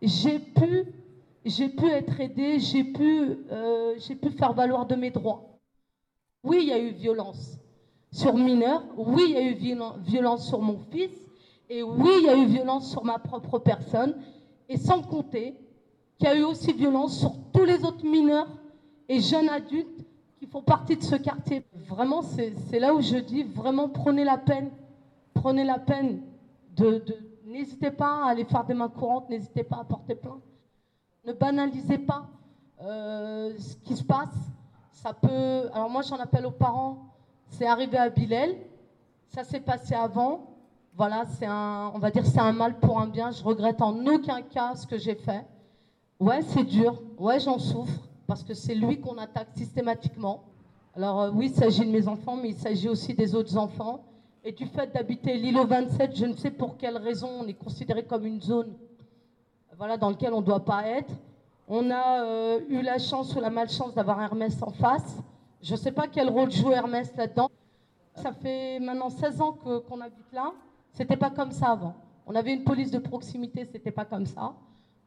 j'ai 0.02 0.40
pu, 0.40 0.86
j'ai 1.46 1.70
pu 1.70 1.88
être 1.88 2.20
aidé, 2.20 2.60
j'ai 2.60 2.84
pu, 2.84 3.38
euh, 3.52 3.96
j'ai 3.98 4.16
pu 4.16 4.30
faire 4.32 4.54
valoir 4.54 4.86
de 4.86 4.96
mes 4.96 5.12
droits. 5.12 5.60
Oui, 6.44 6.60
il 6.62 6.70
y 6.70 6.74
a 6.74 6.80
eu 6.80 6.92
violence 6.92 7.58
sur 8.12 8.36
mineur, 8.36 8.84
oui, 8.96 9.24
il 9.30 9.32
y 9.32 9.38
a 9.38 9.42
eu 9.42 9.54
violence 10.06 10.48
sur 10.48 10.62
mon 10.62 10.78
fils, 10.92 11.12
et 11.70 11.82
oui, 11.82 12.12
il 12.20 12.26
y 12.26 12.30
a 12.30 12.38
eu 12.38 12.46
violence 12.46 12.92
sur 12.92 13.04
ma 13.04 13.18
propre 13.18 13.60
personne, 13.60 14.16
et 14.70 14.78
sans 14.78 15.02
compter 15.02 15.56
qu'il 16.18 16.28
y 16.28 16.32
a 16.32 16.38
eu 16.38 16.44
aussi 16.44 16.74
violence 16.74 17.20
sur 17.20 17.34
tous 17.54 17.66
les 17.66 17.84
autres 17.84 18.06
mineurs 18.06 18.48
et 19.10 19.20
jeunes 19.20 19.50
adultes 19.50 20.06
qui 20.38 20.46
font 20.46 20.62
partie 20.62 20.96
de 20.96 21.04
ce 21.04 21.16
quartier. 21.16 21.64
Vraiment, 21.88 22.22
c'est 22.22 22.80
là 22.80 22.94
où 22.94 23.02
je 23.02 23.18
dis, 23.18 23.44
vraiment, 23.44 23.90
prenez 23.90 24.24
la 24.24 24.38
peine, 24.38 24.70
prenez 25.34 25.64
la 25.64 25.80
peine 25.80 26.22
de, 26.76 27.04
n'hésitez 27.46 27.92
pas 27.92 28.26
à 28.26 28.30
aller 28.30 28.46
faire 28.46 28.64
des 28.66 28.74
mains 28.74 28.90
courantes, 28.90 29.30
n'hésitez 29.30 29.64
pas 29.64 29.78
à 29.78 29.84
porter 29.84 30.16
plainte. 30.16 30.42
Ne 31.26 31.32
banalisez 31.32 32.00
pas 32.00 32.28
euh, 32.82 33.54
ce 33.58 33.78
qui 33.78 33.96
se 33.96 34.04
passe. 34.04 34.36
Ça 34.92 35.14
peut. 35.14 35.70
Alors 35.74 35.90
moi, 35.90 36.02
j'en 36.02 36.18
appelle 36.18 36.46
aux 36.46 36.52
parents. 36.52 36.98
C'est 37.48 37.66
arrivé 37.66 37.98
à 37.98 38.10
Bilel. 38.10 38.58
Ça 39.30 39.46
s'est 39.46 39.62
passé 39.62 39.96
avant. 39.96 40.50
Voilà, 40.96 41.24
c'est 41.40 41.46
un, 41.46 41.92
on 41.96 42.00
va 42.00 42.12
dire, 42.12 42.26
c'est 42.26 42.40
un 42.40 42.52
mal 42.52 42.78
pour 42.80 43.00
un 43.00 43.08
bien. 43.08 43.32
Je 43.32 43.42
regrette 43.42 43.82
en 43.82 44.06
aucun 44.06 44.42
cas 44.42 44.76
ce 44.76 44.86
que 44.86 44.98
j'ai 44.98 45.16
fait. 45.16 45.46
Ouais, 46.20 46.42
c'est 46.42 46.66
dur. 46.66 47.02
Ouais, 47.18 47.40
j'en 47.40 47.58
souffre 47.58 48.02
parce 48.28 48.44
que 48.44 48.54
c'est 48.54 48.76
lui 48.76 49.00
qu'on 49.00 49.18
attaque 49.18 49.50
systématiquement. 49.56 50.44
Alors 50.96 51.22
euh, 51.22 51.32
oui, 51.34 51.48
il 51.48 51.56
s'agit 51.56 51.86
de 51.86 51.92
mes 51.92 52.08
enfants, 52.08 52.36
mais 52.36 52.50
il 52.50 52.58
s'agit 52.58 52.90
aussi 52.90 53.14
des 53.14 53.34
autres 53.34 53.58
enfants. 53.58 54.04
Et 54.44 54.52
du 54.52 54.66
fait 54.66 54.94
d'habiter 54.94 55.38
l'île 55.38 55.58
27, 55.58 56.18
je 56.18 56.26
ne 56.26 56.34
sais 56.34 56.52
pour 56.52 56.76
quelle 56.76 56.98
raison 56.98 57.30
on 57.40 57.48
est 57.48 57.54
considéré 57.54 58.04
comme 58.04 58.26
une 58.26 58.42
zone 58.42 58.74
voilà, 59.78 59.98
dans 59.98 60.10
laquelle 60.10 60.34
on 60.34 60.42
ne 60.42 60.46
doit 60.46 60.64
pas 60.64 60.88
être. 60.88 61.14
On 61.68 61.90
a 61.90 62.24
euh, 62.24 62.60
eu 62.70 62.82
la 62.82 62.98
chance 62.98 63.36
ou 63.36 63.40
la 63.40 63.50
malchance 63.50 63.94
d'avoir 63.94 64.22
Hermès 64.22 64.62
en 64.62 64.72
face. 64.72 65.18
Je 65.62 65.74
ne 65.74 65.78
sais 65.78 65.92
pas 65.92 66.08
quel 66.08 66.30
rôle 66.30 66.52
joue 66.52 66.72
Hermès 66.72 67.14
là-dedans. 67.16 67.50
Ça 68.16 68.32
fait 68.32 68.80
maintenant 68.80 69.10
16 69.10 69.42
ans 69.42 69.54
qu'on 69.54 70.02
habite 70.02 70.32
là. 70.34 70.52
C'était 70.92 71.18
pas 71.18 71.30
comme 71.30 71.52
ça 71.52 71.72
avant. 71.72 71.96
On 72.28 72.36
avait 72.36 72.54
une 72.54 72.64
police 72.64 72.92
de 72.92 73.00
proximité, 73.00 73.66
c'était 73.66 73.92
pas 73.92 74.06
comme 74.06 74.26
ça. 74.26 74.54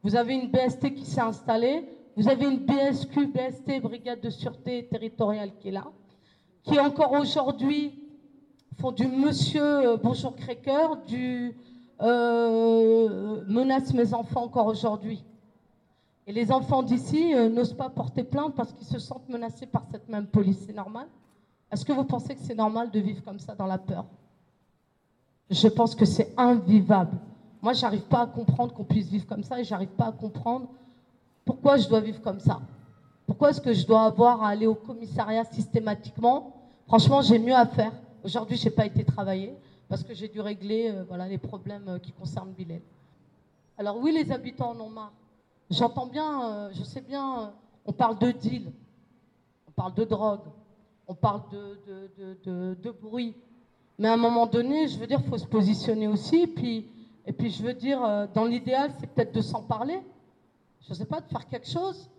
Vous 0.03 0.15
avez 0.15 0.33
une 0.35 0.49
BST 0.49 0.93
qui 0.93 1.05
s'est 1.05 1.21
installée. 1.21 1.87
Vous 2.15 2.27
avez 2.27 2.45
une 2.45 2.59
BSQ, 2.59 3.27
BST, 3.27 3.79
Brigade 3.81 4.21
de 4.21 4.29
Sûreté 4.29 4.87
Territoriale, 4.87 5.51
qui 5.59 5.69
est 5.69 5.71
là, 5.71 5.85
qui 6.63 6.79
encore 6.79 7.11
aujourd'hui 7.13 7.93
font 8.79 8.91
du 8.91 9.07
monsieur 9.07 9.63
euh, 9.63 9.97
bonjour 9.97 10.35
cracker, 10.35 10.87
du 11.07 11.55
euh, 12.01 13.43
menace 13.47 13.93
mes 13.93 14.13
enfants 14.13 14.43
encore 14.43 14.67
aujourd'hui. 14.67 15.23
Et 16.27 16.33
les 16.33 16.51
enfants 16.51 16.83
d'ici 16.83 17.33
euh, 17.33 17.49
n'osent 17.49 17.73
pas 17.73 17.89
porter 17.89 18.23
plainte 18.23 18.53
parce 18.55 18.73
qu'ils 18.73 18.87
se 18.87 18.99
sentent 18.99 19.29
menacés 19.29 19.65
par 19.65 19.85
cette 19.89 20.09
même 20.09 20.27
police. 20.27 20.63
C'est 20.65 20.75
normal? 20.75 21.07
Est-ce 21.71 21.85
que 21.85 21.93
vous 21.93 22.03
pensez 22.03 22.35
que 22.35 22.41
c'est 22.41 22.55
normal 22.55 22.91
de 22.91 22.99
vivre 22.99 23.23
comme 23.23 23.39
ça 23.39 23.55
dans 23.55 23.65
la 23.65 23.77
peur? 23.77 24.05
Je 25.49 25.67
pense 25.67 25.95
que 25.95 26.05
c'est 26.05 26.33
invivable. 26.37 27.17
Moi, 27.61 27.73
j'arrive 27.73 28.03
pas 28.03 28.21
à 28.21 28.27
comprendre 28.27 28.73
qu'on 28.73 28.83
puisse 28.83 29.07
vivre 29.07 29.25
comme 29.25 29.43
ça 29.43 29.59
et 29.59 29.63
j'arrive 29.63 29.89
pas 29.89 30.07
à 30.07 30.11
comprendre 30.11 30.67
pourquoi 31.45 31.77
je 31.77 31.87
dois 31.87 32.01
vivre 32.01 32.21
comme 32.21 32.39
ça. 32.39 32.59
Pourquoi 33.25 33.49
est-ce 33.49 33.61
que 33.61 33.73
je 33.73 33.85
dois 33.85 34.03
avoir 34.03 34.43
à 34.43 34.49
aller 34.49 34.67
au 34.67 34.75
commissariat 34.75 35.45
systématiquement? 35.45 36.53
Franchement, 36.87 37.21
j'ai 37.21 37.39
mieux 37.39 37.55
à 37.55 37.65
faire. 37.65 37.91
Aujourd'hui, 38.23 38.57
je 38.57 38.65
n'ai 38.65 38.71
pas 38.71 38.85
été 38.85 39.03
travailler 39.03 39.55
parce 39.89 40.03
que 40.03 40.13
j'ai 40.13 40.27
dû 40.27 40.41
régler 40.41 40.89
euh, 40.89 41.03
voilà, 41.07 41.27
les 41.27 41.37
problèmes 41.37 41.87
euh, 41.87 41.99
qui 41.99 42.11
concernent 42.11 42.51
Bilal. 42.51 42.81
Alors 43.77 43.97
oui, 43.97 44.11
les 44.11 44.31
habitants 44.31 44.71
en 44.71 44.79
ont 44.81 44.89
marre. 44.89 45.13
J'entends 45.69 46.07
bien, 46.07 46.49
euh, 46.49 46.69
je 46.73 46.83
sais 46.83 47.01
bien, 47.01 47.53
on 47.85 47.93
parle 47.93 48.17
de 48.19 48.31
deal, 48.31 48.71
on 49.67 49.71
parle 49.71 49.93
de 49.93 50.03
drogue, 50.03 50.45
on 51.07 51.13
parle 51.13 51.41
de, 51.51 52.75
de, 52.75 52.91
bruit. 52.91 53.35
Mais 53.97 54.07
à 54.07 54.13
un 54.13 54.17
moment 54.17 54.45
donné, 54.45 54.87
je 54.87 54.97
veux 54.97 55.07
dire, 55.07 55.19
il 55.23 55.29
faut 55.29 55.37
se 55.37 55.45
positionner 55.45 56.07
aussi. 56.07 56.47
Puis, 56.47 56.87
et 57.25 57.33
puis, 57.33 57.49
je 57.49 57.63
veux 57.63 57.73
dire, 57.73 58.27
dans 58.33 58.45
l'idéal, 58.45 58.91
c'est 58.99 59.07
peut-être 59.07 59.33
de 59.33 59.41
s'en 59.41 59.61
parler. 59.61 59.99
Je 60.81 60.91
ne 60.91 60.95
sais 60.95 61.05
pas, 61.05 61.19
de 61.19 61.27
faire 61.27 61.47
quelque 61.47 61.67
chose. 61.67 62.09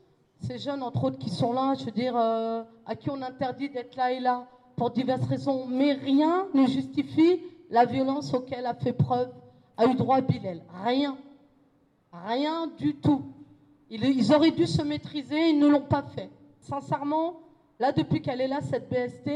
Ces 0.40 0.58
jeunes, 0.58 0.82
entre 0.82 1.04
autres, 1.04 1.18
qui 1.18 1.30
sont 1.30 1.52
là, 1.52 1.74
je 1.74 1.84
veux 1.84 1.90
dire, 1.90 2.16
à 2.16 2.96
qui 2.98 3.10
on 3.10 3.22
interdit 3.22 3.70
d'être 3.70 3.96
là 3.96 4.12
et 4.12 4.20
là, 4.20 4.46
pour 4.76 4.90
diverses 4.90 5.26
raisons, 5.26 5.66
mais 5.66 5.92
rien 5.92 6.46
ne 6.54 6.66
justifie 6.66 7.40
la 7.70 7.84
violence 7.84 8.32
auquel 8.34 8.66
a 8.66 8.74
fait 8.74 8.92
preuve, 8.92 9.30
a 9.76 9.86
eu 9.86 9.94
droit 9.94 10.20
Bilal. 10.20 10.62
Rien. 10.84 11.16
Rien 12.12 12.66
du 12.78 12.96
tout. 12.96 13.22
Ils 13.90 14.34
auraient 14.34 14.50
dû 14.50 14.66
se 14.66 14.82
maîtriser, 14.82 15.50
ils 15.50 15.58
ne 15.58 15.66
l'ont 15.66 15.82
pas 15.82 16.02
fait. 16.02 16.30
Sincèrement, 16.60 17.40
là, 17.78 17.92
depuis 17.92 18.20
qu'elle 18.20 18.40
est 18.40 18.48
là, 18.48 18.60
cette 18.60 18.90
BST, 18.90 19.30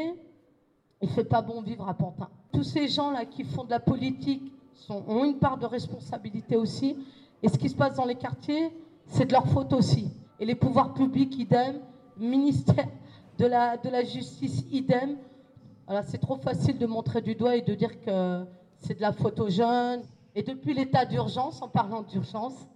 il 1.00 1.08
ne 1.08 1.14
fait 1.14 1.24
pas 1.24 1.42
bon 1.42 1.62
vivre 1.62 1.88
à 1.88 1.94
Pantin. 1.94 2.28
Tous 2.52 2.64
ces 2.64 2.88
gens-là 2.88 3.24
qui 3.24 3.44
font 3.44 3.64
de 3.64 3.70
la 3.70 3.80
politique 3.80 4.52
ont 4.88 5.24
une 5.24 5.38
part 5.38 5.56
de 5.56 5.66
responsabilité 5.66 6.56
aussi. 6.56 6.96
Et 7.42 7.48
ce 7.48 7.56
qui 7.56 7.68
se 7.68 7.74
passe 7.74 7.94
dans 7.94 8.04
les 8.04 8.14
quartiers, 8.14 8.70
c'est 9.06 9.26
de 9.26 9.32
leur 9.32 9.46
faute 9.48 9.72
aussi. 9.72 10.10
Et 10.38 10.44
les 10.44 10.54
pouvoirs 10.54 10.92
publics, 10.92 11.38
idem, 11.38 11.80
ministère 12.18 12.88
de 13.38 13.46
la 13.46 14.04
justice, 14.04 14.64
idem, 14.70 15.16
c'est 16.06 16.18
trop 16.18 16.36
facile 16.36 16.78
de 16.78 16.86
montrer 16.86 17.20
du 17.20 17.34
doigt 17.34 17.56
et 17.56 17.62
de 17.62 17.74
dire 17.74 18.00
que 18.00 18.44
c'est 18.78 18.94
de 18.94 19.00
la 19.00 19.12
photo 19.12 19.48
jeune. 19.48 20.02
Et 20.34 20.42
depuis 20.42 20.74
l'état 20.74 21.04
d'urgence, 21.04 21.60
en 21.60 21.68
parlant 21.68 22.02
d'urgence, 22.02 22.66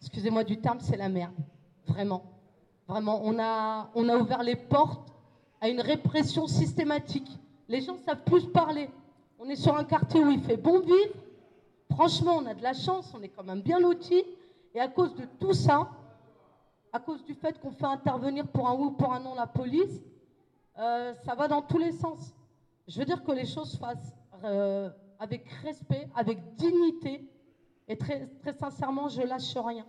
excusez-moi 0.00 0.44
du 0.44 0.58
terme, 0.58 0.78
c'est 0.80 0.96
la 0.96 1.08
merde. 1.08 1.34
Vraiment. 1.86 2.24
Vraiment. 2.88 3.20
On 3.24 3.38
a, 3.38 3.90
on 3.94 4.08
a 4.08 4.16
ouvert 4.16 4.42
les 4.42 4.56
portes 4.56 5.12
à 5.60 5.68
une 5.68 5.80
répression 5.80 6.46
systématique. 6.46 7.30
Les 7.68 7.80
gens 7.80 7.96
savent 8.04 8.24
plus 8.24 8.46
parler. 8.46 8.90
On 9.38 9.48
est 9.48 9.56
sur 9.56 9.76
un 9.76 9.84
quartier 9.84 10.22
où 10.24 10.30
il 10.30 10.40
fait 10.40 10.56
bon 10.56 10.80
vivre. 10.80 11.14
Franchement, 11.90 12.36
on 12.38 12.46
a 12.46 12.54
de 12.54 12.62
la 12.62 12.72
chance, 12.72 13.12
on 13.14 13.22
est 13.22 13.28
quand 13.28 13.44
même 13.44 13.60
bien 13.60 13.78
lotis. 13.78 14.24
Et 14.74 14.80
à 14.80 14.88
cause 14.88 15.14
de 15.14 15.24
tout 15.38 15.52
ça, 15.52 15.88
à 16.92 16.98
cause 16.98 17.24
du 17.24 17.34
fait 17.34 17.58
qu'on 17.60 17.70
fait 17.72 17.86
intervenir 17.86 18.46
pour 18.48 18.68
un 18.68 18.74
oui 18.74 18.86
ou 18.86 18.90
pour 18.90 19.12
un 19.12 19.20
non 19.20 19.34
la 19.34 19.46
police, 19.46 20.00
euh, 20.78 21.14
ça 21.24 21.34
va 21.34 21.48
dans 21.48 21.62
tous 21.62 21.78
les 21.78 21.92
sens. 21.92 22.34
Je 22.88 22.98
veux 22.98 23.04
dire 23.04 23.22
que 23.22 23.32
les 23.32 23.46
choses 23.46 23.72
se 23.72 23.76
fassent 23.76 24.14
euh, 24.44 24.90
avec 25.18 25.48
respect, 25.62 26.08
avec 26.14 26.38
dignité, 26.56 27.28
et 27.88 27.96
très, 27.96 28.26
très 28.40 28.52
sincèrement, 28.54 29.08
je 29.08 29.22
lâche 29.22 29.56
rien. 29.56 29.86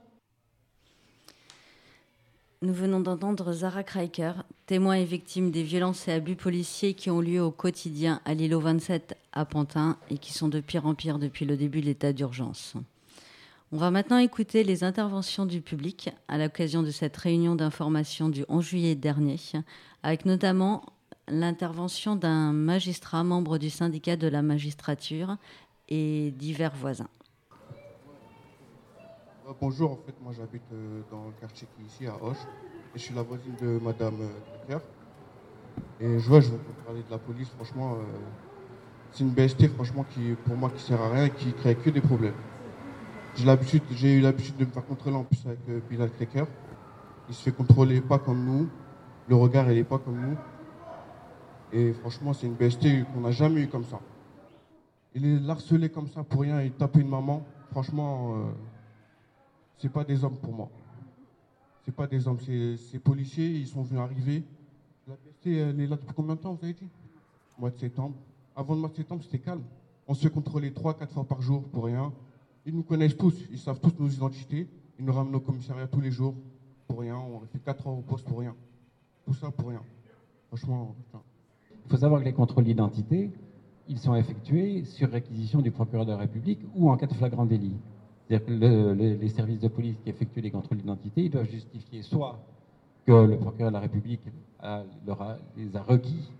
Nous 2.61 2.73
venons 2.73 3.01
d'entendre 3.01 3.51
Zara 3.51 3.83
Kreiker, 3.83 4.33
témoin 4.67 4.95
et 4.95 5.03
victime 5.03 5.51
des 5.51 5.63
violences 5.63 6.07
et 6.07 6.13
abus 6.13 6.37
policiers 6.37 6.93
qui 6.93 7.09
ont 7.09 7.19
lieu 7.19 7.41
au 7.41 7.51
quotidien 7.51 8.21
à 8.23 8.33
l'îlot 8.33 8.61
27 8.61 9.17
à 9.33 9.43
Pantin 9.43 9.97
et 10.09 10.17
qui 10.17 10.31
sont 10.31 10.47
de 10.47 10.61
pire 10.61 10.85
en 10.85 10.95
pire 10.95 11.19
depuis 11.19 11.45
le 11.45 11.57
début 11.57 11.81
de 11.81 11.87
l'état 11.87 12.13
d'urgence. 12.13 12.75
On 13.73 13.77
va 13.77 13.89
maintenant 13.89 14.19
écouter 14.19 14.63
les 14.63 14.83
interventions 14.83 15.47
du 15.47 15.59
public 15.59 16.11
à 16.27 16.37
l'occasion 16.37 16.83
de 16.83 16.91
cette 16.91 17.17
réunion 17.17 17.55
d'information 17.55 18.29
du 18.29 18.45
11 18.47 18.63
juillet 18.63 18.93
dernier, 18.93 19.37
avec 20.03 20.25
notamment 20.25 20.83
l'intervention 21.27 22.15
d'un 22.15 22.53
magistrat 22.53 23.23
membre 23.23 23.57
du 23.57 23.71
syndicat 23.71 24.15
de 24.15 24.27
la 24.27 24.43
magistrature 24.43 25.37
et 25.89 26.31
divers 26.37 26.75
voisins. 26.75 27.07
Euh, 29.47 29.53
bonjour, 29.59 29.93
en 29.93 29.99
fait, 30.05 30.13
moi 30.21 30.33
j'habite 30.37 30.61
euh, 30.71 31.01
dans 31.09 31.25
le 31.25 31.33
quartier 31.41 31.67
qui 31.75 31.81
est 31.81 31.87
ici 31.87 32.05
à 32.05 32.23
Hoche 32.23 32.45
et 32.93 32.99
je 32.99 33.05
suis 33.05 33.15
la 33.15 33.23
voisine 33.23 33.55
de 33.59 33.79
Madame 33.83 34.19
Becker. 34.67 34.83
Et 35.99 36.19
je 36.19 36.29
vois, 36.29 36.41
je 36.41 36.51
vais 36.51 36.57
parler 36.85 37.01
de 37.01 37.09
la 37.09 37.17
police, 37.17 37.49
franchement, 37.49 37.95
euh, 37.95 38.03
c'est 39.11 39.23
une 39.23 39.31
BST, 39.31 39.67
franchement, 39.69 40.05
qui 40.13 40.35
pour 40.45 40.55
moi 40.55 40.69
qui 40.69 40.83
sert 40.83 41.01
à 41.01 41.09
rien 41.09 41.25
et 41.25 41.31
qui 41.31 41.53
crée 41.53 41.73
que 41.73 41.89
des 41.89 42.01
problèmes. 42.01 42.35
J'ai 43.35 43.45
l'habitude, 43.45 43.81
j'ai 43.89 44.17
eu 44.17 44.21
l'habitude 44.21 44.57
de 44.57 44.65
me 44.65 44.69
faire 44.69 44.85
contrôler 44.85 45.15
en 45.15 45.23
plus 45.23 45.43
avec 45.47 45.57
euh, 45.67 45.79
Bilal 45.89 46.11
Cracker. 46.11 46.45
Il 47.27 47.33
se 47.33 47.41
fait 47.41 47.51
contrôler 47.51 47.99
pas 47.99 48.19
comme 48.19 48.45
nous. 48.45 48.69
Le 49.27 49.35
regard, 49.35 49.71
il 49.71 49.77
est 49.79 49.83
pas 49.83 49.97
comme 49.97 50.19
nous. 50.19 50.37
Et 51.71 51.93
franchement, 51.93 52.33
c'est 52.33 52.45
une 52.45 52.53
bestie 52.53 53.03
qu'on 53.11 53.21
n'a 53.21 53.31
jamais 53.31 53.61
eu 53.61 53.67
comme 53.67 53.85
ça. 53.85 53.99
Il 55.15 55.25
est 55.25 55.49
harcelé 55.49 55.89
comme 55.89 56.07
ça 56.07 56.23
pour 56.23 56.41
rien, 56.41 56.61
il 56.61 56.73
tape 56.73 56.95
une 56.97 57.09
maman. 57.09 57.43
Franchement, 57.71 58.35
euh, 58.35 58.51
c'est 59.77 59.91
pas 59.91 60.03
des 60.03 60.23
hommes 60.23 60.37
pour 60.37 60.53
moi. 60.53 60.69
C'est 61.85 61.95
pas 61.95 62.05
des 62.05 62.27
hommes, 62.27 62.39
c'est 62.39 62.77
ces 62.77 62.99
policiers, 62.99 63.47
ils 63.47 63.67
sont 63.67 63.81
venus 63.81 64.01
arriver. 64.01 64.43
La 65.07 65.15
bestie, 65.15 65.55
elle 65.55 65.79
est 65.79 65.87
là 65.87 65.95
depuis 65.95 66.13
combien 66.15 66.35
de 66.35 66.39
temps, 66.39 66.53
vous 66.53 66.63
avez 66.63 66.73
dit? 66.73 66.87
Mois 67.57 67.71
de 67.71 67.79
septembre. 67.79 68.15
Avant 68.55 68.75
le 68.75 68.81
mois 68.81 68.89
de 68.89 68.95
septembre, 68.95 69.23
c'était 69.23 69.39
calme. 69.39 69.63
On 70.07 70.13
se 70.13 70.21
fait 70.21 70.33
contrôler 70.33 70.69
3-4 70.69 71.07
fois 71.09 71.23
par 71.23 71.41
jour 71.41 71.63
pour 71.63 71.85
rien. 71.85 72.13
Ils 72.65 72.73
nous 72.73 72.83
connaissent 72.83 73.17
tous, 73.17 73.35
ils 73.51 73.59
savent 73.59 73.79
tous 73.79 73.93
nos 73.99 74.09
identités. 74.09 74.67
Ils 74.99 75.05
nous 75.05 75.13
ramènent 75.13 75.35
au 75.35 75.39
commissariat 75.39 75.87
tous 75.87 75.99
les 76.01 76.11
jours 76.11 76.35
pour 76.87 76.99
rien. 76.99 77.17
On 77.17 77.39
fait 77.41 77.59
4 77.59 77.87
ans 77.87 77.97
au 77.97 78.01
poste 78.01 78.25
pour 78.25 78.39
rien. 78.39 78.55
Tout 79.25 79.33
ça 79.33 79.51
pour 79.51 79.69
rien. 79.69 79.81
Franchement. 80.47 80.95
Il 81.85 81.89
faut 81.91 81.97
savoir 81.97 82.21
que 82.21 82.25
les 82.25 82.33
contrôles 82.33 82.63
d'identité, 82.63 83.31
ils 83.89 83.99
sont 83.99 84.15
effectués 84.15 84.85
sur 84.85 85.09
réquisition 85.09 85.61
du 85.61 85.71
procureur 85.71 86.05
de 86.05 86.11
la 86.11 86.17
République 86.17 86.59
ou 86.75 86.89
en 86.89 86.95
cas 86.95 87.07
de 87.07 87.13
flagrant 87.13 87.45
délit. 87.45 87.73
C'est-à-dire 88.27 88.45
que 88.45 88.51
le- 88.53 88.93
le- 88.93 89.15
les 89.15 89.29
services 89.29 89.59
de 89.59 89.67
police 89.67 89.97
qui 90.01 90.09
effectuent 90.09 90.39
les 90.41 90.51
contrôles 90.51 90.77
d'identité, 90.77 91.25
ils 91.25 91.29
doivent 91.29 91.49
justifier 91.49 92.01
soit 92.01 92.39
que 93.05 93.11
le 93.11 93.37
procureur 93.37 93.69
de 93.71 93.73
la 93.73 93.81
République 93.81 94.21
les 95.57 95.75
a 95.75 95.81
requis 95.83 96.31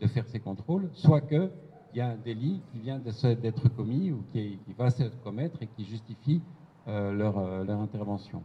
de 0.00 0.06
faire 0.06 0.26
ces 0.26 0.38
contrôles, 0.40 0.90
soit 0.92 1.22
qu'il 1.22 1.48
y 1.96 2.00
a 2.02 2.08
un 2.08 2.16
délit 2.16 2.60
qui 2.70 2.78
vient 2.80 2.98
d'être 2.98 3.68
commis 3.74 4.12
ou 4.12 4.22
qui, 4.32 4.58
va 4.76 4.90
se 4.90 5.04
commettre 5.24 5.62
et 5.62 5.66
qui 5.66 5.84
justifie 5.84 6.42
euh, 6.88 7.12
leur, 7.12 7.38
euh, 7.38 7.64
leur 7.64 7.80
intervention. 7.80 8.42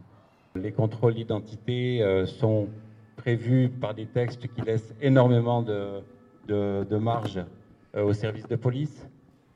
Les 0.54 0.72
contrôles 0.72 1.14
d'identité 1.14 2.02
euh, 2.02 2.24
sont 2.24 2.68
prévus 3.16 3.68
par 3.68 3.94
des 3.94 4.06
textes 4.06 4.48
qui 4.48 4.62
laissent 4.62 4.94
énormément 5.02 5.62
de, 5.62 6.96
marge 6.96 7.44
aux 7.94 8.14
services 8.14 8.48
de 8.48 8.56
police, 8.56 9.06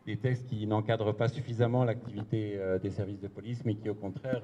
des 0.05 0.19
textes 0.19 0.47
qui 0.47 0.67
n'encadrent 0.67 1.15
pas 1.15 1.29
suffisamment 1.29 1.85
l'activité 1.85 2.61
des 2.83 2.91
services 2.91 3.21
de 3.21 3.29
police, 3.29 3.65
mais 3.65 3.75
qui 3.75 3.89
au 3.89 3.95
contraire 3.95 4.43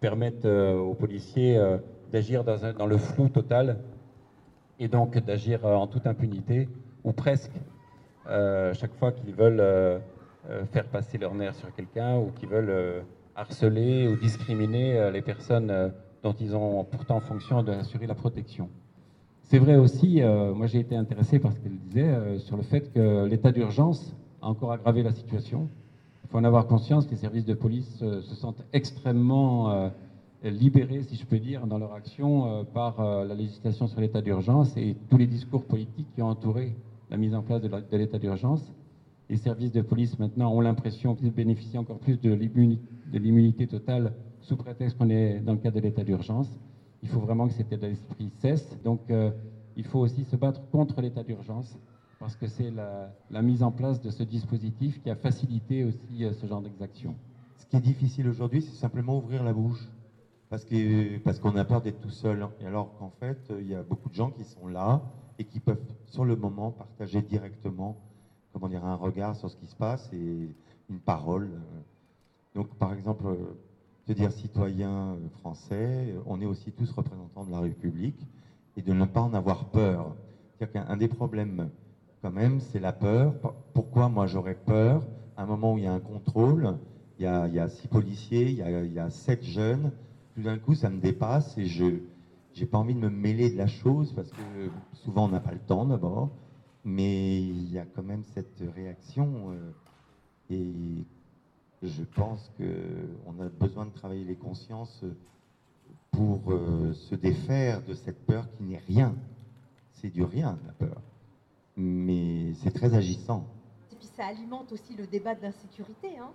permettent 0.00 0.44
aux 0.44 0.94
policiers 0.94 1.58
d'agir 2.12 2.44
dans, 2.44 2.86
le 2.86 2.98
flou 2.98 3.28
total 3.28 3.78
et 4.78 4.88
donc 4.88 5.16
d'agir 5.18 5.64
en 5.64 5.86
toute 5.86 6.06
impunité, 6.06 6.68
ou 7.04 7.12
presque, 7.12 7.52
euh, 8.28 8.74
chaque 8.74 8.94
fois 8.94 9.12
qu'ils 9.12 9.34
veulent 9.34 9.60
euh, 9.60 9.98
euh, 10.48 10.64
faire 10.66 10.86
passer 10.86 11.18
leur 11.18 11.34
nerf 11.34 11.54
sur 11.54 11.72
quelqu'un 11.74 12.18
ou 12.18 12.30
qu'ils 12.32 12.48
veulent 12.48 12.70
euh, 12.70 13.00
harceler 13.34 14.08
ou 14.08 14.16
discriminer 14.16 15.10
les 15.12 15.22
personnes 15.22 15.92
dont 16.22 16.34
ils 16.34 16.54
ont 16.54 16.84
pourtant 16.84 17.20
fonction 17.20 17.62
d'assurer 17.62 18.06
la 18.06 18.14
protection. 18.14 18.68
C'est 19.44 19.58
vrai 19.58 19.76
aussi, 19.76 20.20
moi 20.54 20.66
j'ai 20.66 20.80
été 20.80 20.94
intéressé 20.94 21.38
par 21.38 21.52
ce 21.52 21.60
qu'elle 21.60 21.78
disait 21.78 22.38
sur 22.38 22.58
le 22.58 22.62
fait 22.62 22.92
que 22.92 23.24
l'état 23.24 23.50
d'urgence 23.50 24.14
a 24.42 24.48
encore 24.48 24.72
aggravé 24.72 25.02
la 25.02 25.12
situation. 25.12 25.68
Il 26.24 26.28
faut 26.28 26.36
en 26.36 26.44
avoir 26.44 26.66
conscience 26.66 27.10
les 27.10 27.16
services 27.16 27.46
de 27.46 27.54
police 27.54 27.98
se 27.98 28.34
sentent 28.34 28.62
extrêmement 28.74 29.90
libérés, 30.42 31.02
si 31.04 31.16
je 31.16 31.24
peux 31.24 31.38
dire, 31.38 31.66
dans 31.66 31.78
leur 31.78 31.94
action 31.94 32.66
par 32.74 33.02
la 33.24 33.34
législation 33.34 33.86
sur 33.86 34.00
l'état 34.00 34.20
d'urgence 34.20 34.76
et 34.76 34.96
tous 35.08 35.16
les 35.16 35.26
discours 35.26 35.64
politiques 35.64 36.08
qui 36.14 36.20
ont 36.20 36.28
entouré 36.28 36.74
la 37.10 37.16
mise 37.16 37.34
en 37.34 37.42
place 37.42 37.60
de 37.60 37.96
l'état 37.96 38.18
d'urgence. 38.18 38.72
Les 39.28 39.36
services 39.36 39.72
de 39.72 39.82
police 39.82 40.18
maintenant 40.18 40.52
ont 40.52 40.60
l'impression 40.60 41.14
qu'ils 41.14 41.32
bénéficient 41.32 41.78
encore 41.78 41.98
plus 41.98 42.20
de 42.20 42.32
l'immuni- 42.32 42.80
de 43.12 43.18
l'immunité 43.18 43.66
totale 43.66 44.12
sous 44.40 44.56
prétexte 44.56 44.96
qu'on 44.96 45.10
est 45.10 45.40
dans 45.40 45.52
le 45.52 45.58
cadre 45.58 45.76
de 45.76 45.82
l'état 45.82 46.04
d'urgence. 46.04 46.48
Il 47.02 47.08
faut 47.08 47.20
vraiment 47.20 47.46
que 47.46 47.54
cet 47.54 47.72
état 47.72 47.88
d'esprit 47.88 48.30
cesse. 48.38 48.76
Donc 48.82 49.00
euh, 49.10 49.30
il 49.76 49.84
faut 49.84 50.00
aussi 50.00 50.24
se 50.24 50.36
battre 50.36 50.60
contre 50.70 51.00
l'état 51.00 51.22
d'urgence 51.22 51.78
parce 52.18 52.36
que 52.36 52.46
c'est 52.46 52.70
la, 52.70 53.42
mise 53.42 53.62
en 53.62 53.70
place 53.70 54.00
de 54.00 54.10
ce 54.10 54.22
dispositif 54.22 55.00
qui 55.02 55.10
a 55.10 55.16
facilité 55.16 55.84
aussi 55.84 56.24
euh, 56.24 56.32
ce 56.32 56.46
genre 56.46 56.60
d'exaction. 56.60 57.14
Ce 57.56 57.66
qui 57.66 57.76
est 57.76 57.80
difficile 57.80 58.28
aujourd'hui, 58.28 58.62
c'est 58.62 58.76
simplement 58.76 59.16
ouvrir 59.16 59.42
la 59.42 59.52
bouche. 59.52 59.88
Parce 60.50 60.64
que 60.64 61.18
parce 61.18 61.38
qu'on 61.38 61.54
a 61.56 61.64
peur 61.64 61.80
d'être 61.80 62.00
tout 62.00 62.10
seul. 62.10 62.46
Et 62.60 62.66
alors 62.66 62.92
qu'en 62.98 63.10
fait, 63.20 63.38
euh, 63.50 63.60
il 63.60 63.68
y 63.68 63.74
a 63.74 63.82
beaucoup 63.82 64.08
de 64.08 64.14
gens 64.14 64.30
qui 64.30 64.44
sont 64.44 64.66
là 64.66 65.00
et 65.40 65.44
qui 65.44 65.58
peuvent, 65.58 65.80
sur 66.04 66.24
le 66.26 66.36
moment, 66.36 66.70
partager 66.70 67.22
directement, 67.22 67.96
comment 68.52 68.68
dire, 68.68 68.84
un 68.84 68.94
regard 68.94 69.34
sur 69.36 69.50
ce 69.50 69.56
qui 69.56 69.66
se 69.66 69.74
passe 69.74 70.12
et 70.12 70.54
une 70.90 71.00
parole. 71.00 71.54
euh. 71.54 71.80
Donc, 72.54 72.68
par 72.76 72.92
exemple, 72.92 73.26
euh, 73.26 73.58
se 74.06 74.12
dire 74.12 74.32
citoyen 74.32 75.14
euh, 75.14 75.28
français, 75.30 76.12
euh, 76.12 76.20
on 76.26 76.40
est 76.42 76.46
aussi 76.46 76.72
tous 76.72 76.90
représentants 76.92 77.44
de 77.46 77.50
la 77.50 77.60
République 77.60 78.20
et 78.76 78.82
de 78.82 78.92
ne 78.92 79.06
pas 79.06 79.22
en 79.22 79.32
avoir 79.32 79.64
peur. 79.64 80.14
C'est-à-dire 80.58 80.72
qu'un 80.84 80.92
un 80.92 80.96
des 80.98 81.08
problèmes, 81.08 81.70
quand 82.20 82.30
même, 82.30 82.60
c'est 82.60 82.80
la 82.80 82.92
peur. 82.92 83.34
Pourquoi 83.72 84.10
moi 84.10 84.26
j'aurais 84.26 84.54
peur? 84.54 85.02
À 85.36 85.44
un 85.44 85.46
moment 85.46 85.72
où 85.72 85.78
il 85.78 85.84
y 85.84 85.86
a 85.86 85.92
un 85.94 86.00
contrôle, 86.00 86.76
il 87.18 87.22
y 87.24 87.26
a, 87.26 87.68
six 87.68 87.88
policiers, 87.88 88.50
il 88.50 88.92
y 88.92 88.98
a 88.98 89.10
sept 89.10 89.42
jeunes, 89.42 89.92
tout 90.34 90.42
d'un 90.42 90.58
coup 90.58 90.74
ça 90.74 90.90
me 90.90 91.00
dépasse 91.00 91.56
et 91.56 91.66
je 91.66 92.00
j'ai 92.54 92.66
pas 92.66 92.78
envie 92.78 92.94
de 92.94 93.00
me 93.00 93.10
mêler 93.10 93.50
de 93.50 93.56
la 93.56 93.66
chose 93.66 94.12
parce 94.14 94.30
que 94.30 94.70
souvent 94.92 95.26
on 95.26 95.28
n'a 95.28 95.40
pas 95.40 95.52
le 95.52 95.60
temps 95.60 95.84
d'abord, 95.84 96.30
mais 96.84 97.40
il 97.40 97.70
y 97.72 97.78
a 97.78 97.84
quand 97.84 98.02
même 98.02 98.24
cette 98.24 98.62
réaction 98.74 99.50
euh, 99.50 99.70
et 100.50 101.04
je 101.82 102.02
pense 102.02 102.50
qu'on 102.56 103.40
a 103.40 103.48
besoin 103.48 103.86
de 103.86 103.90
travailler 103.90 104.24
les 104.24 104.36
consciences 104.36 105.04
pour 106.10 106.52
euh, 106.52 106.92
se 106.92 107.14
défaire 107.14 107.82
de 107.84 107.94
cette 107.94 108.26
peur 108.26 108.46
qui 108.56 108.64
n'est 108.64 108.82
rien. 108.88 109.14
C'est 109.92 110.10
du 110.10 110.22
rien, 110.22 110.58
la 110.66 110.72
peur. 110.72 111.00
Mais 111.76 112.52
c'est 112.54 112.72
très 112.72 112.94
agissant. 112.94 113.46
Et 113.92 113.96
puis 113.96 114.08
ça 114.16 114.26
alimente 114.26 114.72
aussi 114.72 114.94
le 114.94 115.06
débat 115.06 115.34
de 115.34 115.42
l'insécurité, 115.42 116.18
hein. 116.18 116.30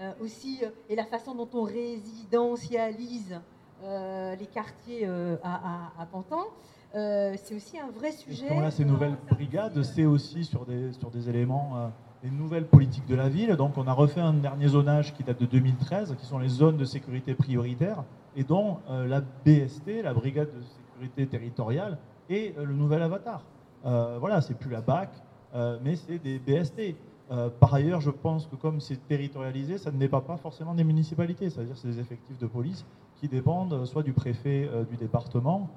Euh, 0.00 0.12
aussi, 0.22 0.60
euh, 0.62 0.70
et 0.88 0.96
la 0.96 1.04
façon 1.04 1.34
dont 1.34 1.48
on 1.52 1.62
résidentialise 1.62 3.32
euh, 3.34 3.38
les 3.84 4.46
quartiers 4.46 5.02
euh, 5.06 5.36
à, 5.42 5.54
à- 5.54 6.02
à 6.02 6.06
Pantin. 6.06 6.44
Euh, 6.94 7.34
c'est 7.42 7.54
aussi 7.54 7.78
un 7.78 7.90
vrai 7.90 8.10
sujet. 8.12 8.48
Là, 8.60 8.70
ces 8.70 8.84
nouvelles 8.84 9.16
brigades, 9.30 9.80
c'est 9.82 10.04
aussi 10.06 10.44
sur 10.44 10.66
des, 10.66 10.92
sur 10.92 11.10
des 11.10 11.28
éléments, 11.28 11.70
euh, 11.76 11.88
des 12.24 12.30
nouvelles 12.30 12.66
politiques 12.66 13.06
de 13.06 13.14
la 13.14 13.28
ville. 13.28 13.54
Donc, 13.56 13.78
on 13.78 13.86
a 13.86 13.92
refait 13.92 14.20
un 14.20 14.32
dernier 14.32 14.68
zonage 14.68 15.14
qui 15.14 15.22
date 15.22 15.40
de 15.40 15.46
2013, 15.46 16.16
qui 16.18 16.26
sont 16.26 16.38
les 16.38 16.48
zones 16.48 16.76
de 16.76 16.84
sécurité 16.84 17.34
prioritaires, 17.34 18.02
et 18.36 18.42
dont 18.42 18.78
euh, 18.90 19.06
la 19.06 19.20
BST, 19.20 20.02
la 20.02 20.12
Brigade 20.14 20.48
de 20.48 20.62
sécurité 20.62 21.26
territoriale, 21.26 21.96
est 22.28 22.56
euh, 22.58 22.64
le 22.64 22.74
nouvel 22.74 23.02
avatar. 23.02 23.42
Euh, 23.86 24.16
voilà, 24.18 24.40
c'est 24.40 24.54
plus 24.54 24.70
la 24.70 24.80
BAC, 24.80 25.10
euh, 25.54 25.78
mais 25.84 25.94
c'est 25.96 26.18
des 26.18 26.38
BST. 26.40 26.96
Euh, 27.30 27.48
par 27.60 27.72
ailleurs, 27.74 28.00
je 28.00 28.10
pense 28.10 28.46
que 28.46 28.56
comme 28.56 28.80
c'est 28.80 29.06
territorialisé, 29.06 29.78
ça 29.78 29.92
ne 29.92 29.96
dépend 29.98 30.20
pas 30.20 30.36
forcément 30.36 30.74
des 30.74 30.82
municipalités, 30.84 31.48
c'est-à-dire 31.48 31.76
c'est 31.78 31.86
des 31.88 32.00
effectifs 32.00 32.36
de 32.38 32.46
police 32.48 32.84
qui 33.20 33.28
dépendent 33.28 33.74
euh, 33.74 33.84
soit 33.84 34.02
du 34.02 34.12
préfet 34.12 34.68
euh, 34.72 34.84
du 34.84 34.96
département, 34.96 35.68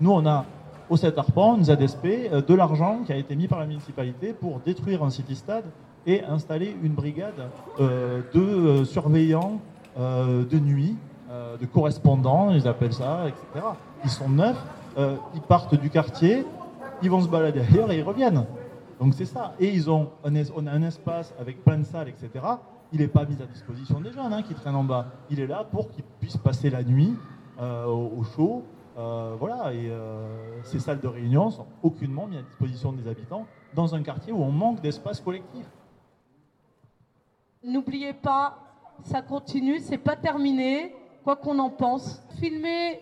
nous, 0.00 0.12
on 0.12 0.24
a 0.24 0.46
au 0.88 0.96
7 0.96 1.18
Arpent, 1.18 1.56
une 1.56 1.64
ZSP, 1.64 2.06
euh, 2.06 2.42
de 2.42 2.54
l'argent 2.54 3.00
qui 3.04 3.12
a 3.12 3.16
été 3.16 3.34
mis 3.36 3.48
par 3.48 3.58
la 3.58 3.66
municipalité 3.66 4.32
pour 4.32 4.60
détruire 4.60 5.02
un 5.02 5.10
city-stade 5.10 5.64
et 6.06 6.24
installer 6.24 6.74
une 6.82 6.94
brigade 6.94 7.50
de 7.78 8.84
surveillants 8.84 9.60
de 9.98 10.58
nuit, 10.58 10.96
de 11.28 11.66
correspondants, 11.66 12.50
ils 12.52 12.66
appellent 12.66 12.94
ça, 12.94 13.28
etc. 13.28 13.66
Ils 14.02 14.08
sont 14.08 14.30
neufs, 14.30 14.56
ils 14.96 15.42
partent 15.42 15.74
du 15.74 15.90
quartier, 15.90 16.46
ils 17.02 17.10
vont 17.10 17.20
se 17.20 17.28
balader 17.28 17.60
ailleurs 17.60 17.92
et 17.92 17.98
ils 17.98 18.02
reviennent. 18.02 18.46
Donc 18.98 19.12
c'est 19.12 19.26
ça. 19.26 19.52
Et 19.60 19.68
ils 19.68 19.90
ont 19.90 20.08
un, 20.24 20.32
on 20.56 20.66
un 20.66 20.82
espace 20.82 21.34
avec 21.38 21.62
plein 21.62 21.76
de 21.76 21.84
salles, 21.84 22.08
etc. 22.08 22.46
Il 22.92 23.00
n'est 23.00 23.08
pas 23.08 23.24
mis 23.24 23.40
à 23.40 23.46
disposition 23.46 24.00
des 24.00 24.12
jeunes 24.12 24.32
hein, 24.32 24.42
qui 24.42 24.54
traînent 24.54 24.74
en 24.76 24.84
bas. 24.84 25.06
Il 25.30 25.40
est 25.40 25.46
là 25.46 25.64
pour 25.64 25.90
qu'ils 25.90 26.04
puissent 26.20 26.36
passer 26.36 26.70
la 26.70 26.82
nuit 26.82 27.14
euh, 27.60 27.84
au, 27.84 28.18
au 28.18 28.24
chaud. 28.24 28.64
Euh, 28.98 29.36
voilà, 29.38 29.72
et 29.72 29.88
euh, 29.88 30.62
ces 30.64 30.80
salles 30.80 31.00
de 31.00 31.06
réunion 31.06 31.50
sont 31.50 31.66
aucunement 31.82 32.26
mises 32.26 32.40
à 32.40 32.42
disposition 32.42 32.92
des 32.92 33.06
habitants 33.08 33.46
dans 33.72 33.94
un 33.94 34.02
quartier 34.02 34.32
où 34.32 34.42
on 34.42 34.50
manque 34.50 34.80
d'espace 34.80 35.20
collectif. 35.20 35.64
N'oubliez 37.62 38.12
pas, 38.12 38.58
ça 39.04 39.22
continue, 39.22 39.78
c'est 39.78 39.98
pas 39.98 40.16
terminé, 40.16 40.94
quoi 41.22 41.36
qu'on 41.36 41.58
en 41.60 41.70
pense. 41.70 42.22
Filmez, 42.40 43.00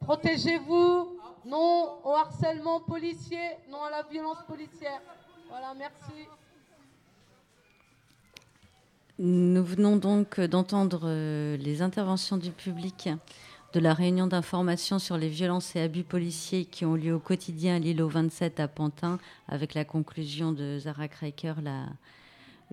protégez-vous, 0.00 1.18
non 1.44 1.98
au 2.02 2.12
harcèlement 2.12 2.80
policier, 2.80 3.58
non 3.70 3.82
à 3.82 3.90
la 3.90 4.02
violence 4.04 4.42
policière. 4.48 5.00
Voilà, 5.48 5.74
merci. 5.76 6.26
Nous 9.22 9.62
venons 9.62 9.96
donc 9.96 10.40
d'entendre 10.40 11.02
euh, 11.04 11.58
les 11.58 11.82
interventions 11.82 12.38
du 12.38 12.52
public 12.52 13.10
de 13.74 13.78
la 13.78 13.92
réunion 13.92 14.26
d'information 14.26 14.98
sur 14.98 15.18
les 15.18 15.28
violences 15.28 15.76
et 15.76 15.80
abus 15.80 16.04
policiers 16.04 16.64
qui 16.64 16.86
ont 16.86 16.94
lieu 16.94 17.12
au 17.12 17.18
quotidien 17.18 17.76
à 17.76 17.78
l'îlot 17.78 18.08
27 18.08 18.60
à 18.60 18.66
Pantin, 18.66 19.18
avec 19.46 19.74
la 19.74 19.84
conclusion 19.84 20.52
de 20.52 20.78
Zara 20.78 21.06
Kraker, 21.06 21.56
la, 21.62 21.84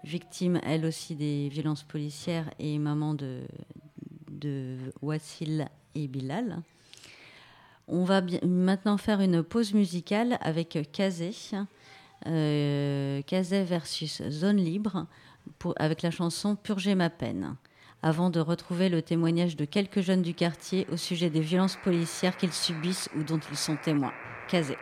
victime 0.06 0.62
elle 0.64 0.86
aussi 0.86 1.16
des 1.16 1.50
violences 1.50 1.84
policières 1.84 2.50
et 2.60 2.80
maman 2.80 3.14
de, 3.14 3.42
Wassil 5.02 5.68
et 5.96 6.08
Bilal. 6.08 6.62
On 7.90 8.06
va 8.06 8.22
maintenant 8.46 8.98
faire 8.98 9.20
une 9.20 9.44
pause 9.44 9.74
musicale 9.74 10.38
avec 10.40 10.78
Kazé, 10.94 11.32
euh, 12.26 13.22
Kazé 13.24 13.64
versus 13.64 14.22
Zone 14.30 14.58
Libre, 14.58 15.08
avec 15.78 16.02
la 16.02 16.12
chanson 16.12 16.56
Purger 16.56 16.96
ma 16.96 17.10
peine, 17.10 17.56
avant 18.02 18.30
de 18.30 18.40
retrouver 18.40 18.90
le 18.90 19.02
témoignage 19.02 19.56
de 19.56 19.66
quelques 19.66 20.02
jeunes 20.02 20.22
du 20.22 20.34
quartier 20.34 20.88
au 20.92 20.98
sujet 20.98 21.30
des 21.30 21.42
violences 21.42 21.78
policières 21.78 22.38
qu'ils 22.38 22.54
subissent 22.54 23.10
ou 23.18 23.24
dont 23.24 23.40
ils 23.52 23.58
sont 23.58 23.78
témoins. 23.78 24.14
Kazé. 24.48 24.78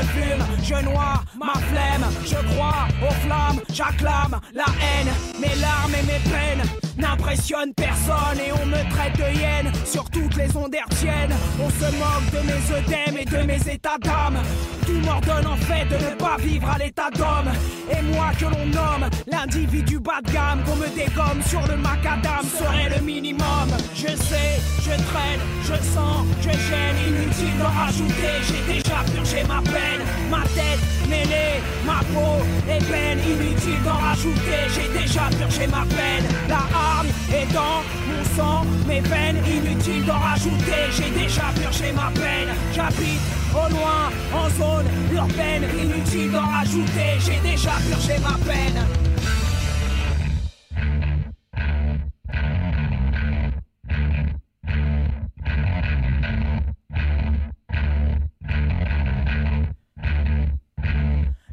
Je 0.00 0.06
fume, 0.06 0.44
je 0.62 0.84
noie 0.84 1.22
ma 1.38 1.54
flemme. 1.54 2.04
Je 2.24 2.54
crois 2.54 2.88
aux 3.02 3.12
flammes, 3.24 3.60
j'acclame 3.72 4.40
la 4.54 4.64
haine. 4.64 5.08
Mes 5.40 5.60
larmes 5.60 5.94
et 5.94 6.02
mes 6.02 6.30
peines 6.30 6.62
n'impressionnent 6.96 7.74
personne 7.74 8.38
et 8.38 8.52
on 8.52 8.66
me 8.66 8.90
traite 8.90 9.16
de 9.16 9.38
hyène 9.38 9.72
sur 9.90 10.08
toutes 10.08 10.36
les 10.36 10.56
ondes 10.56 10.74
hertziennes. 10.74 11.34
On 11.60 11.68
se 11.68 11.90
moque 11.96 12.30
de 12.32 12.46
mes 12.46 12.78
œdèmes 12.78 13.18
et 13.18 13.24
de 13.24 13.46
mes 13.46 13.72
états 13.72 13.98
d'âme. 13.98 14.38
Tout 14.86 15.00
m'ordonne 15.04 15.46
en 15.46 15.56
fait 15.56 15.84
de 15.86 15.96
ne 15.96 16.14
pas 16.16 16.36
vivre 16.38 16.68
à 16.70 16.78
l'état 16.78 17.10
d'homme. 17.10 17.50
Et 17.90 18.02
moi 18.14 18.30
que 18.38 18.44
l'on 18.44 18.66
nomme 18.66 19.10
l'individu 19.26 19.98
bas 19.98 20.20
de 20.24 20.30
gamme, 20.32 20.62
qu'on 20.64 20.76
me 20.76 20.88
dégomme 20.88 21.42
sur 21.46 21.60
le 21.66 21.76
macadam 21.76 22.44
serait 22.58 22.90
le 22.96 23.04
minimum. 23.04 23.68
Je 23.94 24.08
sais, 24.08 24.60
je 24.82 24.94
traîne, 25.10 25.40
je 25.62 25.74
sens, 25.92 26.26
je 26.40 26.50
gêne, 26.50 26.96
inutile 27.08 27.58
de 27.58 27.64
rajouter. 27.64 28.34
J'ai 28.46 28.74
déjà 28.74 28.98
purgé 29.12 29.42
ma 29.48 29.60
peine, 29.62 30.02
ma 30.30 30.42
tête 30.54 30.80
mêlée, 31.08 31.60
ma 31.84 32.00
peau 32.14 32.38
est 32.68 32.84
peine, 32.90 33.18
inutile 33.18 33.82
d'en 33.84 33.98
rajouter. 33.98 34.60
J'ai 34.74 34.88
déjà 34.98 35.22
purgé 35.36 35.66
ma 35.66 35.84
peine, 35.84 36.24
la 36.48 36.62
arme 36.72 37.08
est 37.32 37.52
dans 37.52 37.82
mon 38.08 38.24
sang, 38.36 38.64
mes 38.86 39.00
veines, 39.00 39.42
inutile 39.80 40.04
d'en 40.04 40.18
rajouter? 40.18 40.90
J'ai 40.90 41.10
déjà 41.10 41.42
purgé 41.54 41.92
ma 41.92 42.10
peine, 42.10 42.54
j'habite 42.74 43.20
au 43.52 43.72
loin, 43.72 44.10
en 44.34 44.48
zone 44.50 44.86
urbaine, 45.12 45.64
inutile 45.78 46.30
d'en 46.32 46.46
rajouter. 46.46 47.18
J'ai 47.20 47.40
déjà 47.40 47.72
purgé 47.88 48.18
ma 48.18 48.36
peine. 48.44 48.86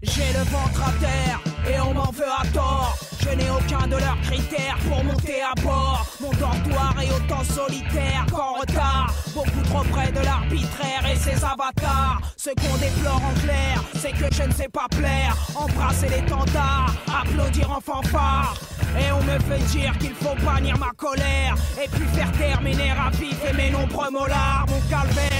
J'ai 0.03 0.33
le 0.33 0.43
ventre 0.49 0.83
à 0.87 0.91
terre 0.99 1.41
et 1.69 1.79
on 1.79 1.93
m'en 1.93 2.11
veut 2.11 2.23
à 2.25 2.45
tort. 2.47 2.97
Je 3.19 3.29
n'ai 3.29 3.49
aucun 3.49 3.87
de 3.87 3.95
leurs 3.95 4.21
critères 4.21 4.77
pour 4.87 5.03
monter 5.03 5.41
à 5.41 5.53
bord. 5.61 6.06
Dortoir 6.39 6.95
est 7.01 7.11
autant 7.11 7.43
solitaire 7.43 8.25
qu'en 8.31 8.59
retard. 8.59 9.13
Beaucoup 9.33 9.61
trop 9.63 9.83
près 9.83 10.11
de 10.11 10.19
l'arbitraire 10.19 11.03
et 11.11 11.15
ses 11.15 11.43
avatars. 11.43 12.21
Ce 12.35 12.49
qu'on 12.49 12.77
déplore 12.77 13.21
en 13.23 13.33
clair, 13.41 13.83
c'est 13.95 14.11
que 14.11 14.33
je 14.33 14.43
ne 14.43 14.53
sais 14.53 14.69
pas 14.69 14.87
plaire. 14.89 15.35
Embrasser 15.55 16.09
l'étendard, 16.09 16.93
applaudir 17.21 17.71
en 17.71 17.81
fanfare. 17.81 18.55
Et 18.99 19.11
on 19.11 19.23
me 19.23 19.39
fait 19.39 19.63
dire 19.77 19.97
qu'il 19.97 20.13
faut 20.13 20.35
bannir 20.45 20.77
ma 20.77 20.91
colère. 20.95 21.55
Et 21.83 21.87
puis 21.87 22.05
faire 22.15 22.31
taire 22.33 22.61
mes 22.61 22.71
et 22.71 23.53
mes 23.53 23.69
nombreux 23.69 24.11
molars. 24.11 24.65
Mon 24.69 24.81
calvaire 24.89 25.36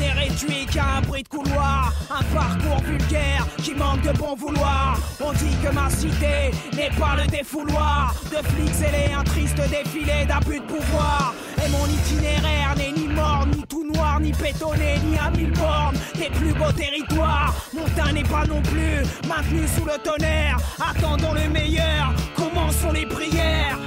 n'est 0.00 0.12
réduit 0.12 0.66
qu'à 0.66 0.96
un 0.96 1.00
bruit 1.02 1.22
de 1.22 1.28
couloir, 1.28 1.92
un 2.10 2.22
parcours 2.34 2.82
vulgaire 2.84 3.46
qui 3.62 3.74
manque 3.74 4.02
de 4.02 4.12
bon 4.18 4.34
vouloir. 4.34 4.98
On 5.20 5.32
dit 5.32 5.56
que 5.62 5.72
ma 5.72 5.88
cité 5.90 6.50
n'est 6.74 6.90
pas 6.98 7.16
le 7.16 7.26
défouloir 7.30 8.14
de 8.30 8.36
flics 8.48 8.74
zélés, 8.74 9.12
un 9.16 9.24
triste 9.24 9.60
défilé 9.68 10.24
d'abus 10.26 10.60
de 10.60 10.64
pouvoir. 10.64 11.34
Et 11.64 11.68
mon 11.68 11.86
itinéraire 11.86 12.74
n'est 12.76 12.92
ni 12.92 13.08
mort, 13.08 13.46
ni 13.54 13.62
tout 13.64 13.84
noir, 13.92 14.18
ni 14.20 14.32
pétonné, 14.32 14.98
ni 15.04 15.18
à 15.18 15.30
mille 15.30 15.52
bornes 15.52 15.98
des 16.16 16.30
plus 16.30 16.54
beaux 16.54 16.72
territoires. 16.72 17.54
Mon 17.74 17.84
teint 17.94 18.12
n'est 18.12 18.22
pas 18.22 18.46
non 18.46 18.62
plus 18.62 19.02
maintenu 19.28 19.66
sous 19.76 19.84
le 19.84 19.98
tonnerre. 20.02 20.56
Attendons 20.80 21.34
le 21.34 21.48
meilleur, 21.50 22.14
commençons 22.34 22.92
les 22.92 23.06
prières. 23.06 23.78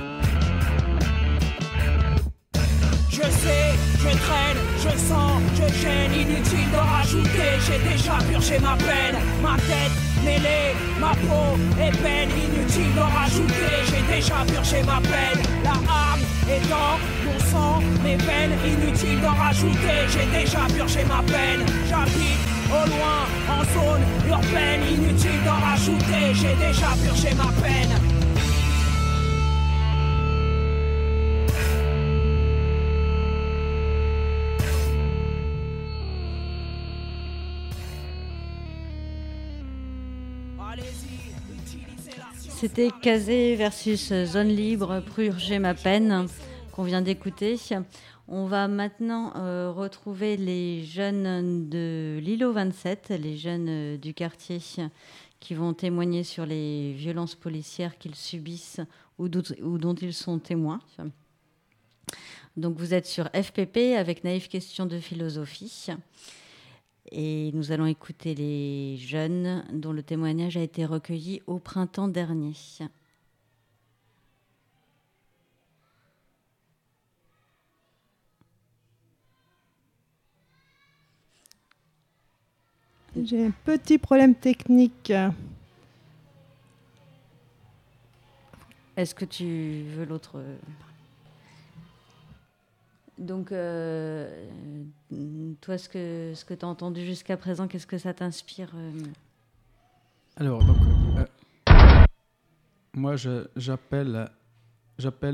Je 3.14 3.22
sais, 3.22 3.78
je 4.00 4.10
traîne, 4.26 4.58
je 4.80 4.90
sens, 4.98 5.40
je 5.54 5.68
gêne, 5.82 6.14
inutile 6.16 6.72
de 6.72 6.78
rajouter, 6.78 7.52
j'ai 7.64 7.78
déjà 7.88 8.14
purgé 8.28 8.58
ma 8.58 8.76
peine, 8.76 9.22
ma 9.40 9.56
tête 9.56 9.94
mêlée, 10.26 10.74
ma 11.00 11.12
peau 11.12 11.56
est 11.80 11.96
peine, 12.02 12.30
inutile 12.32 12.92
de 12.96 13.02
rajouter, 13.02 13.76
j'ai 13.86 14.16
déjà 14.16 14.38
purgé 14.48 14.82
ma 14.82 15.00
peine, 15.00 15.44
la 15.64 15.78
arme 15.94 16.22
est 16.50 16.68
dans 16.68 16.98
mon 17.26 17.40
sang, 17.52 17.84
mes 18.04 18.16
veines, 18.16 18.58
inutile 18.66 19.22
de 19.22 19.28
rajouter, 19.28 20.00
j'ai 20.10 20.40
déjà 20.40 20.62
purgé 20.76 21.04
ma 21.06 21.22
peine, 21.22 21.64
j'habite 21.88 22.42
au 22.72 22.84
loin, 22.90 23.20
en 23.48 23.64
zone 23.76 24.02
urbaine, 24.28 24.82
inutile 24.92 25.44
d'en 25.46 25.60
rajouter, 25.70 26.34
j'ai 26.34 26.56
déjà 26.56 26.90
purgé 27.04 27.36
ma 27.36 27.52
peine. 27.62 28.13
C'était 42.64 42.92
Kazé 43.02 43.58
versus 43.58 44.14
Zone 44.24 44.48
Libre, 44.48 45.04
Purger 45.14 45.60
ma 45.60 45.74
peine, 45.74 46.28
qu'on 46.72 46.84
vient 46.84 47.02
d'écouter. 47.02 47.58
On 48.30 48.46
va 48.46 48.70
maintenant 48.70 49.34
euh, 49.36 49.70
retrouver 49.70 50.38
les 50.38 50.86
jeunes 50.86 51.68
de 51.68 52.20
l'îlot 52.22 52.54
27, 52.54 53.16
les 53.20 53.36
jeunes 53.36 53.68
euh, 53.68 53.98
du 53.98 54.14
quartier 54.14 54.62
qui 55.42 55.54
vont 55.56 55.74
témoigner 55.74 56.24
sur 56.24 56.46
les 56.46 56.94
violences 56.94 57.36
policières 57.36 57.98
qu'ils 57.98 58.16
subissent 58.16 58.80
ou 59.20 59.28
dont 59.28 59.96
ils 59.96 60.14
sont 60.14 60.40
témoins. 60.40 60.80
Donc 62.56 62.78
vous 62.78 62.94
êtes 62.94 63.08
sur 63.08 63.26
FPP 63.34 63.98
avec 63.98 64.24
Naïve 64.24 64.48
Question 64.48 64.86
de 64.86 65.00
philosophie. 65.00 65.90
Et 67.12 67.52
nous 67.54 67.72
allons 67.72 67.86
écouter 67.86 68.34
les 68.34 68.98
jeunes 68.98 69.64
dont 69.74 69.92
le 69.92 70.04
témoignage 70.04 70.58
a 70.58 70.62
été 70.62 70.86
recueilli 70.86 71.42
au 71.48 71.60
printemps 71.60 72.08
dernier. 72.08 72.54
J'ai 83.22 83.46
un 83.46 83.52
petit 83.52 84.00
problème 84.00 84.34
technique. 84.34 85.14
Est-ce 88.96 89.14
que 89.14 89.26
tu 89.26 89.84
veux 89.90 90.06
l'autre 90.06 90.44
Donc, 93.24 93.52
euh, 93.52 94.46
toi, 95.62 95.78
ce 95.78 95.88
que, 95.88 96.34
ce 96.36 96.44
que 96.44 96.54
tu 96.54 96.66
as 96.66 96.68
entendu 96.68 97.06
jusqu'à 97.06 97.38
présent, 97.38 97.68
qu'est-ce 97.68 97.88
que 97.88 97.98
ça 97.98 98.14
t'inspire 98.14 98.70
euh 98.76 98.92
Alors, 100.36 100.62
euh, 101.18 101.26
moi, 102.94 103.16
j'appelle 103.16 104.30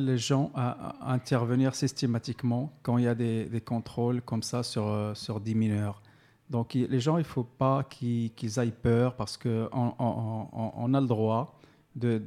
les 0.06 0.18
gens 0.18 0.52
à, 0.54 1.12
intervenir 1.14 1.74
systématiquement 1.74 2.72
quand 2.84 2.98
il 2.98 3.06
y 3.06 3.08
a 3.08 3.16
des, 3.16 3.46
des 3.46 3.62
contrôles 3.62 4.22
comme 4.22 4.44
ça 4.44 4.62
sur, 4.64 5.12
sur 5.16 5.40
10 5.40 5.56
mineurs. 5.56 6.02
Donc, 6.50 6.74
les 6.74 7.00
gens, 7.00 7.18
il 7.18 7.22
ne 7.22 7.26
faut 7.26 7.44
pas 7.44 7.84
qu'ils 7.84 8.60
aillent 8.60 8.72
peur 8.72 9.16
parce 9.16 9.38
qu'on 9.38 9.70
on, 9.72 10.48
on, 10.76 10.94
a 10.94 11.02
le 11.02 11.08
droit, 11.08 11.60
de, 11.96 12.22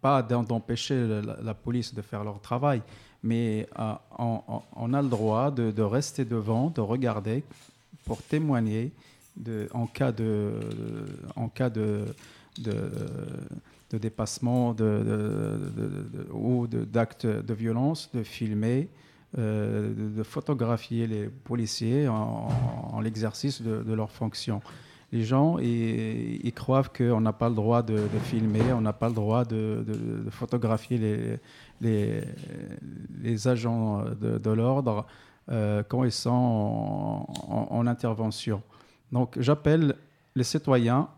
pas 0.00 0.22
d'empêcher 0.22 1.22
la, 1.22 1.54
police 1.54 1.94
de 1.94 2.00
faire 2.00 2.24
leur 2.24 2.40
travail, 2.40 2.82
mais 3.24 3.66
euh, 3.78 3.94
on, 4.76 4.92
a 4.92 5.02
le 5.02 5.08
droit 5.08 5.50
de, 5.50 5.82
rester 5.82 6.24
devant, 6.26 6.68
de 6.68 6.82
regarder 6.82 7.42
pour 8.04 8.22
témoigner 8.22 8.92
en 9.72 9.86
cas 9.86 10.12
de, 10.12 10.52
en 11.34 11.48
dépassement 13.98 14.76
ou 16.32 16.66
d'actes 16.66 17.26
de, 17.26 17.54
violence, 17.54 18.10
de 18.12 18.22
filmer, 18.22 18.88
euh, 19.38 19.92
de, 20.16 20.22
photographier 20.22 21.06
les 21.06 21.24
policiers 21.24 22.06
en, 22.06 23.00
l'exercice 23.00 23.62
de, 23.62 23.92
leur 23.92 24.10
fonction 24.10 24.60
les 25.12 25.24
gens 25.24 25.58
ils, 25.58 26.52
croient 26.54 26.82
qu'on 26.84 27.20
n'a 27.20 27.32
pas 27.32 27.48
le 27.48 27.54
droit 27.54 27.82
de, 27.82 27.98
filmer, 28.24 28.72
on 28.72 28.80
n'a 28.80 28.92
pas 28.92 29.08
le 29.08 29.14
droit 29.14 29.44
de, 29.44 29.84
photographier 30.30 30.98
les, 30.98 31.38
les, 31.80 33.48
agents 33.48 34.04
de, 34.20 34.50
l'ordre 34.50 35.06
euh, 35.50 35.82
quand 35.86 36.04
ils 36.04 36.12
sont 36.12 37.26
en, 37.48 37.86
intervention. 37.86 38.62
Donc 39.12 39.36
j'appelle 39.38 39.94
les 40.34 40.44
citoyens 40.44 41.08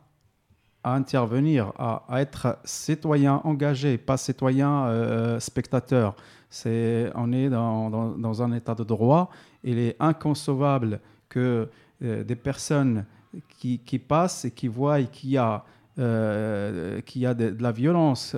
à 0.83 0.95
intervenir, 0.95 1.73
à, 1.79 2.21
être 2.21 2.59
citoyens 2.65 3.41
engagés, 3.45 3.99
pas 3.99 4.17
citoyens 4.17 4.87
euh, 4.87 5.39
spectateurs. 5.39 6.17
C'est, 6.51 7.11
on 7.15 7.33
est 7.33 7.49
dans, 7.49 8.43
un 8.43 8.53
état 8.53 8.75
de 8.75 8.85
droit. 8.85 9.31
Il 9.63 9.79
est 9.79 9.97
inconcevable 10.01 11.01
que 11.29 11.69
euh, 12.03 12.25
des 12.25 12.37
personnes 12.37 13.05
qui, 13.49 13.79
passent 13.99 14.45
et 14.45 14.51
qui 14.51 14.67
voient 14.67 15.03
qu'il 15.03 15.31
y 15.31 15.39
a, 15.39 15.65
y 15.99 17.27
a 17.27 17.35
de, 17.35 17.57
la 17.61 17.73
violence 17.73 18.37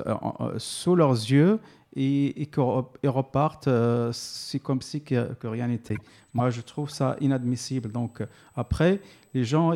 sous 0.58 0.94
leurs 0.94 1.12
yeux 1.12 1.60
et, 1.94 2.42
et 2.42 3.08
repartent, 3.08 3.68
euh, 3.68 4.10
c'est 4.12 4.58
comme 4.58 4.82
si 4.82 5.02
que, 5.02 5.34
rien 5.44 5.68
n'était. 5.68 5.96
Moi, 6.34 6.50
je 6.50 6.60
trouve 6.60 6.90
ça 6.90 7.16
inadmissible. 7.20 7.90
Donc, 7.90 8.22
après, 8.54 9.00
les 9.34 9.44
gens, 9.44 9.72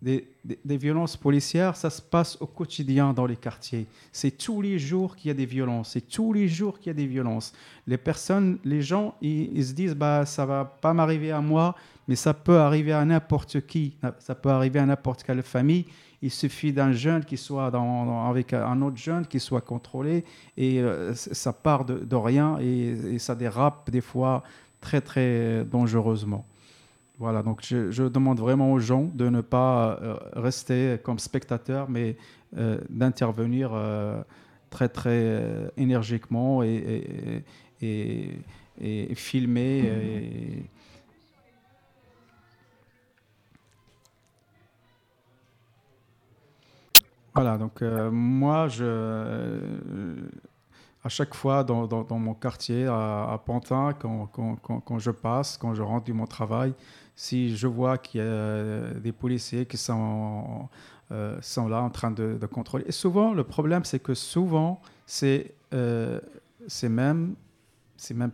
des, 0.00 0.28
des, 0.64 0.76
violences 0.76 1.16
policières, 1.16 1.76
ça 1.76 1.90
se 1.90 2.00
passe 2.00 2.36
au 2.40 2.46
quotidien 2.46 3.12
dans 3.12 3.26
les 3.26 3.36
quartiers. 3.36 3.86
C'est 4.12 4.36
tous 4.36 4.62
les 4.62 4.78
jours 4.78 5.16
qu'il 5.16 5.28
y 5.28 5.30
a 5.30 5.34
des 5.34 5.46
violences. 5.46 5.90
C'est 5.90 6.08
tous 6.08 6.32
les 6.32 6.48
jours 6.48 6.78
qu'il 6.78 6.88
y 6.88 6.90
a 6.90 6.94
des 6.94 7.06
violences. 7.06 7.52
Les 7.86 7.98
personnes, 7.98 8.58
les 8.64 8.80
gens, 8.80 9.14
ils 9.20 9.64
se 9.64 9.72
disent, 9.72 9.94
bah, 9.94 10.24
ça 10.24 10.46
va 10.46 10.64
pas 10.64 10.94
m'arriver 10.94 11.32
à 11.32 11.40
moi, 11.40 11.74
mais 12.06 12.16
ça 12.16 12.32
peut 12.32 12.58
arriver 12.58 12.92
à 12.92 13.04
n'importe 13.04 13.66
qui. 13.66 13.96
Ça 14.18 14.34
peut 14.34 14.50
arriver 14.50 14.78
à 14.78 14.86
n'importe 14.86 15.24
quelle 15.24 15.42
famille. 15.42 15.84
Il 16.20 16.30
suffit 16.32 16.72
d'un 16.72 16.90
jeune 16.90 17.24
qui 17.24 17.36
soit 17.36 17.66
avec 18.28 18.52
un 18.52 18.82
autre 18.82 18.96
jeune 18.96 19.24
qui 19.26 19.38
soit 19.38 19.60
contrôlé 19.60 20.24
et 20.56 20.80
euh, 20.80 21.14
ça 21.14 21.52
part 21.52 21.84
de, 21.84 22.16
rien 22.16 22.58
et, 22.58 23.18
ça 23.18 23.36
dérape 23.36 23.88
des 23.90 24.00
fois 24.00 24.42
très 24.80 25.00
très 25.00 25.64
dangereusement. 25.64 26.44
Voilà, 27.20 27.42
donc 27.42 27.60
je, 27.64 28.08
demande 28.08 28.40
vraiment 28.40 28.72
aux 28.72 28.78
gens 28.78 29.10
de 29.14 29.28
ne 29.28 29.40
pas 29.40 29.98
euh, 30.02 30.16
rester 30.34 30.98
comme 31.02 31.18
spectateurs, 31.18 31.88
mais 31.88 32.16
euh, 32.56 32.78
d'intervenir 32.88 33.72
très 34.70 34.88
très 34.88 35.70
énergiquement 35.76 36.64
et, 36.64 37.44
filmer. 39.14 39.78
Et, 39.78 40.64
Voilà, 47.40 47.56
donc 47.56 47.82
euh, 47.82 48.10
moi, 48.10 48.66
je, 48.66 48.82
euh, 48.84 50.16
à 51.04 51.08
chaque 51.08 51.36
fois 51.36 51.62
dans, 51.62 52.04
mon 52.18 52.34
quartier, 52.34 52.84
à, 52.86 53.40
Pantin, 53.46 53.92
quand, 53.96 54.26
quand, 54.26 54.80
quand, 54.80 54.98
je 54.98 55.12
passe, 55.12 55.56
quand 55.56 55.72
je 55.72 55.82
rentre 55.82 56.06
de 56.06 56.12
mon 56.12 56.26
travail, 56.26 56.74
si 57.14 57.56
je 57.56 57.68
vois 57.68 57.96
qu'il 57.96 58.22
y 58.22 58.24
a 58.24 58.90
des 58.94 59.12
policiers 59.12 59.66
qui 59.66 59.76
sont, 59.76 60.68
euh, 61.12 61.38
sont 61.40 61.68
là 61.68 61.80
en 61.80 61.90
train 61.90 62.10
de, 62.10 62.44
contrôler. 62.46 62.84
Et 62.88 62.92
souvent, 62.92 63.32
le 63.32 63.44
problème, 63.44 63.84
c'est 63.84 64.00
que 64.00 64.14
souvent, 64.14 64.82
c'est 65.06 65.54
ces 66.66 66.88
mêmes 66.88 67.36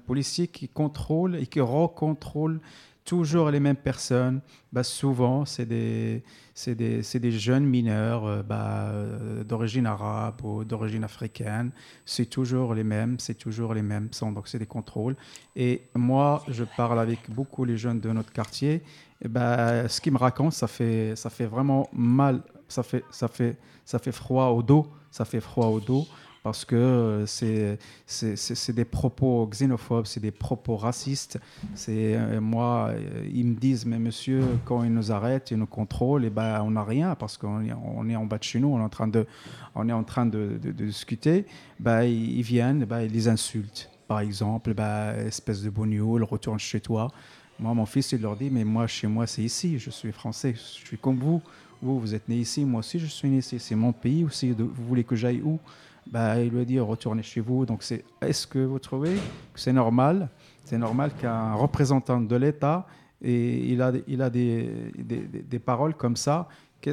policiers 0.07 0.49
qui 0.49 0.67
contrôlent 0.67 1.37
et 1.37 1.47
qui 1.47 1.61
recontrôlent 1.61 2.63
toujours 3.05 3.51
les 3.51 3.61
mêmes 3.61 3.77
personnes. 3.77 4.41
Bah, 4.73 4.83
souvent, 4.83 5.45
c'est 5.45 5.67
des, 5.67 6.23
des, 6.67 7.03
des, 7.03 7.33
jeunes 7.33 7.65
mineurs 7.65 8.27
euh, 8.27 8.43
bah, 8.43 8.89
euh, 8.89 9.45
d'origine 9.45 9.87
arabe 9.87 10.45
ou 10.45 10.65
d'origine 10.65 11.05
africaine. 11.05 11.71
C'est 12.05 12.27
toujours 12.27 12.75
les 12.75 12.85
mêmes, 12.85 13.19
c'est 13.19 13.35
toujours 13.35 13.75
les 13.75 13.83
mêmes. 13.83 14.09
Donc, 14.21 14.49
c'est 14.49 14.59
des 14.59 14.67
contrôles. 14.67 15.17
Et 15.55 15.83
moi, 15.95 16.43
je 16.49 16.65
parle 16.65 16.99
avec 16.99 17.31
beaucoup 17.31 17.65
les 17.65 17.77
jeunes 17.77 18.01
de 18.01 18.11
notre 18.11 18.33
quartier. 18.33 18.83
Bah, 19.25 19.89
ce 19.89 20.01
qu'ils 20.01 20.13
me 20.13 20.19
racontent, 20.19 20.51
ça 20.51 20.67
fait, 20.67 21.15
ça 21.17 21.31
fait 21.31 21.47
vraiment 21.47 21.89
mal. 21.93 22.43
Ça 22.69 22.83
fait, 22.83 23.05
ça, 23.11 23.29
fait, 23.29 23.59
ça 23.85 23.99
fait 23.99 24.13
froid 24.13 24.47
au 24.47 24.63
dos. 24.63 24.87
Ça 25.11 25.25
fait 25.25 25.41
froid 25.41 25.67
au 25.67 25.79
dos 25.79 26.09
parce 26.45 26.67
que 26.67 26.77
euh, 26.77 27.27
c'est 27.27 28.73
des 28.75 28.85
propos 28.85 29.47
xénophobes, 29.47 30.05
c'est 30.05 30.21
des 30.21 30.31
propos 30.31 30.77
racistes. 30.77 31.41
C'est 31.75 32.17
euh, 32.17 32.39
moi, 32.39 32.91
euh, 32.91 33.27
ils 33.33 33.47
me 33.47 33.55
disent, 33.55 33.87
mais 33.87 33.99
monsieur, 33.99 34.43
quand 34.67 34.85
ils 34.85 34.93
nous 34.93 35.11
arrêtent, 35.11 35.53
ils 35.53 35.57
nous 35.57 35.67
contrôlent, 35.67 36.27
et 36.27 36.29
ben 36.29 36.61
on 36.61 36.73
n'a 36.73 36.85
rien 36.85 37.15
parce 37.15 37.39
qu'on 37.39 37.65
est, 37.65 38.17
en 38.17 38.27
bas 38.27 38.37
de 38.37 38.43
chez 38.43 38.61
nous, 38.61 38.69
on 38.69 38.79
est 38.79 38.83
en 38.83 38.91
train 38.91 39.09
de, 39.09 39.27
on 39.75 39.89
est 39.89 39.93
en 39.93 40.05
train 40.05 40.27
de, 40.27 40.59
discuter. 40.59 41.47
Ben, 41.81 42.03
ils 42.03 42.43
viennent, 42.43 42.85
ben, 42.85 43.01
ils 43.01 43.13
les 43.13 43.27
insultent. 43.27 43.91
Par 44.07 44.21
exemple, 44.21 44.75
ben, 44.75 45.15
espèce 45.27 45.63
de 45.63 45.71
bonioule, 45.71 46.25
retourne 46.25 46.59
chez 46.59 46.81
toi. 46.81 47.11
Moi, 47.59 47.73
mon 47.73 47.87
fils, 47.87 48.13
il 48.13 48.21
leur 48.21 48.37
dit, 48.37 48.51
mais 48.51 48.65
moi, 48.65 48.87
chez 48.87 49.07
moi, 49.07 49.27
c'est 49.27 49.43
ici. 49.43 49.79
Je 49.79 49.89
suis 49.89 50.13
français, 50.13 50.53
je 50.53 50.61
suis 50.61 50.99
comme 50.99 51.17
vous. 51.17 51.41
Vous, 51.81 51.99
vous 51.99 52.15
êtes 52.15 52.29
né 52.29 52.37
ici, 52.37 52.67
moi 52.67 52.81
aussi, 52.81 52.99
je 52.99 53.07
suis 53.07 53.31
né 53.31 53.39
ici. 53.39 53.59
C'est 53.59 53.75
mon 53.75 53.93
pays 53.93 54.25
aussi. 54.25 54.51
Vous 54.51 54.85
voulez 54.87 55.05
que 55.05 55.17
j'aille 55.17 55.41
où? 55.41 55.59
Bah, 56.07 56.41
il 56.41 56.51
lui 56.51 56.61
a 56.61 56.65
dit 56.65 56.79
retournez 56.81 57.23
chez 57.23 57.41
vous. 57.41 57.67
Donc, 57.67 57.83
c'est, 57.83 58.05
est-ce 58.21 58.47
que 58.47 58.59
vous 58.59 58.79
trouvez 58.79 59.15
que 59.53 59.61
c'est 59.61 59.73
normal? 59.73 60.29
C'est 60.65 60.79
normal 60.79 61.13
qu'un 61.21 61.55
représentant 61.55 62.21
de 62.21 62.37
l'État 62.37 62.87
et 63.23 63.73
il 63.73 63.81
a, 63.83 63.93
il 64.07 64.23
a 64.23 64.31
des, 64.31 64.93
des, 64.97 65.19
des 65.27 65.59
paroles 65.59 65.95
comme 65.95 66.17
ça. 66.17 66.49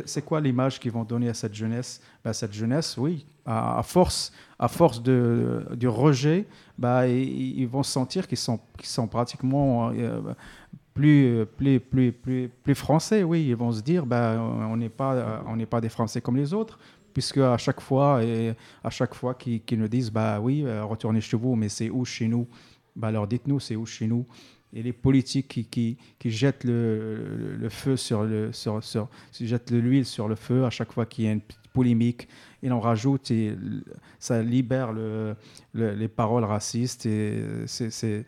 C'est 0.05 0.23
quoi 0.23 0.39
l'image 0.39 0.79
qu'ils 0.79 0.91
vont 0.91 1.03
donner 1.03 1.29
à 1.29 1.33
cette 1.33 1.53
jeunesse? 1.53 2.01
Bah, 2.23 2.33
Cette 2.33 2.53
jeunesse, 2.53 2.97
oui, 2.97 3.25
à, 3.45 3.81
force, 3.83 4.31
à 4.57 4.67
force 4.67 5.01
de, 5.03 5.65
du 5.75 5.87
rejet, 5.87 6.45
bah, 6.77 7.07
ils, 7.07 7.67
vont 7.67 7.83
sentir 7.83 8.27
qu'ils 8.27 8.37
sont, 8.37 8.59
qu'ils 8.77 8.87
sont 8.87 9.07
pratiquement 9.07 9.89
euh, 9.89 10.21
plus, 10.93 11.45
plus, 11.57 11.79
plus, 11.79 12.11
plus, 12.11 12.49
plus 12.63 12.75
français. 12.75 13.23
Oui, 13.23 13.47
ils 13.49 13.55
vont 13.55 13.71
se 13.71 13.81
dire 13.81 14.05
bah, 14.05 14.37
on 14.39 14.77
n'est 14.77 14.89
pas, 14.89 15.43
pas 15.69 15.81
des 15.81 15.89
Français 15.89 16.21
comme 16.21 16.37
les 16.37 16.53
autres 16.53 16.79
puisque 17.13 17.37
à 17.37 17.57
chaque 17.57 17.81
fois, 17.81 18.23
et 18.23 18.53
à 18.83 18.89
chaque 18.89 19.13
fois 19.13 19.33
qu'ils 19.35 19.79
nous 19.79 19.87
disent, 19.87 20.11
bah 20.11 20.39
oui, 20.39 20.63
euh, 20.65 20.83
retournez 20.83 21.21
chez 21.21 21.37
vous, 21.37 21.55
mais 21.55 21.69
c'est 21.69 21.89
où 21.89 22.05
chez 22.05 22.27
nous? 22.27 22.47
Bah 22.95 23.07
alors 23.07 23.27
dites-nous, 23.27 23.59
c'est 23.59 23.75
où 23.75 23.85
chez 23.85 24.07
nous? 24.07 24.25
Et 24.73 24.81
les 24.83 24.93
politiques 24.93 25.49
qui, 25.49 25.65
qui, 25.65 25.97
qui 26.17 26.31
jettent 26.31 26.63
le, 26.63 27.57
le, 27.59 27.69
feu 27.69 27.97
sur 27.97 28.23
le, 28.23 28.53
sur, 28.53 28.81
sur, 28.83 29.09
jettent 29.39 29.71
l'huile 29.71 30.05
sur 30.05 30.29
le 30.29 30.35
feu 30.35 30.63
à 30.63 30.69
chaque 30.69 30.93
fois 30.93 31.05
qu'il 31.05 31.25
y 31.25 31.27
a 31.27 31.31
une 31.31 31.41
polémique, 31.73 32.27
ils 32.63 32.71
en 32.71 32.79
rajoutent 32.79 33.31
et 33.31 33.53
ça 34.19 34.41
libère 34.41 34.93
le, 34.93 35.35
les 35.73 36.07
paroles 36.07 36.43
racistes 36.43 37.05
et 37.05 37.43
c'est 37.65 38.25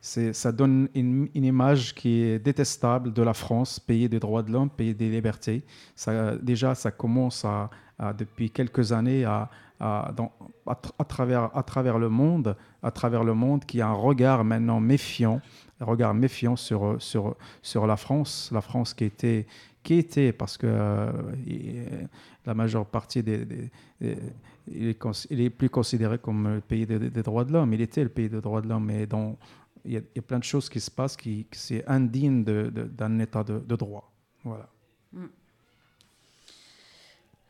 ça 0.00 0.52
donne 0.52 0.88
une, 0.94 1.28
image 1.34 1.94
qui 1.94 2.22
est 2.22 2.38
détestable 2.38 3.12
de 3.12 3.22
la 3.22 3.34
France, 3.34 3.80
pays 3.80 4.08
des 4.08 4.20
droits 4.20 4.42
de 4.42 4.52
l'homme, 4.52 4.70
pays 4.70 4.94
des 4.94 5.10
libertés. 5.10 5.64
Ça, 5.94 6.36
déjà, 6.36 6.74
ça 6.74 6.90
commence 6.90 7.44
depuis 8.16 8.50
quelques 8.50 8.92
années 8.92 9.24
à, 9.24 9.50
à, 9.80 10.12
à, 10.66 11.04
travers, 11.04 11.56
à 11.56 11.62
travers 11.62 11.98
le 11.98 12.08
monde, 12.08 12.56
à 12.82 12.90
travers 12.90 13.24
le 13.24 13.34
monde, 13.34 13.64
qui 13.64 13.80
a 13.80 13.88
un 13.88 13.92
regard 13.92 14.44
maintenant 14.44 14.80
méfiant, 14.80 15.40
regard 15.80 16.14
méfiant 16.14 16.56
sur, 16.56 17.00
sur, 17.00 17.36
sur 17.62 17.86
la 17.86 17.96
France, 17.96 18.50
la 18.52 18.60
France 18.60 18.94
qui 18.94 19.04
était, 19.04 19.46
qui 19.82 19.94
était 19.94 20.32
parce 20.32 20.56
que 20.56 20.66
euh, 20.68 21.12
la 22.46 22.54
majeure 22.54 22.86
partie 22.86 23.22
des, 23.22 23.70
il, 24.00 25.40
est, 25.40 25.50
plus 25.50 25.70
considéré 25.70 26.18
comme 26.18 26.56
le 26.56 26.60
pays 26.60 26.86
des, 26.86 27.22
droits 27.22 27.44
de 27.44 27.52
l'homme. 27.52 27.72
Il 27.72 27.80
était 27.80 28.02
le 28.02 28.08
pays 28.08 28.28
des 28.28 28.40
droits 28.40 28.60
de 28.60 28.68
l'homme, 28.68 28.86
mais 28.86 29.06
il 29.88 29.94
y, 29.94 30.18
a, 30.18 30.22
plein 30.22 30.38
de 30.38 30.44
choses 30.44 30.68
qui 30.68 30.80
se 30.80 30.90
passent 30.90 31.16
qui, 31.16 31.46
c'est 31.52 31.86
indigne 31.86 32.44
d'un 32.44 33.18
état 33.18 33.42
de, 33.42 33.76
droit. 33.76 34.12
Voilà. 34.44 34.68
Mm. 35.12 35.24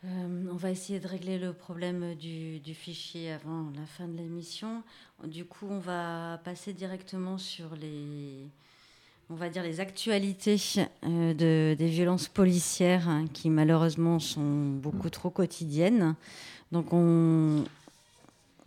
Euh, 0.05 0.45
on 0.53 0.55
va 0.55 0.71
essayer 0.71 1.01
de 1.01 1.09
régler 1.09 1.39
le 1.39 1.53
problème 1.53 2.15
du, 2.15 2.61
fichier 2.75 3.33
avant 3.33 3.73
la 3.75 3.85
fin 3.87 4.07
de 4.07 4.17
l'émission. 4.17 4.85
Du 5.25 5.45
coup, 5.45 5.67
on 5.69 5.81
va 5.81 6.41
passer 6.45 6.73
directement 6.73 7.39
sur 7.39 7.75
les, 7.75 8.47
on 9.29 9.35
va 9.35 9.49
dire 9.49 9.65
les 9.65 9.81
actualités 9.81 10.57
euh, 11.05 11.35
de, 11.35 11.75
des 11.77 11.89
violences 11.89 12.29
policières 12.29 13.09
hein, 13.09 13.25
qui 13.33 13.51
malheureusement 13.51 14.21
sont 14.21 14.69
beaucoup 14.77 15.11
trop 15.11 15.31
quotidiennes. 15.31 16.15
Donc 16.71 16.93
on, 16.93 17.65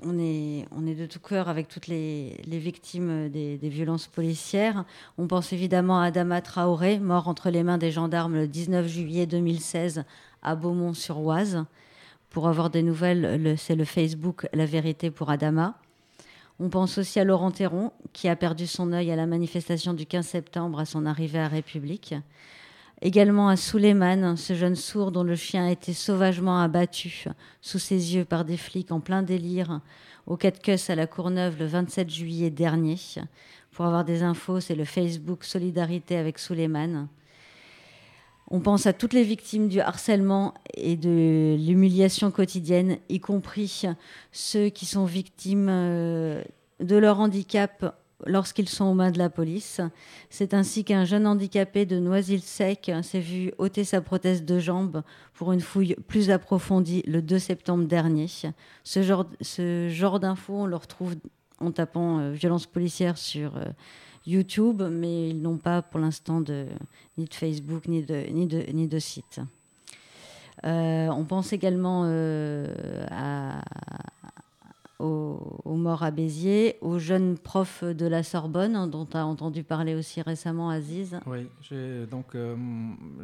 on 0.03 0.19
est, 0.19 0.65
on 0.71 0.85
est 0.87 0.95
de 0.95 1.05
tout 1.05 1.19
cœur 1.19 1.49
avec 1.49 1.67
toutes 1.67 1.87
les, 1.87 2.35
victimes 2.45 3.29
des, 3.29 3.57
des, 3.57 3.69
violences 3.69 4.07
policières. 4.07 4.85
On 5.17 5.27
pense 5.27 5.53
évidemment 5.53 6.01
à 6.01 6.05
Adama 6.05 6.41
Traoré, 6.41 6.99
mort 6.99 7.27
entre 7.27 7.49
les 7.49 7.63
mains 7.63 7.77
des 7.77 7.91
gendarmes 7.91 8.35
le 8.35 8.47
19 8.47 8.87
juillet 8.87 9.25
2016 9.25 10.03
à 10.41 10.55
Beaumont-sur-Oise. 10.55 11.65
Pour 12.29 12.47
avoir 12.47 12.69
des 12.69 12.81
nouvelles, 12.81 13.55
c'est 13.57 13.75
le 13.75 13.85
Facebook 13.85 14.47
La 14.53 14.65
Vérité 14.65 15.11
pour 15.11 15.29
Adama. 15.29 15.75
On 16.59 16.69
pense 16.69 16.97
aussi 16.97 17.19
à 17.19 17.23
Laurent 17.23 17.51
Théron, 17.51 17.91
qui 18.13 18.29
a 18.29 18.35
perdu 18.35 18.67
son 18.67 18.93
œil 18.93 19.11
à 19.11 19.15
la 19.15 19.25
manifestation 19.25 19.93
du 19.93 20.05
15 20.05 20.25
septembre 20.25 20.79
à 20.79 20.85
son 20.85 21.05
arrivée 21.05 21.39
à 21.39 21.47
République. 21.47 22.13
Également 23.03 23.49
à 23.49 23.55
Souleyman, 23.55 24.37
ce 24.37 24.53
jeune 24.53 24.75
sourd 24.75 25.11
dont 25.11 25.23
le 25.23 25.35
chien 25.35 25.65
a 25.65 25.71
été 25.71 25.91
sauvagement 25.91 26.59
abattu 26.59 27.25
sous 27.59 27.79
ses 27.79 28.15
yeux 28.15 28.25
par 28.25 28.45
des 28.45 28.57
flics 28.57 28.91
en 28.91 28.99
plein 28.99 29.23
délire 29.23 29.81
au 30.27 30.37
Catcus 30.37 30.91
à 30.91 30.95
la 30.95 31.07
Courneuve 31.07 31.57
le 31.57 31.65
27 31.65 32.07
juillet 32.11 32.51
dernier. 32.51 32.97
Pour 33.71 33.85
avoir 33.85 34.05
des 34.05 34.21
infos, 34.21 34.59
c'est 34.59 34.75
le 34.75 34.85
Facebook 34.85 35.43
Solidarité 35.43 36.15
avec 36.15 36.37
Souleyman. 36.37 37.07
On 38.51 38.59
pense 38.59 38.85
à 38.85 38.93
toutes 38.93 39.13
les 39.13 39.23
victimes 39.23 39.67
du 39.67 39.79
harcèlement 39.79 40.53
et 40.75 40.95
de 40.95 41.55
l'humiliation 41.57 42.29
quotidienne, 42.29 42.97
y 43.09 43.19
compris 43.19 43.83
ceux 44.31 44.69
qui 44.69 44.85
sont 44.85 45.05
victimes 45.05 45.69
euh, 45.69 46.43
de 46.79 46.97
leur 46.97 47.19
handicap 47.19 47.95
lorsqu'ils 48.25 48.69
sont 48.69 48.85
aux 48.85 48.93
mains 48.93 49.11
de 49.11 49.17
la 49.17 49.29
police. 49.29 49.81
C'est 50.29 50.53
ainsi 50.53 50.83
qu'un 50.83 51.05
jeune 51.05 51.27
handicapé 51.27 51.85
de 51.85 51.99
Noisy-le-Sec 51.99 52.91
s'est 53.03 53.19
vu 53.19 53.51
ôter 53.57 53.83
sa 53.83 54.01
prothèse 54.01 54.43
de 54.43 54.59
jambe 54.59 55.03
pour 55.33 55.51
une 55.51 55.61
fouille 55.61 55.95
plus 56.07 56.29
approfondie 56.29 57.03
le 57.07 57.21
2 57.21 57.39
septembre 57.39 57.85
dernier. 57.85 58.27
Ce 58.83 59.01
genre, 59.01 59.25
ce 59.41 59.89
genre 59.89 60.19
d'infos, 60.19 60.53
on 60.53 60.65
le 60.65 60.75
retrouve 60.75 61.15
en 61.59 61.71
tapant 61.71 62.19
euh, 62.19 62.31
violence 62.31 62.65
policière 62.65 63.17
sur 63.17 63.57
euh, 63.57 63.65
YouTube, 64.25 64.81
mais 64.91 65.29
ils 65.29 65.41
n'ont 65.41 65.57
pas 65.57 65.81
pour 65.81 65.99
l'instant 65.99 66.41
ni 67.17 67.25
de 67.25 67.33
Facebook 67.33 67.87
ni 67.87 68.03
de, 68.03 68.25
ni 68.31 68.47
de, 68.47 68.63
ni 68.71 68.87
de 68.87 68.99
site. 68.99 69.39
Euh, 70.63 71.07
on 71.07 71.23
pense 71.25 71.53
également 71.53 72.03
euh, 72.05 72.67
à, 73.09 73.61
aux, 75.01 75.75
morts 75.75 76.03
à 76.03 76.11
Béziers, 76.11 76.77
aux 76.81 76.99
jeunes 76.99 77.37
profs 77.37 77.83
de 77.83 78.05
la 78.05 78.23
Sorbonne, 78.23 78.75
hein, 78.75 78.87
dont 78.87 79.05
tu 79.05 79.17
as 79.17 79.25
entendu 79.25 79.63
parler 79.63 79.95
aussi 79.95 80.21
récemment, 80.21 80.69
Aziz. 80.69 81.19
Oui, 81.25 81.47
j'ai, 81.61 82.05
donc 82.05 82.35
euh, 82.35 82.55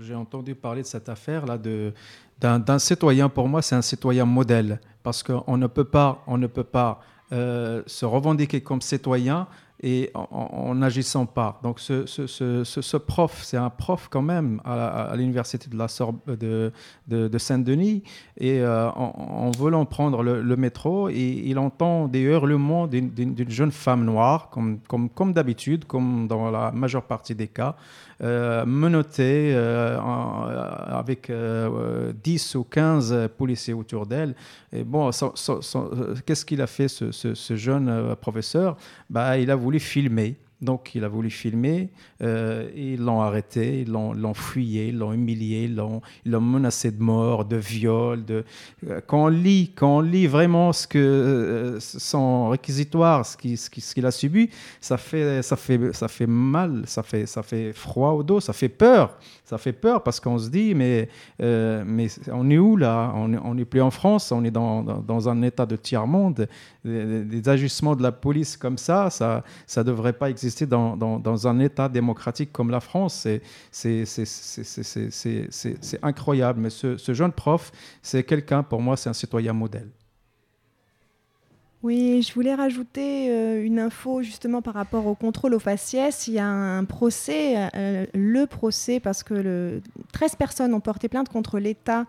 j'ai 0.01 0.15
entendu 0.15 0.55
parler 0.55 0.81
de 0.81 0.87
cette 0.87 1.09
affaire-là 1.09 1.57
d'un, 2.39 2.79
citoyen. 2.79 3.29
Pour 3.29 3.47
moi, 3.47 3.61
c'est 3.61 3.75
un 3.75 3.81
citoyen 3.81 4.25
modèle, 4.25 4.79
parce 5.03 5.23
qu'on 5.23 5.57
ne 5.57 5.67
peut 5.67 5.85
pas, 5.85 6.23
on 6.27 6.37
ne 6.37 6.47
peut 6.47 6.63
pas 6.63 7.01
se 7.29 8.05
revendiquer 8.05 8.61
comme 8.61 8.81
citoyen 8.81 9.47
et 9.81 10.11
en 10.13 10.73
n'agissant 10.73 11.25
pas. 11.25 11.59
Donc 11.61 11.79
ce, 11.79 12.05
ce, 12.05 12.25
ce, 12.25 12.63
ce 12.63 12.97
prof, 12.97 13.41
c'est 13.43 13.57
un 13.57 13.69
prof 13.69 14.07
quand 14.09 14.21
même 14.23 14.59
à, 14.65 15.13
l'université 15.15 15.69
de, 15.69 15.77
la 15.77 15.87
de, 16.27 16.71
de, 17.07 17.27
de 17.27 17.37
Saint-Denis, 17.37 18.03
et 18.37 18.59
euh, 18.59 18.89
en, 18.89 19.51
voulant 19.51 19.85
prendre 19.85 20.23
le, 20.23 20.55
métro, 20.55 21.09
et, 21.09 21.43
il 21.45 21.59
entend 21.59 22.07
des 22.07 22.21
hurlements 22.21 22.87
d'une 22.87 23.49
jeune 23.49 23.71
femme 23.71 24.03
noire, 24.03 24.49
comme, 24.49 24.79
comme, 24.87 25.09
comme 25.09 25.33
d'habitude, 25.33 25.85
comme 25.85 26.27
dans 26.27 26.49
la 26.49 26.71
majeure 26.71 27.03
partie 27.03 27.35
des 27.35 27.47
cas, 27.47 27.75
euh, 28.23 28.65
menotté 28.65 29.53
euh, 29.53 29.99
avec 29.99 31.31
10 31.31 31.31
euh, 31.31 32.57
ou 32.57 32.63
15 32.63 33.29
policiers 33.37 33.75
autour 33.75 34.07
d'elle. 34.07 34.33
Et 34.73 34.83
bon, 34.83 35.11
qu'est-ce 36.25 36.43
qu'il 36.43 36.61
a 36.63 36.67
fait, 36.67 36.87
ce, 36.87 37.11
ce 37.11 37.55
jeune 37.55 38.15
professeur? 38.19 38.75
Bah, 39.11 39.37
Il 39.37 39.51
a 39.51 39.55
voulu 39.55 39.66
filmer 39.79 40.35
donc 40.59 40.95
il 40.95 41.03
a 41.03 41.07
voulu 41.07 41.29
filmer, 41.29 41.89
euh, 42.23 42.67
ils 42.75 42.99
l'ont 42.99 43.21
arrêté, 43.21 43.81
ils 43.81 43.91
l'ont 43.91 44.33
fuyé, 44.33 44.87
ils 44.87 44.97
l'ont 44.97 45.13
humilié, 45.13 45.65
ils 45.65 45.75
l'ont 45.75 46.01
menacé 46.41 46.89
de 46.89 47.01
mort, 47.01 47.45
de 47.45 47.57
viol. 47.57 48.25
De... 48.25 48.43
Euh, 48.89 48.99
quand, 49.05 49.25
on 49.25 49.27
lit, 49.27 49.71
quand 49.75 49.97
on 49.97 50.01
lit 50.01 50.25
vraiment 50.25 50.73
ce 50.73 50.87
que, 50.87 50.97
euh, 50.97 51.79
son 51.79 52.49
réquisitoire, 52.49 53.23
ce 53.23 53.37
qu'il 53.37 54.05
a 54.05 54.11
subi, 54.11 54.49
ça 54.81 54.97
fait, 54.97 55.43
mal, 56.27 56.83
ça 56.87 57.03
fait, 57.03 57.73
froid 57.73 58.11
au 58.13 58.23
dos, 58.23 58.39
ça 58.39 58.53
fait 58.53 58.69
peur. 58.69 59.19
Ça 59.45 59.57
fait 59.57 59.73
peur 59.73 60.03
parce 60.03 60.19
qu'on 60.19 60.39
se 60.39 60.49
dit, 60.49 60.73
mais, 60.73 61.07
on 61.39 62.49
est 62.49 62.57
où 62.57 62.77
là? 62.77 63.13
On 63.15 63.53
n'est 63.53 63.65
plus 63.65 63.81
en 63.81 63.91
France, 63.91 64.31
on 64.31 64.43
est 64.43 64.51
dans, 64.51 65.29
un 65.29 65.41
état 65.43 65.67
de 65.67 65.75
tiers-monde. 65.75 66.47
Des, 66.83 67.23
des, 67.25 67.49
agissements 67.49 67.95
de 67.95 68.03
la 68.03 68.11
police 68.11 68.57
comme 68.57 68.77
ça, 68.77 69.09
ça 69.09 69.43
ne 69.77 69.83
devrait 69.83 70.13
pas 70.13 70.29
exister 70.29 70.46
dans, 70.65 71.47
un 71.47 71.59
État 71.59 71.89
démocratique 71.89 72.51
comme 72.51 72.69
la 72.69 72.79
France. 72.79 73.27
C'est 73.71 74.09
incroyable. 76.01 76.59
Mais 76.61 76.69
ce, 76.69 77.13
jeune 77.13 77.31
prof, 77.31 77.71
c'est 78.01 78.23
quelqu'un, 78.23 78.63
pour 78.63 78.81
moi, 78.81 78.97
c'est 78.97 79.09
un 79.09 79.13
citoyen 79.13 79.53
modèle. 79.53 79.89
Oui, 81.83 82.23
je 82.27 82.33
voulais 82.33 82.55
rajouter 82.55 83.29
euh, 83.29 83.63
une 83.63 83.77
info 83.77 84.23
justement 84.23 84.63
par 84.63 84.73
rapport 84.73 85.05
au 85.05 85.13
contrôle 85.13 85.53
au 85.53 85.59
faciès. 85.59 86.27
Il 86.27 86.33
y 86.33 86.39
a 86.39 86.47
un 86.47 86.83
procès, 86.85 87.69
euh, 87.75 88.05
le 88.15 88.45
procès, 88.47 88.99
parce 88.99 89.21
que 89.23 89.35
le, 89.35 89.81
13 90.11 90.35
personnes 90.35 90.73
ont 90.73 90.79
porté 90.79 91.07
plainte 91.07 91.29
contre 91.29 91.59
l'État 91.59 92.05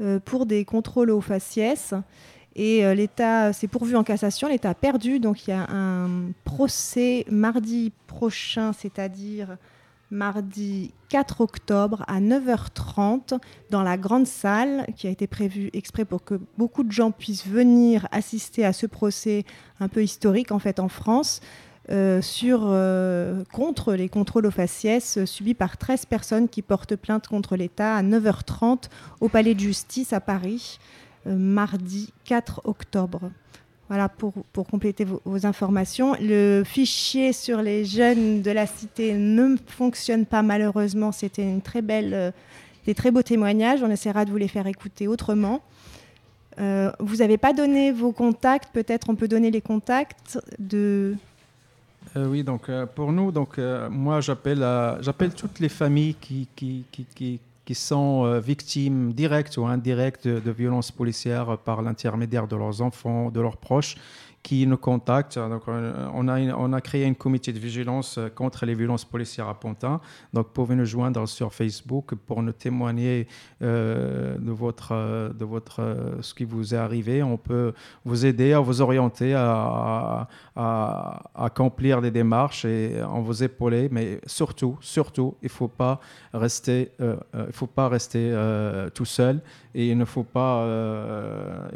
euh, 0.00 0.18
pour 0.18 0.46
des 0.46 0.64
contrôles 0.64 1.10
au 1.10 1.20
faciès. 1.20 1.92
Et 2.56 2.84
euh, 2.84 2.94
l'État 2.94 3.52
s'est 3.52 3.68
pourvu 3.68 3.96
en 3.96 4.02
cassation, 4.02 4.48
l'État 4.48 4.70
a 4.70 4.74
perdu. 4.74 5.20
Donc 5.20 5.46
il 5.46 5.50
y 5.50 5.52
a 5.52 5.66
un 5.70 6.32
procès 6.44 7.24
mardi 7.30 7.92
prochain, 8.06 8.72
c'est-à-dire 8.72 9.56
mardi 10.10 10.92
4 11.08 11.40
octobre 11.40 12.04
à 12.08 12.20
9h30 12.20 13.38
dans 13.70 13.82
la 13.82 13.96
grande 13.96 14.26
salle 14.26 14.86
qui 14.96 15.06
a 15.06 15.10
été 15.10 15.28
prévue 15.28 15.70
exprès 15.72 16.04
pour 16.04 16.24
que 16.24 16.40
beaucoup 16.58 16.82
de 16.82 16.90
gens 16.90 17.12
puissent 17.12 17.46
venir 17.46 18.08
assister 18.10 18.64
à 18.64 18.72
ce 18.72 18.86
procès 18.86 19.44
un 19.78 19.88
peu 19.88 20.02
historique 20.02 20.52
en 20.52 20.58
fait 20.58 20.80
en 20.80 20.88
France. 20.88 21.40
Euh, 21.90 22.20
euh, 22.44 23.42
contre 23.52 23.94
les 23.94 24.08
contrôles 24.08 24.46
aux 24.46 24.52
faciès 24.52 25.24
subis 25.24 25.54
par 25.54 25.76
13 25.76 26.06
personnes 26.06 26.48
qui 26.48 26.62
portent 26.62 26.94
plainte 26.94 27.26
contre 27.26 27.56
l'État 27.56 27.96
à 27.96 28.02
9h30 28.02 28.84
au 29.20 29.28
Palais 29.28 29.54
de 29.54 29.60
justice 29.60 30.12
à 30.12 30.20
Paris. 30.20 30.78
Euh, 31.26 31.36
mardi 31.36 32.12
4 32.24 32.62
octobre. 32.64 33.30
Voilà 33.88 34.08
pour, 34.08 34.32
pour 34.52 34.66
compléter 34.66 35.04
vos, 35.04 35.46
informations. 35.46 36.16
Le 36.20 36.62
fichier 36.64 37.32
sur 37.34 37.60
les 37.60 37.84
jeunes 37.84 38.40
de 38.40 38.50
la 38.50 38.66
cité 38.66 39.14
ne 39.14 39.56
fonctionne 39.66 40.24
pas 40.24 40.42
malheureusement. 40.42 41.12
C'était 41.12 41.42
une 41.42 41.60
très 41.60 41.82
belle, 41.82 42.14
euh, 42.14 42.30
des 42.86 42.94
très 42.94 43.10
beaux 43.10 43.22
témoignages. 43.22 43.82
On 43.82 43.90
essaiera 43.90 44.24
de 44.24 44.30
vous 44.30 44.38
les 44.38 44.48
faire 44.48 44.66
écouter 44.66 45.08
autrement. 45.08 45.60
Euh, 46.58 46.90
vous 47.00 47.16
n'avez 47.16 47.36
pas 47.36 47.52
donné 47.52 47.92
vos 47.92 48.12
contacts. 48.12 48.72
Peut-être 48.72 49.10
on 49.10 49.14
peut 49.14 49.28
donner 49.28 49.50
les 49.50 49.60
contacts 49.60 50.38
de. 50.58 51.16
oui, 52.16 52.44
donc 52.44 52.70
pour 52.94 53.12
nous, 53.12 53.30
donc 53.30 53.58
moi 53.90 54.20
j'appelle 54.20 54.66
j'appelle 55.00 55.34
toutes 55.34 55.58
les 55.58 55.68
familles 55.68 56.14
qui, 56.14 56.48
qui, 56.56 57.40
sont 57.74 58.24
euh, 58.24 58.40
victimes 58.40 59.12
directes 59.12 59.56
ou 59.56 59.66
indirectes 59.66 60.26
de, 60.26 60.50
violences 60.50 60.90
policières 60.90 61.58
par 61.58 61.82
l'intermédiaire 61.82 62.46
de 62.46 62.56
leurs 62.56 62.82
enfants, 62.82 63.30
de 63.30 63.40
leurs 63.40 63.56
proches, 63.56 63.96
qui 64.42 64.66
nous 64.66 64.76
contactent. 64.76 65.38
Donc, 65.38 65.62
on, 65.66 66.28
a, 66.28 66.40
on 66.56 66.72
a 66.72 66.80
créé 66.80 67.06
un 67.06 67.14
comité 67.14 67.52
de 67.52 67.58
vigilance 67.58 68.18
contre 68.34 68.64
les 68.66 68.74
violences 68.74 69.04
policières 69.04 69.48
à 69.48 69.54
Pantin. 69.58 70.00
Donc, 70.32 70.46
vous 70.46 70.52
pouvez 70.52 70.76
nous 70.76 70.84
joindre 70.84 71.26
sur 71.28 71.52
Facebook 71.52 72.14
pour 72.14 72.42
nous 72.42 72.52
témoigner 72.52 73.26
de 73.60 74.50
votre, 74.50 75.32
de 75.34 75.44
votre, 75.44 76.18
ce 76.20 76.34
qui 76.34 76.44
vous 76.44 76.74
est 76.74 76.78
arrivé. 76.78 77.22
On 77.22 77.36
peut 77.36 77.74
vous 78.04 78.24
aider 78.24 78.52
à 78.52 78.60
vous 78.60 78.80
orienter, 78.80 79.34
à, 79.34 80.28
à, 80.56 81.22
accomplir 81.34 82.00
des 82.00 82.10
démarches 82.10 82.64
et 82.64 83.02
on 83.12 83.20
vous 83.20 83.42
épauler. 83.42 83.88
Mais 83.90 84.20
surtout, 84.26 84.78
surtout, 84.80 85.36
il 85.42 85.46
ne 85.46 85.50
faut 85.50 85.68
pas 85.68 86.00
rester, 86.32 86.92
il 86.98 87.52
faut 87.52 87.66
pas 87.66 87.88
rester 87.88 88.34
tout 88.94 89.04
seul 89.04 89.42
et 89.74 89.90
il 89.90 89.98
ne 89.98 90.04
faut 90.04 90.22
pas, 90.22 90.66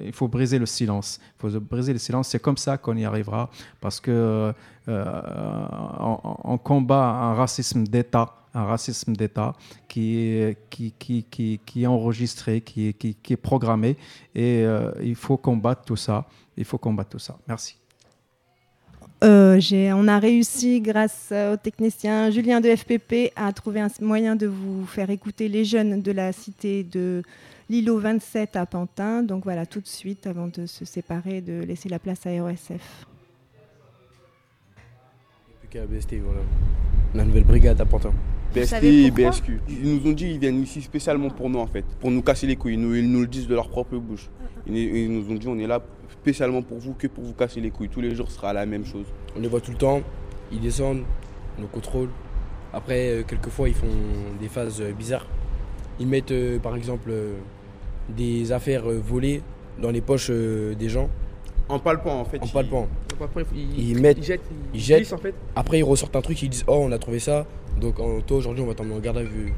il 0.03 0.13
faut 0.13 0.29
briser 0.29 0.59
le 0.59 0.67
silence. 0.67 1.21
Il 1.39 1.51
faut 1.51 1.61
briser 1.61 1.93
le 1.93 1.99
silence. 1.99 2.29
C'est 2.29 2.41
comme 2.41 2.57
ça 2.57 2.77
qu'on 2.79 2.97
y 2.97 3.05
arrivera 3.05 3.51
parce 3.81 4.01
que 4.01 4.53
on, 4.87 6.59
combat 6.59 7.05
un 7.05 7.35
racisme 7.35 7.85
d'État 7.85 8.35
un 8.57 8.65
racisme 8.65 9.15
d'État 9.15 9.53
qui 9.89 10.57
qui, 10.71 10.93
qui, 10.95 11.83
est 11.83 11.87
enregistré, 11.87 12.61
qui, 12.61 12.89
est 12.89 13.37
programmé. 13.37 13.97
Et 14.35 14.65
il 15.03 15.17
faut 15.17 15.37
combattre 15.37 15.85
tout 15.85 15.97
ça. 15.97 16.27
Il 16.57 16.65
faut 16.65 16.79
combattre 16.79 17.11
tout 17.11 17.19
ça. 17.19 17.37
Merci. 17.49 17.77
Euh, 19.25 19.59
on 19.95 20.07
a 20.07 20.19
réussi, 20.19 20.81
grâce 20.81 21.33
au 21.33 21.57
technicien 21.57 22.31
Julien 22.31 22.61
de 22.61 22.75
FPP, 22.75 23.33
à 23.37 23.53
trouver 23.53 23.81
un 23.81 23.89
moyen 24.01 24.37
de 24.37 24.47
vous 24.47 24.85
faire 24.87 25.09
écouter 25.09 25.49
les 25.49 25.65
jeunes 25.65 26.03
de 26.03 26.13
la 26.13 26.33
cité 26.33 26.85
de 26.85 27.23
l'îlot 27.71 27.99
27 27.99 28.57
à 28.57 28.67
Pantin. 28.67 29.23
Donc 29.23 29.45
voilà, 29.45 29.67
tout 29.67 29.81
de 29.81 29.87
suite, 29.87 30.27
avant 30.27 30.49
de 30.49 30.67
se 30.67 30.85
séparer, 30.85 31.41
de 31.41 31.63
laisser 31.63 31.89
la 31.89 31.99
place 31.99 32.27
à 32.27 32.31
RSF. 32.31 33.07
Plus 35.61 35.69
qu'à 35.69 35.87
BST, 35.87 36.17
voilà. 36.23 36.41
La 37.15 37.25
nouvelle 37.25 37.45
brigade 37.45 37.81
à 37.81 37.85
Pantin. 37.85 38.13
BST 38.55 38.85
et 38.85 39.11
BSQ. 39.11 39.61
Ils 39.69 39.97
nous 39.97 40.11
ont 40.11 40.13
dit 40.13 40.27
qu'ils 40.27 40.39
viennent 40.39 40.63
ici 40.63 40.81
spécialement 40.81 41.29
pour 41.31 41.51
nous 41.51 41.59
en 41.59 41.67
fait, 41.67 41.85
pour 42.01 42.11
nous 42.11 42.23
casser 42.23 42.47
les 42.47 42.57
couilles. 42.57 42.75
Ils 42.75 42.81
nous, 42.81 42.95
ils 42.95 43.11
nous 43.11 43.21
le 43.21 43.27
disent 43.27 43.49
de 43.49 43.55
leur 43.55 43.69
propre 43.69 43.97
bouche. 43.97 44.31
Ils, 44.67 45.13
nous 45.13 45.31
ont 45.31 45.35
dit 45.35 45.49
on 45.49 45.59
est 45.59 45.67
là 45.67 45.83
spécialement 46.11 46.63
pour 46.63 46.79
vous 46.79 46.95
que 46.95 47.07
pour 47.07 47.25
vous 47.25 47.35
casser 47.35 47.61
les 47.61 47.71
couilles. 47.71 47.89
Tous 47.89 48.01
les 48.01 48.15
jours 48.15 48.31
ce 48.31 48.37
sera 48.37 48.53
la 48.53 48.65
même 48.65 48.85
chose. 48.85 49.07
On 49.37 49.41
les 49.41 49.49
voit 49.49 49.61
tout 49.61 49.73
le 49.73 49.77
temps, 49.77 50.03
ils 50.53 50.61
descendent, 50.61 51.03
on 51.59 51.63
nous 51.63 51.67
contrôle. 51.67 52.09
Après, 52.73 53.11
euh, 53.11 53.23
quelquefois, 53.23 53.69
ils 53.69 53.75
font 53.75 53.87
des 54.41 54.49
phases 54.49 54.81
euh, 54.81 54.93
bizarres. 54.93 55.27
Ils 56.01 56.09
mettent 56.09 56.33
euh, 56.33 56.59
par 56.59 56.75
exemple 56.75 57.13
des 58.09 58.53
affaires 58.53 58.85
volées 58.85 59.43
dans 59.81 59.91
les 59.91 60.01
poches 60.01 60.31
des 60.31 60.89
gens. 60.89 61.09
En 61.69 61.79
palpant 61.79 62.21
en 62.21 62.25
fait. 62.25 62.43
En 62.43 62.47
palpant. 62.47 62.89
Ils, 63.55 63.91
ils, 63.91 64.01
mettent, 64.01 64.19
ils 64.19 64.25
jettent, 64.25 64.41
ils, 64.75 64.81
jettent. 64.81 64.99
glissent, 64.99 65.13
en 65.13 65.19
fait. 65.19 65.35
Après, 65.55 65.79
ils 65.79 65.85
ressortent 65.85 66.17
un 66.17 66.21
truc, 66.21 66.41
ils 66.43 66.49
disent 66.49 66.65
Oh, 66.67 66.81
on 66.81 66.93
a 66.93 66.99
trouvé 66.99 67.19
ça. 67.19 67.47
Donc, 67.81 67.97
toi, 68.27 68.37
aujourd'hui, 68.37 68.63
on 68.63 68.67
va 68.67 68.75
t'emmener 68.75 68.97
en 68.97 69.01
garde 69.01 69.19
à 69.19 69.23
vue. 69.23 69.53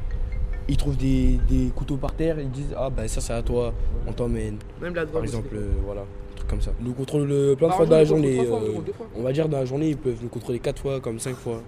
Ils 0.68 0.76
trouvent 0.76 0.96
des, 0.96 1.38
des, 1.48 1.70
couteaux 1.74 1.96
par 1.96 2.14
terre, 2.14 2.40
ils 2.40 2.50
disent 2.50 2.74
Ah, 2.76 2.90
ben 2.90 3.06
ça, 3.06 3.20
c'est 3.20 3.32
à 3.32 3.42
toi, 3.42 3.72
on 4.06 4.12
t'emmène. 4.12 4.58
Même 4.80 4.94
la 4.94 5.06
Par 5.06 5.22
exemple, 5.22 5.54
euh, 5.54 5.70
voilà, 5.84 6.02
un 6.02 6.36
truc 6.36 6.48
comme 6.48 6.60
ça. 6.60 6.72
Ils 6.80 6.86
nous 6.86 6.92
contrôlent 6.92 7.56
plein 7.56 7.68
de 7.68 7.72
fois 7.72 7.86
dans 7.86 7.96
la 7.96 8.04
journée. 8.04 8.40
Euh, 8.40 8.80
on 9.14 9.22
va 9.22 9.32
dire, 9.32 9.48
dans 9.48 9.58
la 9.58 9.64
journée, 9.64 9.90
ils 9.90 9.96
peuvent 9.96 10.18
nous 10.22 10.28
contrôler 10.28 10.58
4 10.58 10.82
fois, 10.82 11.00
comme 11.00 11.20
5 11.20 11.36
fois. 11.36 11.62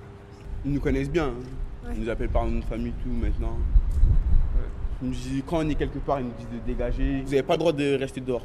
Ils 0.65 0.73
nous 0.73 0.81
connaissent 0.81 1.11
bien. 1.11 1.29
Hein. 1.29 1.93
Ils 1.95 2.03
nous 2.03 2.11
appellent 2.11 2.29
par 2.29 2.47
notre 2.47 2.67
famille, 2.67 2.93
tout 3.03 3.11
maintenant. 3.11 3.57
Ils 5.03 5.09
nous 5.09 5.15
disent, 5.15 5.43
quand 5.47 5.59
on 5.59 5.69
est 5.69 5.75
quelque 5.75 5.99
part, 5.99 6.21
ils 6.21 6.27
nous 6.27 6.33
disent 6.39 6.49
de 6.51 6.67
dégager. 6.67 7.23
Vous 7.23 7.31
n'avez 7.31 7.43
pas 7.43 7.55
le 7.55 7.59
droit 7.59 7.73
de 7.73 7.97
rester 7.97 8.21
dehors. 8.21 8.43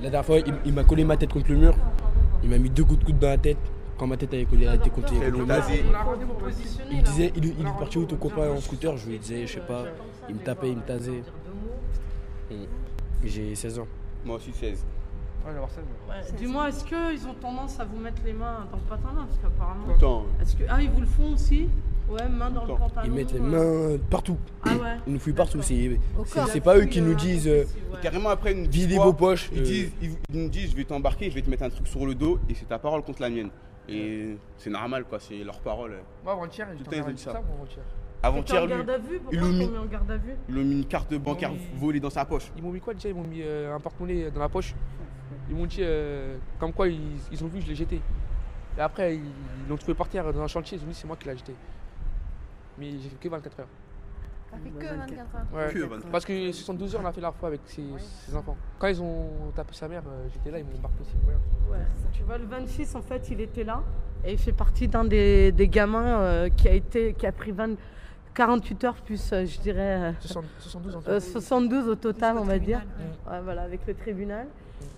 La 0.00 0.10
dernière 0.10 0.26
fois, 0.26 0.38
il, 0.38 0.54
il 0.66 0.72
m'a 0.72 0.84
collé 0.84 1.04
ma 1.04 1.16
tête 1.16 1.32
contre 1.32 1.50
le 1.50 1.56
mur. 1.56 1.74
Il 2.42 2.50
m'a 2.50 2.58
mis 2.58 2.68
deux 2.70 2.84
coups 2.84 3.00
de 3.00 3.04
coude 3.04 3.18
dans 3.18 3.28
la 3.28 3.38
tête. 3.38 3.56
Quand 3.96 4.06
ma 4.08 4.16
tête 4.16 4.34
avait 4.34 4.44
collé 4.44 4.66
la 4.66 4.76
tête 4.76 4.92
contre 4.92 5.14
le 5.14 5.30
mur. 5.30 5.46
Il 6.90 7.02
disait, 7.02 7.32
il, 7.36 7.44
il 7.44 7.60
est 7.66 7.78
parti 7.78 7.98
où 7.98 8.04
ton 8.04 8.16
copain 8.16 8.50
en 8.50 8.60
scooter? 8.60 8.96
Je 8.96 9.08
lui 9.08 9.18
disais, 9.18 9.46
je 9.46 9.54
sais 9.54 9.60
pas. 9.60 9.84
Il 10.28 10.34
me 10.34 10.40
tapait, 10.40 10.70
il 10.70 10.76
me 10.76 10.82
tasait. 10.82 11.22
J'ai 13.24 13.54
16 13.54 13.78
ans. 13.78 13.86
Moi 14.24 14.36
aussi 14.36 14.52
16. 14.52 14.84
Ouais, 15.46 15.52
d'avoir 15.52 15.70
16. 15.70 15.84
Ouais, 16.08 16.36
Dis-moi, 16.38 16.68
est-ce 16.68 16.84
qu'ils 16.84 17.26
ont 17.28 17.34
tendance 17.34 17.78
à 17.80 17.84
vous 17.84 17.98
mettre 17.98 18.20
les 18.24 18.32
mains 18.32 18.66
dans 18.70 18.76
le 18.76 18.82
pantalon 18.82 19.26
Parce 19.26 19.38
qu'apparemment. 19.40 19.84
Tout 19.84 19.92
le 19.92 19.98
temps. 19.98 20.26
Est-ce 20.40 20.56
que... 20.56 20.64
Ah, 20.68 20.82
ils 20.82 20.90
vous 20.90 21.00
le 21.00 21.06
font 21.06 21.32
aussi? 21.32 21.68
Ouais, 22.08 22.28
main 22.28 22.50
dans 22.50 22.64
le 22.64 22.74
pantalon. 22.74 23.06
Ils 23.06 23.12
mettent 23.12 23.32
les 23.32 23.40
euh. 23.40 23.92
mains 23.94 23.98
partout. 24.10 24.38
Ah 24.62 24.74
ouais 24.76 24.96
Ils 25.06 25.12
nous 25.14 25.18
fouillent 25.18 25.32
partout. 25.32 25.60
C'est 25.62 26.60
pas 26.60 26.76
eux 26.76 26.84
qui 26.84 27.00
nous 27.00 27.14
disent 27.14 27.48
euh, 27.48 27.64
Carrément 28.02 28.28
après 28.28 28.52
une 28.52 28.66
videz 28.66 28.98
vos 28.98 29.12
poches. 29.12 29.50
Ils, 29.52 29.60
euh, 29.60 29.64
disent, 29.64 29.92
ils, 30.02 30.10
ils 30.30 30.42
nous 30.42 30.48
disent 30.48 30.70
je 30.70 30.76
vais 30.76 30.84
t'embarquer, 30.84 31.30
je 31.30 31.34
vais 31.34 31.42
te 31.42 31.50
mettre 31.50 31.62
un 31.62 31.70
truc 31.70 31.86
sur 31.86 32.04
le 32.04 32.14
dos 32.14 32.38
et 32.48 32.54
c'est 32.54 32.66
ta 32.66 32.78
parole 32.78 33.02
contre 33.02 33.22
la 33.22 33.30
mienne. 33.30 33.50
Et 33.88 34.36
c'est 34.56 34.70
normal 34.70 35.04
quoi, 35.04 35.20
c'est 35.20 35.44
leur 35.44 35.60
parole. 35.60 35.92
Moi, 36.22 36.32
avant-hier, 36.32 36.66
Tout 36.70 36.84
j'étais 36.84 36.96
le 36.96 37.02
en 37.02 37.04
temps, 37.04 37.08
ils 37.08 37.12
ont 37.12 37.14
dit 37.14 37.22
ça. 37.22 37.32
ça 37.32 37.42
avant-hier 38.24 38.66
lui, 38.66 38.74
ils 39.32 39.38
l'ont 39.38 39.50
ils 39.50 39.58
mis, 39.58 39.76
en 39.76 39.84
garde 39.84 40.10
à 40.10 40.16
vue 40.16 40.34
ils 40.48 40.54
l'ont 40.54 40.64
mis 40.64 40.76
une 40.76 40.86
carte 40.86 41.12
bancaire 41.14 41.52
volée 41.76 42.00
dans 42.00 42.08
sa 42.08 42.24
poche. 42.24 42.50
Ils 42.56 42.62
m'ont 42.62 42.70
mis 42.70 42.80
quoi 42.80 42.94
déjà 42.94 43.10
Ils 43.10 43.14
m'ont 43.14 43.22
mis 43.22 43.42
euh, 43.42 43.74
un 43.74 43.80
porte-monnaie 43.80 44.30
dans 44.30 44.40
la 44.40 44.48
poche. 44.48 44.74
Ils 45.50 45.54
m'ont 45.54 45.66
dit 45.66 45.80
euh, 45.80 46.38
comme 46.58 46.72
quoi 46.72 46.88
ils, 46.88 47.44
ont 47.44 47.48
vu 47.48 47.58
que 47.58 47.64
je 47.64 47.68
l'ai 47.68 47.74
jeté. 47.74 48.00
Et 48.78 48.80
après, 48.80 49.16
ils 49.16 49.20
ils 49.20 49.68
l'ont 49.68 49.76
trouvé 49.76 49.94
par 49.94 50.08
terre 50.08 50.32
dans 50.32 50.40
un 50.40 50.46
chantier. 50.46 50.78
Ils 50.78 50.84
ont 50.84 50.88
dit 50.88 50.94
c'est 50.94 51.06
moi 51.06 51.16
qui 51.16 51.28
l'ai 51.28 51.36
jeté. 51.36 51.54
Mais 52.78 52.90
j'ai 52.92 53.08
fait 53.08 53.16
que 53.20 53.28
24 53.28 53.60
heures. 53.60 53.66
Ça 54.50 54.56
fait 54.58 54.70
que 54.70 54.84
24 54.98 55.12
heures. 55.36 55.46
Ouais. 55.66 55.72
Que 55.72 55.78
24. 55.80 56.10
Parce 56.12 56.24
que 56.24 56.52
72 56.52 56.94
heures, 56.94 57.00
on 57.04 57.06
a 57.08 57.12
fait 57.12 57.20
la 57.20 57.32
fois 57.32 57.48
avec 57.48 57.60
ses, 57.66 57.82
ses 58.26 58.36
enfants. 58.36 58.56
Quand 58.78 58.86
ils 58.88 59.02
ont 59.02 59.28
tapé 59.54 59.74
sa 59.74 59.88
mère, 59.88 60.02
euh, 60.06 60.26
j'étais 60.32 60.50
là, 60.50 60.58
ils 60.58 60.64
m'ont 60.64 60.76
embarqué 60.78 60.98
aussi. 61.00 61.14
Ouais. 61.26 61.76
Ouais, 61.76 61.84
tu 62.12 62.22
vois, 62.22 62.38
le 62.38 62.44
26, 62.46 62.94
en 62.94 63.02
fait, 63.02 63.28
il 63.30 63.40
était 63.40 63.64
là. 63.64 63.82
Et 64.24 64.32
il 64.32 64.38
fait 64.38 64.52
partie 64.52 64.86
d'un 64.88 65.04
des, 65.04 65.50
des 65.52 65.68
gamins 65.68 66.20
euh, 66.20 66.48
qui, 66.48 66.68
a 66.68 66.72
été, 66.72 67.14
qui 67.14 67.26
a 67.26 67.32
pris 67.32 67.50
20, 67.52 67.74
48 68.34 68.84
heures 68.84 68.94
plus, 68.94 69.32
euh, 69.32 69.44
je 69.44 69.58
dirais. 69.60 70.00
euh, 70.10 70.12
60 70.20 70.44
72 70.60 70.96
en 70.96 71.00
fait. 71.00 71.10
euh, 71.10 71.20
72 71.20 71.88
au 71.88 71.94
total, 71.94 72.38
on 72.38 72.44
va 72.44 72.58
dire. 72.58 72.78
Mm. 72.80 73.30
Ouais, 73.30 73.40
voilà, 73.42 73.62
avec 73.62 73.86
le 73.86 73.94
tribunal. 73.94 74.46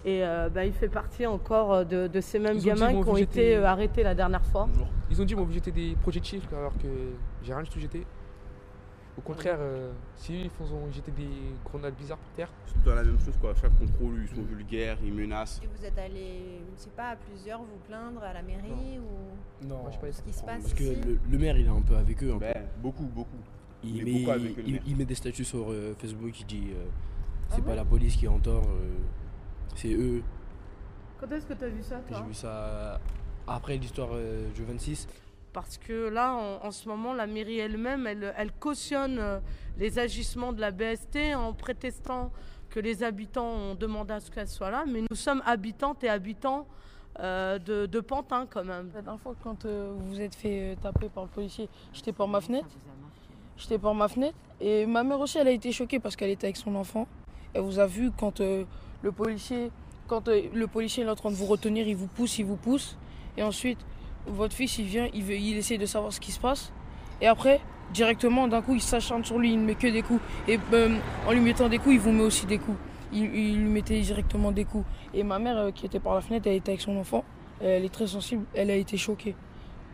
Et 0.04 0.24
euh, 0.24 0.48
bah, 0.48 0.64
il 0.64 0.72
fait 0.72 0.88
partie 0.88 1.26
encore 1.26 1.84
de, 1.84 2.06
de 2.08 2.20
ces 2.20 2.38
mêmes 2.38 2.56
Ils 2.56 2.64
gamins 2.64 2.88
qui 3.02 3.08
ont 3.08 3.16
été 3.16 3.54
jeter- 3.54 3.64
arrêtés 3.64 4.02
la 4.02 4.14
dernière 4.14 4.44
fois. 4.44 4.68
Ils 5.10 5.20
ont 5.20 5.24
dit 5.24 5.34
m'ont 5.34 5.50
jeté 5.50 5.70
des 5.70 5.96
projectiles 6.02 6.40
alors 6.56 6.72
que 6.74 6.86
j'ai 7.46 7.54
rien 7.54 7.62
du 7.62 7.70
tout 7.70 7.80
jeté. 7.80 8.04
Au 9.18 9.22
contraire, 9.22 9.56
euh, 9.60 9.92
si 10.16 10.42
ils 10.42 10.50
font 10.50 10.64
ont 10.64 10.92
jeté 10.92 11.10
des 11.10 11.28
grenades 11.64 11.94
bizarres 11.94 12.18
par 12.18 12.30
terre. 12.32 12.50
C'est 12.66 12.82
tout 12.82 12.90
la 12.94 13.02
même 13.02 13.18
chose 13.18 13.34
quoi. 13.40 13.54
Chaque 13.54 13.78
contrôle, 13.78 14.20
ils 14.22 14.28
sont 14.36 14.42
vulgaires, 14.42 14.98
ils 15.02 15.12
menacent. 15.14 15.58
Et 15.64 15.68
vous 15.68 15.84
êtes 15.86 15.96
allé, 15.96 16.60
je 16.68 16.72
ne 16.72 16.76
sais 16.76 16.90
pas, 16.90 17.10
à 17.10 17.16
plusieurs 17.16 17.60
vous 17.60 17.78
plaindre 17.88 18.22
à 18.22 18.34
la 18.34 18.42
mairie 18.42 18.98
ou 18.98 19.66
Non, 19.66 19.78
Moi, 19.82 19.90
je 19.90 19.94
sais 19.94 20.00
pas, 20.00 20.12
ce 20.12 20.22
qui 20.22 20.32
se 20.34 20.42
passe 20.44 20.60
Parce 20.62 20.74
que 20.74 20.82
ici 20.82 21.00
le, 21.06 21.18
le 21.30 21.38
maire, 21.38 21.56
il 21.56 21.64
est 21.66 21.70
un 21.70 21.80
peu 21.80 21.96
avec 21.96 22.22
eux. 22.22 22.30
un 22.34 22.38
peu. 22.38 22.44
Ben, 22.44 22.66
beaucoup, 22.82 23.04
beaucoup. 23.06 23.38
Il, 23.82 24.04
met, 24.04 24.12
beaucoup 24.18 24.30
avec 24.32 24.58
eux, 24.58 24.62
le 24.66 24.78
il- 24.86 24.96
met 24.96 25.04
des 25.06 25.14
statuts 25.14 25.44
sur 25.44 25.70
euh, 25.72 25.94
Facebook, 25.98 26.38
il 26.40 26.46
dit 26.46 26.66
euh, 26.74 26.84
c'est 27.48 27.56
Ah 27.60 27.62
pas 27.62 27.70
ouais 27.70 27.76
la 27.76 27.84
police 27.86 28.16
qui 28.16 28.26
est 28.26 28.28
en 28.28 28.38
tort, 28.40 28.64
euh, 28.66 28.96
c'est 29.76 29.94
eux. 29.94 30.22
Quand 31.18 31.30
est-ce 31.32 31.46
que 31.46 31.54
tu 31.54 31.64
as 31.64 31.68
vu 31.68 31.82
ça, 31.82 31.96
toi 32.06 32.18
J'ai 32.20 32.24
vu 32.28 32.34
ça 32.34 33.00
après 33.46 33.78
l'histoire 33.78 34.10
euh, 34.12 34.46
du 34.52 34.62
26. 34.64 35.08
Parce 35.56 35.78
que 35.78 36.10
là, 36.10 36.34
en, 36.34 36.70
ce 36.70 36.86
moment, 36.86 37.14
la 37.14 37.26
mairie 37.26 37.60
elle-même, 37.60 38.06
elle, 38.06 38.52
cautionne 38.60 39.18
euh, 39.18 39.38
les 39.78 39.98
agissements 39.98 40.52
de 40.52 40.60
la 40.60 40.70
BST 40.70 41.34
en 41.34 41.54
prétestant 41.54 42.30
que 42.68 42.78
les 42.78 43.02
habitants 43.02 43.48
ont 43.48 43.74
demandé 43.74 44.12
à 44.12 44.20
ce 44.20 44.30
qu'elle 44.30 44.48
soit 44.48 44.70
là. 44.70 44.84
Mais 44.86 45.00
nous 45.08 45.16
sommes 45.16 45.42
habitantes 45.46 46.04
et 46.04 46.10
habitants 46.10 46.66
euh, 47.20 47.58
de, 47.58 48.00
Pantin 48.00 48.44
quand 48.44 48.64
même. 48.64 48.90
La 48.94 49.00
dernière 49.00 49.18
fois, 49.18 49.34
quand 49.42 49.64
euh, 49.64 49.94
vous 49.96 50.10
vous 50.10 50.20
êtes 50.20 50.34
fait 50.34 50.76
taper 50.82 51.08
par 51.08 51.24
le 51.24 51.30
policier, 51.30 51.70
j'étais 51.94 52.12
par 52.12 52.28
ma 52.28 52.42
fenêtre. 52.42 52.68
J'étais 53.56 53.78
par 53.78 53.94
ma 53.94 54.08
fenêtre. 54.08 54.36
Et 54.60 54.84
ma 54.84 55.04
mère 55.04 55.20
aussi, 55.20 55.38
elle 55.38 55.48
a 55.48 55.52
été 55.52 55.72
choquée 55.72 56.00
parce 56.00 56.16
qu'elle 56.16 56.28
était 56.28 56.48
avec 56.48 56.58
son 56.58 56.74
enfant. 56.74 57.08
Elle 57.54 57.62
vous 57.62 57.78
a 57.78 57.86
vu 57.86 58.10
quand 58.10 58.40
le 58.40 59.10
policier, 59.10 59.70
quand 60.06 60.28
le 60.28 60.66
policier 60.66 61.04
est 61.04 61.08
en 61.08 61.16
train 61.16 61.30
de 61.30 61.36
vous 61.36 61.46
retenir, 61.46 61.88
il 61.88 61.96
vous 61.96 62.08
pousse, 62.08 62.38
il 62.38 62.44
vous 62.44 62.56
pousse. 62.56 62.98
Et 63.38 63.42
ensuite, 63.42 63.78
votre 64.26 64.54
fils, 64.54 64.78
il 64.78 64.86
vient, 64.86 65.08
il, 65.14 65.22
veut, 65.22 65.36
il 65.36 65.56
essaie 65.56 65.78
de 65.78 65.86
savoir 65.86 66.12
ce 66.12 66.20
qui 66.20 66.32
se 66.32 66.40
passe. 66.40 66.72
Et 67.20 67.26
après, 67.26 67.60
directement, 67.92 68.48
d'un 68.48 68.62
coup, 68.62 68.74
il 68.74 68.82
s'acharne 68.82 69.24
sur 69.24 69.38
lui, 69.38 69.52
il 69.52 69.60
ne 69.60 69.64
met 69.64 69.74
que 69.74 69.86
des 69.86 70.02
coups. 70.02 70.20
Et 70.48 70.58
euh, 70.72 70.96
en 71.26 71.32
lui 71.32 71.40
mettant 71.40 71.68
des 71.68 71.78
coups, 71.78 71.94
il 71.94 72.00
vous 72.00 72.12
met 72.12 72.22
aussi 72.22 72.46
des 72.46 72.58
coups. 72.58 72.78
Il, 73.12 73.28
lui 73.28 73.70
mettait 73.70 74.00
directement 74.00 74.52
des 74.52 74.64
coups. 74.64 74.84
Et 75.14 75.22
ma 75.22 75.38
mère, 75.38 75.56
euh, 75.56 75.70
qui 75.70 75.86
était 75.86 76.00
par 76.00 76.14
la 76.14 76.20
fenêtre, 76.20 76.46
elle 76.48 76.56
était 76.56 76.70
avec 76.70 76.80
son 76.80 76.96
enfant. 76.96 77.24
Elle 77.60 77.84
est 77.84 77.92
très 77.92 78.06
sensible, 78.06 78.44
elle 78.54 78.70
a 78.70 78.74
été 78.74 78.96
choquée. 78.98 79.34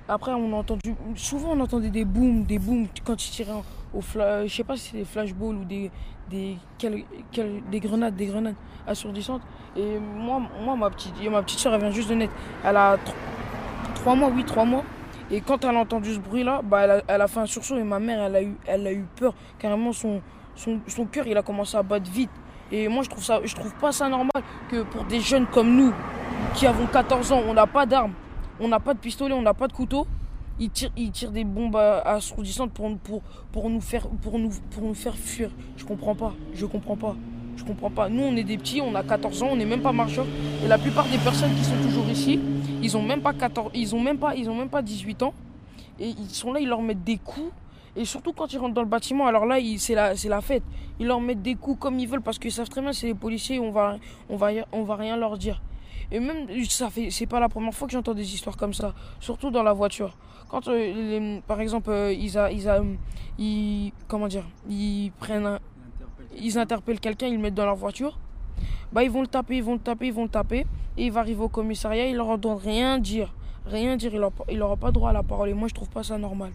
Après, 0.09 0.33
on 0.33 0.53
a 0.53 0.57
entendu, 0.57 0.97
souvent 1.15 1.51
on 1.53 1.61
entendait 1.61 1.91
des 1.91 2.05
booms, 2.05 2.43
des 2.43 2.59
booms 2.59 2.89
quand 3.05 3.25
ils 3.25 3.31
tiraient 3.31 3.53
en- 3.53 3.65
au 3.95 4.01
flash, 4.01 4.51
je 4.51 4.57
sais 4.57 4.65
pas 4.65 4.77
si 4.77 4.91
c'est 4.91 4.97
des 4.97 5.05
flashballs 5.05 5.55
ou 5.55 5.65
des, 5.65 5.91
des, 6.29 6.57
grenades, 7.81 8.17
des 8.17 8.27
grenades 8.27 8.55
assourdissantes. 8.85 9.43
Et 9.77 9.99
moi, 9.99 10.43
moi 10.65 10.75
ma 10.75 10.91
petite, 10.91 11.15
et 11.23 11.29
ma 11.29 11.41
petite 11.43 11.61
soeur, 11.61 11.75
elle 11.75 11.83
vient 11.83 11.91
juste 11.91 12.09
de 12.09 12.15
naître. 12.15 12.33
Elle 12.65 12.77
a 12.77 12.99
trois 14.03 14.17
mois, 14.17 14.31
oui, 14.35 14.43
trois 14.45 14.65
mois. 14.65 14.83
Et 15.31 15.41
quand 15.41 15.65
elle 15.65 15.77
a 15.77 15.79
entendu 15.79 16.13
ce 16.13 16.19
bruit-là, 16.19 16.61
bah, 16.65 17.03
elle, 17.07 17.21
a, 17.21 17.29
fait 17.29 17.39
un 17.39 17.47
sursaut 17.47 17.77
et 17.77 17.85
ma 17.85 18.01
mère, 18.01 18.21
elle 18.25 18.35
a 18.35 18.43
eu, 18.43 18.57
elle 18.67 18.85
a 18.85 18.93
eu 18.93 19.07
peur. 19.15 19.33
Carrément, 19.61 19.93
son, 19.93 20.21
son, 20.57 20.81
son 20.89 21.05
cœur, 21.07 21.29
il 21.29 21.37
a 21.37 21.43
commencé 21.43 21.77
à 21.77 21.85
battre 21.85 22.11
vite. 22.11 22.31
Et 22.73 22.89
moi, 22.89 23.05
je 23.05 23.09
trouve 23.09 23.23
ça, 23.23 23.39
je 23.45 23.55
trouve 23.55 23.73
pas 23.77 23.93
ça 23.93 24.09
normal 24.09 24.43
que 24.69 24.83
pour 24.83 25.05
des 25.05 25.21
jeunes 25.21 25.47
comme 25.47 25.77
nous, 25.77 25.93
qui 26.55 26.67
avons 26.67 26.87
14 26.87 27.31
ans, 27.31 27.43
on 27.47 27.55
n'a 27.55 27.69
pas 27.69 27.87
d'armes, 27.87 28.15
on 28.59 28.67
n'a 28.67 28.81
pas 28.81 28.93
de 28.93 28.99
pistolet, 28.99 29.35
on 29.35 29.43
n'a 29.43 29.55
pas 29.55 29.69
de 29.69 29.73
couteau, 29.73 30.05
ils 30.59 30.71
tirent, 30.71 30.91
ils 30.97 31.13
tirent 31.13 31.31
des 31.31 31.45
bombes 31.45 31.77
assourdissantes 31.77 32.73
pour, 32.73 32.91
pour, 32.99 33.23
pour, 33.53 33.71
nous 33.71 33.81
faire, 33.81 34.09
pour, 34.21 34.37
nous, 34.41 34.51
pour 34.73 34.83
nous 34.83 34.95
faire 34.95 35.15
fuir. 35.15 35.51
Je 35.77 35.85
comprends 35.85 36.17
pas, 36.17 36.33
je 36.55 36.67
comprends 36.67 36.97
pas. 36.97 37.15
Je 37.57 37.65
comprends 37.65 37.91
pas. 37.91 38.09
Nous, 38.09 38.23
on 38.23 38.35
est 38.35 38.45
des 38.45 38.57
petits, 38.57 38.81
on 38.81 38.95
a 38.95 39.03
14 39.03 39.43
ans, 39.43 39.49
on 39.53 39.57
n'est 39.57 39.67
même 39.67 39.83
pas 39.83 39.93
marcheurs. 39.93 40.27
Et 40.65 40.69
la 40.69 40.79
plupart 40.79 41.07
des 41.07 41.19
personnes 41.19 41.55
qui 41.55 41.63
sont 41.63 41.77
toujours 41.83 42.09
ici, 42.09 42.41
ils 42.83 42.97
ont 42.97 43.03
même 43.03 43.23
pas 43.23 43.33
14, 43.33 43.73
ils 43.75 43.95
ont 43.95 44.01
même 44.01 44.19
pas, 44.19 44.35
ils 44.35 44.51
ont 44.51 44.55
même 44.55 44.69
pas 44.69 44.83
18 44.83 45.23
ans. 45.23 45.35
Et 46.01 46.09
ils 46.09 46.31
sont 46.31 46.53
là, 46.53 46.61
ils 46.61 46.69
leur 46.69 46.83
mettent 46.83 47.05
des 47.05 47.19
coups. 47.19 47.53
Et 47.95 48.05
surtout 48.05 48.33
quand 48.33 48.53
ils 48.53 48.59
rentrent 48.59 48.75
dans 48.75 48.83
le 48.83 48.89
bâtiment, 48.89 49.27
alors 49.27 49.45
là, 49.45 49.57
c'est 49.79 49.95
la, 49.95 50.15
la 50.15 50.41
fête. 50.41 50.63
Ils 50.99 51.07
leur 51.07 51.21
mettent 51.21 51.43
des 51.43 51.55
coups 51.55 51.79
comme 51.79 51.99
ils 51.99 52.09
veulent 52.09 52.23
parce 52.23 52.39
qu'ils 52.39 52.53
savent 52.53 52.69
très 52.69 52.81
bien 52.81 52.93
c'est 52.93 53.07
les 53.07 53.15
policiers, 53.15 53.59
on 53.59 53.71
va, 53.71 53.99
on 54.29 54.37
va, 54.37 54.49
on 54.73 54.83
va 54.83 54.97
rien 54.97 55.17
leur 55.17 55.37
dire. 55.37 55.63
Et 56.11 56.21
même, 56.21 56.47
ça 56.69 56.91
fait, 56.91 57.11
c'est 57.11 57.27
pas 57.27 57.41
la 57.41 57.49
première 57.49 57.73
fois 57.73 57.87
que 57.87 57.93
j'entends 57.93 58.15
des 58.15 58.35
histoires 58.35 58.57
comme 58.57 58.75
ça, 58.75 58.95
surtout 59.21 59.51
dans 59.51 59.63
la 59.63 59.73
voiture. 59.73 60.17
Quand, 60.49 60.69
euh, 60.69 61.41
par 61.47 61.61
exemple, 61.61 61.91
euh, 61.91 62.13
ils, 62.13 62.37
a, 62.37 62.51
ils, 62.51 62.69
a, 62.69 62.83
ils, 63.39 63.93
comment 64.09 64.29
dire, 64.29 64.45
ils 64.69 65.11
prennent, 65.19 65.59
ils 66.37 66.59
interpellent 66.59 67.01
quelqu'un, 67.01 67.29
ils 67.29 67.37
le 67.37 67.41
mettent 67.41 67.55
dans 67.55 67.65
leur 67.65 67.77
voiture, 67.77 68.19
bah 68.93 69.03
ils 69.03 69.11
vont 69.11 69.23
le 69.23 69.27
taper, 69.27 69.57
ils 69.57 69.63
vont 69.63 69.75
le 69.75 69.79
taper, 69.79 70.07
ils 70.07 70.13
vont 70.13 70.25
le 70.25 70.29
taper, 70.29 70.67
et 70.97 71.07
il 71.07 71.13
va 71.13 71.21
arriver 71.21 71.43
au 71.43 71.49
commissariat, 71.49 72.07
il 72.07 72.17
leur 72.17 72.29
entend 72.29 72.57
rien 72.57 72.99
dire, 72.99 73.33
rien 73.67 73.97
dire, 73.97 74.13
il 74.49 74.59
n'aura 74.59 74.77
pas 74.77 74.91
droit 74.91 75.11
à 75.11 75.13
la 75.13 75.23
parole. 75.23 75.49
Et 75.49 75.55
moi, 75.55 75.69
je 75.69 75.75
trouve 75.75 75.89
pas 75.89 76.03
ça 76.03 76.19
normal. 76.19 76.53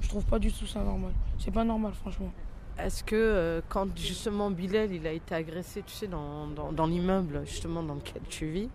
Je 0.00 0.08
trouve 0.08 0.24
pas 0.24 0.38
du 0.38 0.52
tout 0.52 0.66
ça 0.66 0.80
normal. 0.80 1.12
C'est 1.38 1.52
pas 1.52 1.64
normal, 1.64 1.92
franchement. 1.94 2.30
Est-ce 2.78 3.04
que 3.04 3.14
euh, 3.14 3.60
quand 3.68 3.96
justement 3.96 4.50
Bilal 4.50 4.92
il 4.92 5.06
a 5.06 5.12
été 5.12 5.34
agressé, 5.34 5.82
tu 5.86 5.92
sais, 5.92 6.06
dans, 6.06 6.46
dans, 6.46 6.86
l'immeuble 6.86 7.42
justement 7.44 7.82
dans 7.82 7.94
lequel 7.94 8.22
tu 8.28 8.46
vis, 8.46 8.70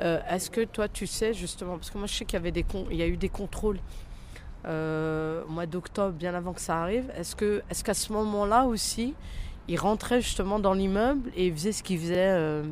euh, 0.00 0.20
est-ce 0.30 0.48
que 0.48 0.64
toi 0.64 0.88
tu 0.88 1.08
sais 1.08 1.34
justement, 1.34 1.76
parce 1.76 1.90
que 1.90 1.98
moi 1.98 2.06
je 2.06 2.14
sais 2.14 2.24
qu'il 2.24 2.34
y 2.34 2.40
avait 2.40 2.52
des 2.52 2.64
il 2.90 2.96
y 2.96 3.02
a 3.02 3.06
eu 3.08 3.16
des 3.16 3.28
contrôles 3.28 3.80
euh, 4.64 5.42
au 5.44 5.50
mois 5.50 5.66
d'octobre, 5.66 6.12
bien 6.12 6.34
avant 6.34 6.52
que 6.52 6.60
ça 6.60 6.80
arrive. 6.80 7.10
Est-ce 7.16 7.34
est-ce 7.68 7.82
qu'à 7.82 7.94
ce, 7.94 8.12
moment-là 8.12 8.64
aussi, 8.64 9.14
il 9.68 9.78
rentrait 9.78 10.20
justement 10.20 10.58
dans 10.58 10.74
l'immeuble 10.74 11.30
et 11.36 11.46
il 11.46 11.52
faisait 11.52 11.72
ce 11.72 11.82
qu'il 11.82 11.98
faisait, 11.98 12.62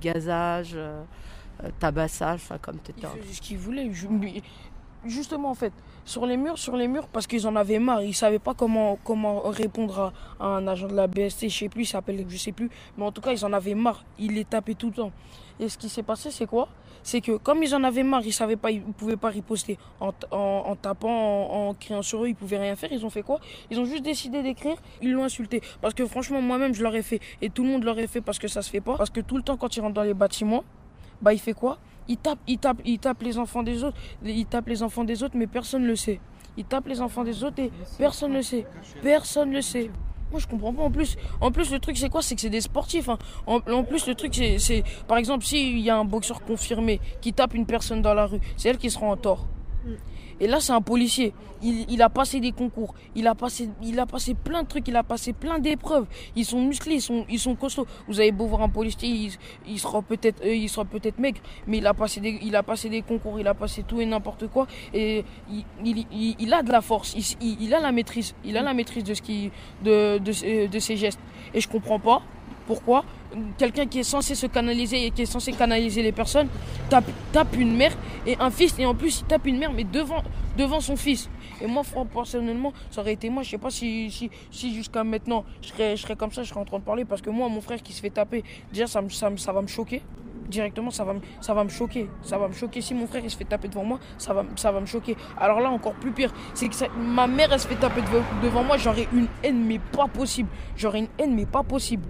gazage, 0.00 0.76
tabassage, 1.78 2.40
enfin 2.42 2.58
comme 2.58 2.78
tu. 2.82 2.92
Il 2.96 3.22
faisait 3.22 3.34
ce 3.34 3.40
qu'il 3.40 3.58
voulait. 3.58 3.90
Justement 5.06 5.50
en 5.50 5.54
fait, 5.54 5.72
sur 6.04 6.26
les 6.26 6.36
murs, 6.36 6.58
sur 6.58 6.76
les 6.76 6.88
murs, 6.88 7.06
parce 7.08 7.26
qu'ils 7.26 7.46
en 7.46 7.56
avaient 7.56 7.78
marre. 7.78 8.02
Ils 8.02 8.08
ne 8.08 8.14
savaient 8.14 8.38
pas 8.38 8.54
comment, 8.54 8.98
comment 9.04 9.42
répondre 9.42 10.12
à, 10.40 10.46
un 10.46 10.66
agent 10.66 10.88
de 10.88 10.94
la 10.94 11.06
BST, 11.06 11.48
je 11.48 11.56
sais 11.56 11.68
plus, 11.68 11.82
il 11.82 11.86
s'appelle, 11.86 12.24
je 12.28 12.36
sais 12.36 12.52
plus. 12.52 12.70
Mais 12.96 13.04
en 13.04 13.12
tout 13.12 13.20
cas, 13.20 13.32
ils 13.32 13.44
en 13.44 13.52
avaient 13.52 13.74
marre. 13.74 14.04
Ils 14.18 14.34
les 14.34 14.44
tapaient 14.44 14.74
tout 14.74 14.88
le 14.88 14.94
temps. 14.94 15.12
Et 15.58 15.68
ce 15.68 15.78
qui 15.78 15.88
s'est 15.88 16.02
passé, 16.02 16.30
c'est 16.30 16.46
quoi? 16.46 16.68
C'est 17.02 17.20
que 17.20 17.36
comme 17.36 17.62
ils 17.62 17.74
en 17.74 17.84
avaient 17.84 18.02
marre, 18.02 18.22
ils 18.24 18.32
savaient 18.32 18.56
pas, 18.56 18.70
ils 18.70 18.82
pouvaient 18.82 19.16
pas 19.16 19.28
riposter 19.28 19.78
en, 20.00 20.12
en, 20.30 20.76
tapant, 20.76 21.68
en, 21.68 21.74
criant 21.74 22.02
sur 22.02 22.24
eux, 22.24 22.28
ils 22.28 22.34
pouvaient 22.34 22.58
rien 22.58 22.76
faire. 22.76 22.92
Ils 22.92 23.04
ont 23.04 23.10
fait 23.10 23.22
quoi? 23.22 23.40
Ils 23.70 23.80
ont 23.80 23.84
juste 23.84 24.02
décidé 24.02 24.42
d'écrire. 24.42 24.76
Ils 25.02 25.12
l'ont 25.12 25.24
insulté. 25.24 25.62
Parce 25.80 25.94
que 25.94 26.06
franchement, 26.06 26.42
moi-même, 26.42 26.74
je 26.74 26.82
l'aurais 26.82 27.02
fait. 27.02 27.20
Et 27.40 27.50
tout 27.50 27.62
le 27.64 27.70
monde 27.70 27.84
l'aurait 27.84 28.06
fait 28.06 28.20
parce 28.20 28.38
que 28.38 28.48
ça 28.48 28.62
se 28.62 28.70
fait 28.70 28.80
pas. 28.80 28.96
Parce 28.96 29.10
que 29.10 29.20
tout 29.20 29.36
le 29.36 29.42
temps, 29.42 29.56
quand 29.56 29.76
ils 29.76 29.80
rentrent 29.80 29.94
dans 29.94 30.02
les 30.02 30.14
bâtiments, 30.14 30.64
bah, 31.22 31.32
il 31.32 31.38
fait 31.38 31.52
quoi? 31.54 31.78
Il 32.08 32.16
tape, 32.16 32.38
il 32.46 32.58
tape, 32.58 32.80
il 32.84 32.98
tape 32.98 33.22
les 33.22 33.38
enfants 33.38 33.62
des 33.62 33.84
autres. 33.84 33.96
Il 34.24 34.46
tape 34.46 34.68
les 34.68 34.82
enfants 34.82 35.04
des 35.04 35.22
autres, 35.22 35.36
mais 35.36 35.46
personne 35.46 35.82
ne 35.82 35.88
le 35.88 35.96
sait. 35.96 36.20
Il 36.56 36.64
tape 36.64 36.86
les 36.88 37.00
enfants 37.00 37.24
des 37.24 37.44
autres 37.44 37.60
et 37.60 37.70
personne 37.98 38.32
ne 38.32 38.38
le 38.38 38.42
sait. 38.42 38.66
Personne 39.02 39.50
ne 39.50 39.56
le 39.56 39.62
sait. 39.62 39.90
Moi, 40.30 40.40
je 40.40 40.46
comprends 40.46 40.72
pas. 40.72 40.82
En 40.82 40.90
plus, 40.90 41.16
en 41.40 41.50
plus 41.50 41.70
le 41.72 41.78
truc, 41.78 41.96
c'est 41.96 42.08
quoi? 42.08 42.22
C'est 42.22 42.34
que 42.34 42.40
c'est 42.40 42.50
des 42.50 42.60
sportifs. 42.60 43.08
Hein. 43.08 43.18
En, 43.46 43.82
plus, 43.82 44.06
le 44.06 44.14
truc, 44.14 44.34
c'est, 44.58 44.84
par 45.08 45.18
exemple, 45.18 45.44
s'il 45.44 45.78
y 45.78 45.90
a 45.90 45.96
un 45.96 46.04
boxeur 46.04 46.42
confirmé 46.42 47.00
qui 47.20 47.32
tape 47.32 47.54
une 47.54 47.66
personne 47.66 48.02
dans 48.02 48.14
la 48.14 48.26
rue, 48.26 48.40
c'est 48.56 48.68
elle 48.68 48.78
qui 48.78 48.90
sera 48.90 49.06
en 49.06 49.16
tort. 49.16 49.46
Et 50.40 50.46
là, 50.46 50.58
c'est 50.60 50.72
un 50.72 50.80
policier. 50.80 51.32
Il, 51.62 52.00
a 52.00 52.08
passé 52.08 52.40
des 52.40 52.52
concours. 52.52 52.94
Il 53.14 53.26
a 53.26 53.34
passé, 53.34 53.68
il 53.82 54.00
a 54.00 54.06
passé 54.06 54.34
plein 54.34 54.62
de 54.62 54.68
trucs. 54.68 54.88
Il 54.88 54.96
a 54.96 55.02
passé 55.02 55.34
plein 55.34 55.58
d'épreuves. 55.58 56.06
Ils 56.34 56.46
sont 56.46 56.62
musclés, 56.62 56.98
ils 57.28 57.38
sont, 57.38 57.54
costauds. 57.54 57.86
Vous 58.08 58.18
avez 58.18 58.32
beau 58.32 58.46
voir 58.46 58.62
un 58.62 58.70
policier, 58.70 59.30
il, 59.66 59.78
sera 59.78 60.00
peut-être, 60.00 60.42
euh, 60.42 60.54
il 60.54 60.68
sera 60.70 60.86
peut-être 60.86 61.18
maigre, 61.18 61.40
mais 61.66 61.78
il 61.78 61.86
a 61.86 61.92
passé 61.92 62.20
des, 62.20 63.02
concours. 63.02 63.38
Il 63.38 63.46
a 63.46 63.54
passé 63.54 63.84
tout 63.86 64.00
et 64.00 64.06
n'importe 64.06 64.46
quoi. 64.48 64.66
Et 64.94 65.24
il, 65.84 66.54
a 66.54 66.62
de 66.62 66.72
la 66.72 66.80
force. 66.80 67.14
Il, 67.40 67.74
a 67.74 67.80
la 67.80 67.92
maîtrise. 67.92 68.34
Il 68.44 68.56
a 68.56 68.62
la 68.62 68.72
maîtrise 68.72 69.04
de 69.04 69.12
ce 69.12 69.20
qui, 69.20 69.50
de, 69.84 70.18
de, 70.18 70.66
de 70.66 70.78
ses 70.78 70.96
gestes. 70.96 71.20
Et 71.52 71.60
je 71.60 71.68
comprends 71.68 71.98
pas 71.98 72.22
pourquoi 72.66 73.04
quelqu'un 73.58 73.86
qui 73.86 74.00
est 74.00 74.04
censé 74.04 74.34
se 74.34 74.46
canaliser 74.46 75.06
et 75.06 75.10
qui 75.10 75.22
est 75.22 75.26
censé 75.26 75.52
canaliser 75.52 76.02
les 76.02 76.12
personnes 76.12 76.48
tape, 76.88 77.56
une 77.56 77.76
mère 77.76 77.92
et 78.26 78.36
un 78.40 78.50
fils 78.50 78.74
et 78.78 78.86
en 78.86 78.94
plus 78.94 79.20
il 79.20 79.24
tape 79.24 79.46
une 79.46 79.58
mère 79.58 79.72
mais 79.72 79.84
devant, 79.84 80.22
devant 80.56 80.80
son 80.80 80.96
fils. 80.96 81.28
Et 81.60 81.66
moi, 81.66 81.82
personnellement, 82.12 82.72
ça 82.90 83.02
aurait 83.02 83.12
été 83.12 83.28
moi. 83.28 83.42
Je 83.42 83.50
sais 83.50 83.58
pas 83.58 83.70
si, 83.70 84.10
si, 84.50 84.74
jusqu'à 84.74 85.04
maintenant 85.04 85.44
je 85.62 85.68
serais, 85.96 86.16
comme 86.16 86.32
ça, 86.32 86.42
je 86.42 86.48
serais 86.48 86.60
en 86.60 86.64
train 86.64 86.78
de 86.78 86.84
parler 86.84 87.04
parce 87.04 87.20
que 87.20 87.30
moi, 87.30 87.48
mon 87.48 87.60
frère 87.60 87.82
qui 87.82 87.92
se 87.92 88.00
fait 88.00 88.10
taper, 88.10 88.42
déjà 88.72 88.86
ça, 88.86 89.02
ça, 89.08 89.52
va 89.52 89.62
me 89.62 89.66
choquer. 89.66 90.02
Directement, 90.48 90.90
ça 90.90 91.04
va, 91.04 91.14
me, 91.14 91.20
ça 91.40 91.54
va 91.54 91.62
me 91.62 91.68
choquer. 91.68 92.08
Ça 92.22 92.38
va 92.38 92.48
me 92.48 92.54
choquer. 92.54 92.80
Si 92.80 92.94
mon 92.94 93.06
frère 93.06 93.22
il 93.22 93.30
se 93.30 93.36
fait 93.36 93.44
taper 93.44 93.68
devant 93.68 93.84
moi, 93.84 94.00
ça 94.18 94.32
va, 94.32 94.44
ça 94.56 94.72
va 94.72 94.80
me 94.80 94.86
choquer. 94.86 95.16
Alors 95.38 95.60
là, 95.60 95.70
encore 95.70 95.94
plus 95.94 96.12
pire, 96.12 96.32
c'est 96.54 96.68
que 96.68 96.74
ma 96.98 97.26
mère 97.26 97.52
elle 97.52 97.60
se 97.60 97.68
fait 97.68 97.76
taper 97.76 98.00
devant 98.42 98.64
moi, 98.64 98.76
j'aurais 98.76 99.06
une 99.12 99.28
haine 99.44 99.64
mais 99.64 99.78
pas 99.78 100.08
possible. 100.08 100.48
J'aurais 100.76 101.00
une 101.00 101.08
haine 101.18 101.34
mais 101.34 101.46
pas 101.46 101.62
possible 101.62 102.04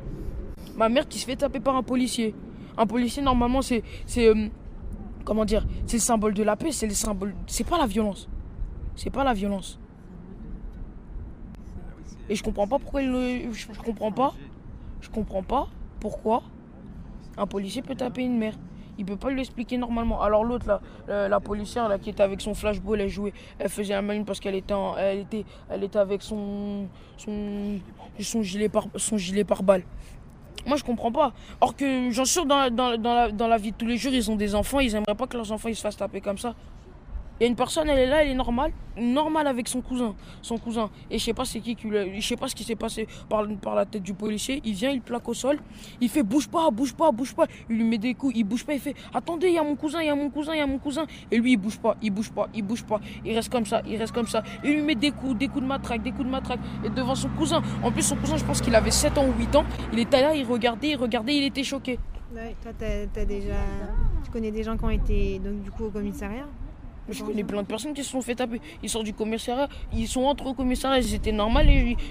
ma 0.81 0.89
mère 0.89 1.07
qui 1.07 1.19
se 1.19 1.27
fait 1.27 1.37
taper 1.37 1.61
par 1.61 1.77
un 1.77 1.83
policier. 1.83 2.35
Un 2.79 2.87
policier, 2.87 3.23
normalement, 3.23 3.61
c'est. 3.61 3.83
euh, 4.17 4.49
comment 5.25 5.45
dire 5.45 5.67
C'est 5.87 5.99
le 5.99 6.03
symbole 6.03 6.33
de 6.33 6.43
la 6.43 6.57
paix, 6.57 6.73
c'est 6.73 6.87
le 6.87 6.95
symbole. 6.95 7.35
C'est 7.47 7.69
pas 7.69 7.77
la 7.77 7.87
violence. 7.87 8.29
C'est 8.97 9.11
pas 9.11 9.23
la 9.23 9.35
violence. 9.35 9.79
Et 12.31 12.35
je 12.35 12.43
comprends 12.43 12.67
pas 12.67 12.79
pourquoi. 12.79 13.03
Je, 13.03 13.83
comprends 13.85 14.13
pas. 14.13 14.33
Je 15.03 15.11
comprends 15.11 15.43
pas 15.43 15.69
pourquoi 16.01 16.43
un 17.37 17.47
policier 17.47 17.83
peut 17.83 17.95
taper 17.95 18.23
une 18.23 18.39
mère. 18.39 18.55
Il 18.97 19.05
peut 19.05 19.17
pas 19.17 19.31
lui 19.31 19.41
expliquer 19.41 19.77
normalement. 19.77 20.23
Alors 20.23 20.45
l'autre, 20.45 20.67
là, 20.67 20.81
la, 21.29 21.41
policière 21.41 21.91
qui 22.01 22.09
était 22.11 22.23
avec 22.23 22.41
son 22.41 22.55
flashball, 22.55 23.01
elle 23.01 23.09
jouait, 23.09 23.35
elle 23.59 23.69
faisait 23.69 23.95
un 23.95 24.03
main 24.03 24.23
parce 24.25 24.41
qu'elle 24.41 24.55
était, 24.55 24.75
avec 25.95 26.23
son, 26.23 26.87
son, 27.19 27.81
son 28.19 28.43
gilet 28.43 28.69
par, 28.71 28.87
son 28.97 29.19
gilet 29.19 29.45
par 29.45 29.63
balle. 29.63 29.85
Moi, 30.67 30.77
je 30.77 30.85
comprends 30.85 31.13
pas. 31.13 31.33
Or 31.61 31.75
que, 31.75 32.11
j'en 32.11 32.25
suis 32.25 32.45
dans, 32.45 32.71
dans, 32.71 33.15
la, 33.15 33.31
dans 33.31 33.49
la 33.49 33.57
vie 33.59 33.73
de 33.73 33.77
tous 33.77 33.87
les 33.87 33.97
jours, 33.97 34.13
ils 34.13 34.31
ont 34.31 34.37
des 34.37 34.55
enfants, 34.55 34.81
ils 34.81 34.95
aimeraient 34.95 35.15
pas 35.15 35.27
que 35.27 35.37
leurs 35.37 35.53
enfants 35.53 35.69
ils 35.69 35.77
se 35.77 35.81
fassent 35.81 35.97
taper 35.97 36.21
comme 36.21 36.39
ça. 36.39 36.55
Il 37.41 37.45
y 37.45 37.47
a 37.47 37.49
une 37.49 37.57
personne, 37.57 37.89
elle 37.89 37.99
est 37.99 38.07
là, 38.07 38.23
elle 38.23 38.29
est 38.29 38.35
normale, 38.35 38.71
normale 38.99 39.47
avec 39.47 39.67
son 39.67 39.81
cousin, 39.81 40.15
son 40.43 40.59
cousin. 40.59 40.91
Et 41.11 41.19
je 41.19 41.25
sais 41.25 41.33
pas 41.33 41.47
c'est 41.47 41.61
qui 41.61 41.75
je 41.81 42.21
sais 42.21 42.37
pas 42.37 42.49
ce 42.49 42.55
qui 42.55 42.65
s'est 42.65 42.77
passé 42.77 43.09
par, 43.31 43.47
la 43.75 43.87
tête 43.87 44.03
du 44.03 44.13
policier. 44.13 44.61
Il 44.63 44.75
vient, 44.75 44.91
il 44.91 45.01
plaque 45.01 45.27
au 45.27 45.33
sol, 45.33 45.59
il 46.03 46.11
fait 46.11 46.23
bouge 46.23 46.49
pas, 46.49 46.71
bouge 46.71 46.93
pas, 46.93 47.11
bouge 47.11 47.35
pas. 47.35 47.47
Il 47.71 47.77
lui 47.77 47.85
met 47.85 47.97
des 47.97 48.13
coups, 48.13 48.35
il 48.37 48.45
bouge 48.45 48.67
pas, 48.67 48.75
il 48.75 48.81
fait 48.81 48.95
attendez, 49.15 49.49
il 49.49 49.55
y 49.55 49.59
a 49.59 49.63
mon 49.63 49.75
cousin, 49.75 50.03
il 50.03 50.09
y 50.09 50.11
a 50.11 50.15
mon 50.15 50.29
cousin, 50.29 50.53
il 50.53 50.59
y 50.59 50.61
a 50.61 50.67
mon 50.67 50.77
cousin. 50.77 51.07
Et 51.31 51.39
lui 51.39 51.53
il 51.53 51.57
bouge 51.57 51.79
pas, 51.79 51.97
il 52.03 52.11
bouge 52.11 52.31
pas, 52.31 52.47
il 52.55 52.63
bouge 52.63 52.85
pas. 52.85 53.01
Il 53.25 53.35
reste 53.35 53.51
comme 53.51 53.65
ça, 53.65 53.81
il 53.87 53.97
reste 53.97 54.13
comme 54.13 54.29
ça. 54.29 54.43
Il 54.63 54.75
lui 54.75 54.83
met 54.83 54.95
des 54.95 55.11
coups, 55.11 55.39
des 55.39 55.49
coups 55.49 55.63
de 55.63 55.69
matraque, 55.69 56.03
des 56.03 56.13
coups 56.13 56.27
de 56.27 56.31
matraque. 56.31 56.61
Et 56.85 56.91
devant 56.91 57.15
son 57.15 57.31
cousin, 57.31 57.63
en 57.83 57.91
plus 57.91 58.03
son 58.03 58.17
cousin, 58.17 58.37
je 58.37 58.45
pense 58.45 58.61
qu'il 58.61 58.75
avait 58.75 58.91
7 58.91 59.17
ans 59.17 59.25
ou 59.27 59.33
8 59.39 59.57
ans. 59.57 59.65
Il 59.95 59.99
était 59.99 60.21
là, 60.21 60.35
il 60.35 60.45
regardait, 60.45 60.91
il 60.91 60.97
regardait, 60.97 61.37
il 61.37 61.45
était 61.45 61.65
choqué. 61.65 61.99
Toi, 62.35 62.73
as, 62.83 63.25
déjà, 63.25 63.55
tu 64.23 64.31
connais 64.31 64.51
des 64.51 64.63
gens 64.63 64.77
qui 64.77 64.85
ont 64.85 64.91
été 64.91 65.39
donc 65.39 65.63
du 65.63 65.71
coup 65.71 65.87
au 65.87 65.91
commissariat? 65.91 66.47
Je 67.13 67.25
connais 67.25 67.45
plein 67.45 67.63
de 67.63 67.67
personnes 67.67 67.95
qui 67.95 68.05
se 68.05 68.11
sont 68.11 68.23
fait 68.23 68.35
taper. 68.35 68.61
Ils 68.83 68.89
sortent 68.89 69.05
du 69.05 69.15
commissariat, 69.15 69.69
ils 69.93 70.09
sont 70.09 70.23
entre 70.23 70.47
au 70.47 70.55
commissariat, 70.55 70.99
ils 70.99 71.15
étaient 71.15 71.33
normaux, 71.33 71.61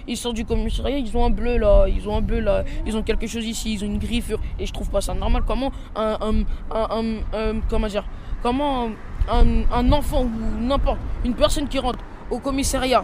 ils 0.08 0.18
sortent 0.18 0.36
du 0.36 0.46
commissariat, 0.46 0.98
ils 0.98 1.16
ont 1.16 1.26
un 1.26 1.30
bleu 1.30 1.58
là, 1.58 1.86
ils 1.88 2.08
ont 2.08 2.18
un 2.18 2.22
bleu 2.22 2.40
là, 2.40 2.64
ils 2.86 2.96
ont 2.96 3.04
quelque 3.04 3.28
chose 3.28 3.46
ici, 3.46 3.74
ils 3.74 3.84
ont 3.84 3.88
une 3.88 4.00
griffure. 4.00 4.40
Et 4.60 4.66
je 4.66 4.74
trouve 4.74 4.90
pas 4.90 5.02
ça 5.02 5.14
normal. 5.14 5.44
Comment 5.46 5.72
un, 5.96 6.44
un, 6.72 7.60
comment 7.70 7.88
dire, 7.88 8.06
comment 8.42 8.90
un, 9.30 9.92
enfant 9.92 10.24
ou 10.24 10.62
n'importe, 10.62 11.00
une 11.24 11.36
personne 11.36 11.68
qui 11.68 11.80
rentre 11.80 12.00
au 12.30 12.40
commissariat 12.40 13.04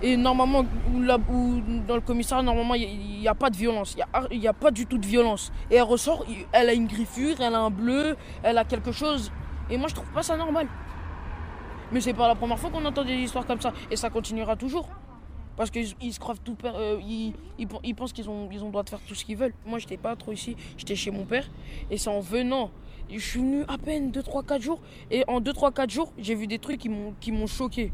et 0.00 0.16
normalement, 0.16 0.64
dans 1.88 1.96
le 1.96 2.00
commissariat, 2.00 2.44
normalement, 2.44 2.74
il 2.74 3.18
n'y 3.18 3.26
a, 3.26 3.34
pas 3.34 3.50
de 3.50 3.56
violence. 3.56 3.96
Il 4.30 4.38
n'y 4.38 4.46
a, 4.46 4.50
a, 4.50 4.52
pas 4.52 4.70
du 4.70 4.86
tout 4.86 4.96
de 4.96 5.04
violence. 5.04 5.50
Et 5.72 5.74
elle 5.74 5.82
ressort, 5.82 6.24
elle 6.52 6.68
a 6.68 6.72
une 6.72 6.86
griffure, 6.86 7.40
elle 7.40 7.52
a 7.52 7.58
un 7.58 7.70
bleu, 7.70 8.16
elle 8.44 8.58
a 8.58 8.64
quelque 8.64 8.92
chose. 8.92 9.32
Et 9.70 9.76
moi, 9.76 9.88
je 9.88 9.94
trouve 9.94 10.10
pas 10.10 10.22
ça 10.22 10.36
normal. 10.36 10.66
Mais 11.92 12.00
c'est 12.00 12.14
pas 12.14 12.28
la 12.28 12.34
première 12.34 12.58
fois 12.58 12.70
qu'on 12.70 12.84
entend 12.84 13.04
des 13.04 13.14
histoires 13.14 13.46
comme 13.46 13.60
ça. 13.60 13.72
Et 13.90 13.96
ça 13.96 14.10
continuera 14.10 14.56
toujours. 14.56 14.88
Parce 15.56 15.70
qu'ils 15.70 16.12
se 16.12 16.20
croient 16.20 16.36
tout. 16.42 16.56
Euh, 16.64 17.00
ils, 17.02 17.34
ils, 17.58 17.94
pensent 17.94 18.12
qu'ils 18.12 18.30
ont, 18.30 18.48
ils 18.52 18.62
ont 18.62 18.70
droit 18.70 18.84
de 18.84 18.90
faire 18.90 19.00
tout 19.00 19.14
ce 19.14 19.24
qu'ils 19.24 19.36
veulent. 19.36 19.54
Moi, 19.66 19.78
j'étais 19.78 19.96
pas 19.96 20.14
trop 20.14 20.32
ici. 20.32 20.56
J'étais 20.76 20.94
chez 20.94 21.10
mon 21.10 21.24
père. 21.24 21.48
Et 21.90 21.98
c'est 21.98 22.10
en 22.10 22.20
venant. 22.20 22.70
Je 23.10 23.18
suis 23.18 23.40
venu 23.40 23.64
à 23.68 23.78
peine 23.78 24.10
2, 24.10 24.22
3, 24.22 24.42
4 24.42 24.62
jours. 24.62 24.80
Et 25.10 25.24
en 25.26 25.40
2, 25.40 25.52
3, 25.52 25.72
4 25.72 25.90
jours, 25.90 26.12
j'ai 26.18 26.34
vu 26.34 26.46
des 26.46 26.58
trucs 26.58 26.78
qui 26.78 27.32
m'ont 27.32 27.46
choqué. 27.46 27.92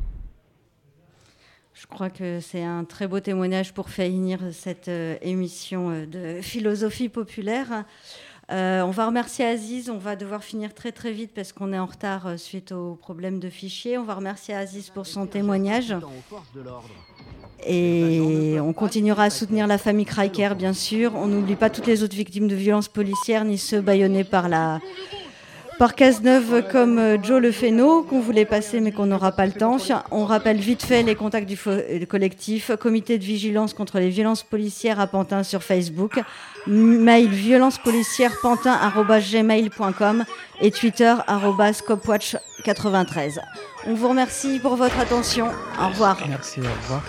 Je 1.75 1.89
crois 1.89 2.09
que 2.09 2.39
c'est 2.39 2.63
un 2.63 2.85
très 2.85 3.09
beau 3.09 3.19
témoignage 3.19 3.75
pour 3.75 3.91
finir 3.91 4.39
cette 4.53 4.87
euh, 4.87 5.17
émission 5.23 5.91
euh, 5.91 6.07
de 6.07 6.41
philosophie 6.41 7.09
populaire. 7.09 7.85
Euh, 8.51 8.83
on 8.83 8.91
va 8.91 9.07
remercier 9.07 9.45
Aziz. 9.45 9.91
On 9.91 9.99
va 9.99 10.17
devoir 10.17 10.45
finir 10.45 10.75
très 10.75 10.93
très 10.93 11.13
vite 11.13 11.31
parce 11.35 11.53
qu'on 11.53 11.73
est 11.73 11.79
en 11.79 11.87
retard 11.87 12.27
euh, 12.27 12.37
suite 12.37 12.73
au 12.73 12.95
problème 12.95 13.39
de 13.41 13.49
fichier. 13.49 13.97
On 13.99 14.05
va 14.05 14.15
remercier 14.15 14.55
Aziz 14.55 14.91
pour 14.91 15.07
son 15.07 15.27
témoignage. 15.27 15.97
Et 17.67 18.59
on 18.61 18.73
continuera 18.75 19.25
à 19.25 19.31
soutenir 19.31 19.67
la 19.67 19.79
famille 19.79 20.05
Kreiker, 20.05 20.55
bien 20.57 20.75
sûr. 20.75 21.15
On 21.15 21.27
n'oublie 21.27 21.57
pas 21.57 21.71
toutes 21.71 21.87
les 21.87 22.03
autres 22.03 22.17
victimes 22.17 22.49
de 22.49 22.55
violences 22.55 22.89
policières, 22.89 23.45
ni 23.45 23.57
ceux 23.57 23.81
bâillonnés 23.81 24.25
par 24.25 24.49
la 24.49 24.81
par 25.79 25.95
Cazeneuve 25.95 26.65
comme 26.71 26.99
euh, 26.99 27.17
Joe 27.23 27.41
Le 27.41 27.53
Féno, 27.53 28.03
qu'on 28.03 28.21
voulait 28.21 28.45
passer 28.45 28.81
mais 28.81 28.93
qu'on 28.93 29.07
n'aura 29.07 29.33
pas 29.33 29.47
le 29.47 29.53
temps. 29.53 29.79
On 30.11 30.25
rappelle 30.25 30.59
vite 30.59 30.83
fait 30.83 31.03
les 31.03 31.15
contacts 31.15 31.49
du 31.49 31.57
euh, 31.67 32.05
collectif, 32.07 32.71
comité 32.81 33.19
de 33.19 33.25
vigilance 33.25 33.73
contre 33.75 33.99
les 33.99 34.11
violences 34.11 34.43
policières 34.43 35.01
à 35.01 35.07
Pantin 35.07 35.43
sur 35.43 35.63
Facebook, 35.63 36.21
mail 36.67 37.29
violencepolicièrepantin.gmail.com 37.29 40.25
et 40.61 40.71
Twitter 40.71 41.15
copwatch93. 41.27 43.41
On 43.87 43.95
vous 43.95 44.09
remercie 44.09 44.59
pour 44.61 44.77
votre 44.77 44.99
attention. 44.99 45.49
Au 45.81 45.89
revoir. 45.89 46.19
Merci, 46.29 46.61
au 46.61 46.65
revoir. 46.83 47.03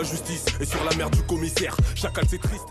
La 0.00 0.08
justice 0.08 0.44
et 0.58 0.64
sur 0.64 0.82
la 0.84 0.96
mère 0.96 1.10
du 1.10 1.22
commissaire. 1.24 1.76
Chacal 1.94 2.24
c'est 2.28 2.40
triste. 2.40 2.70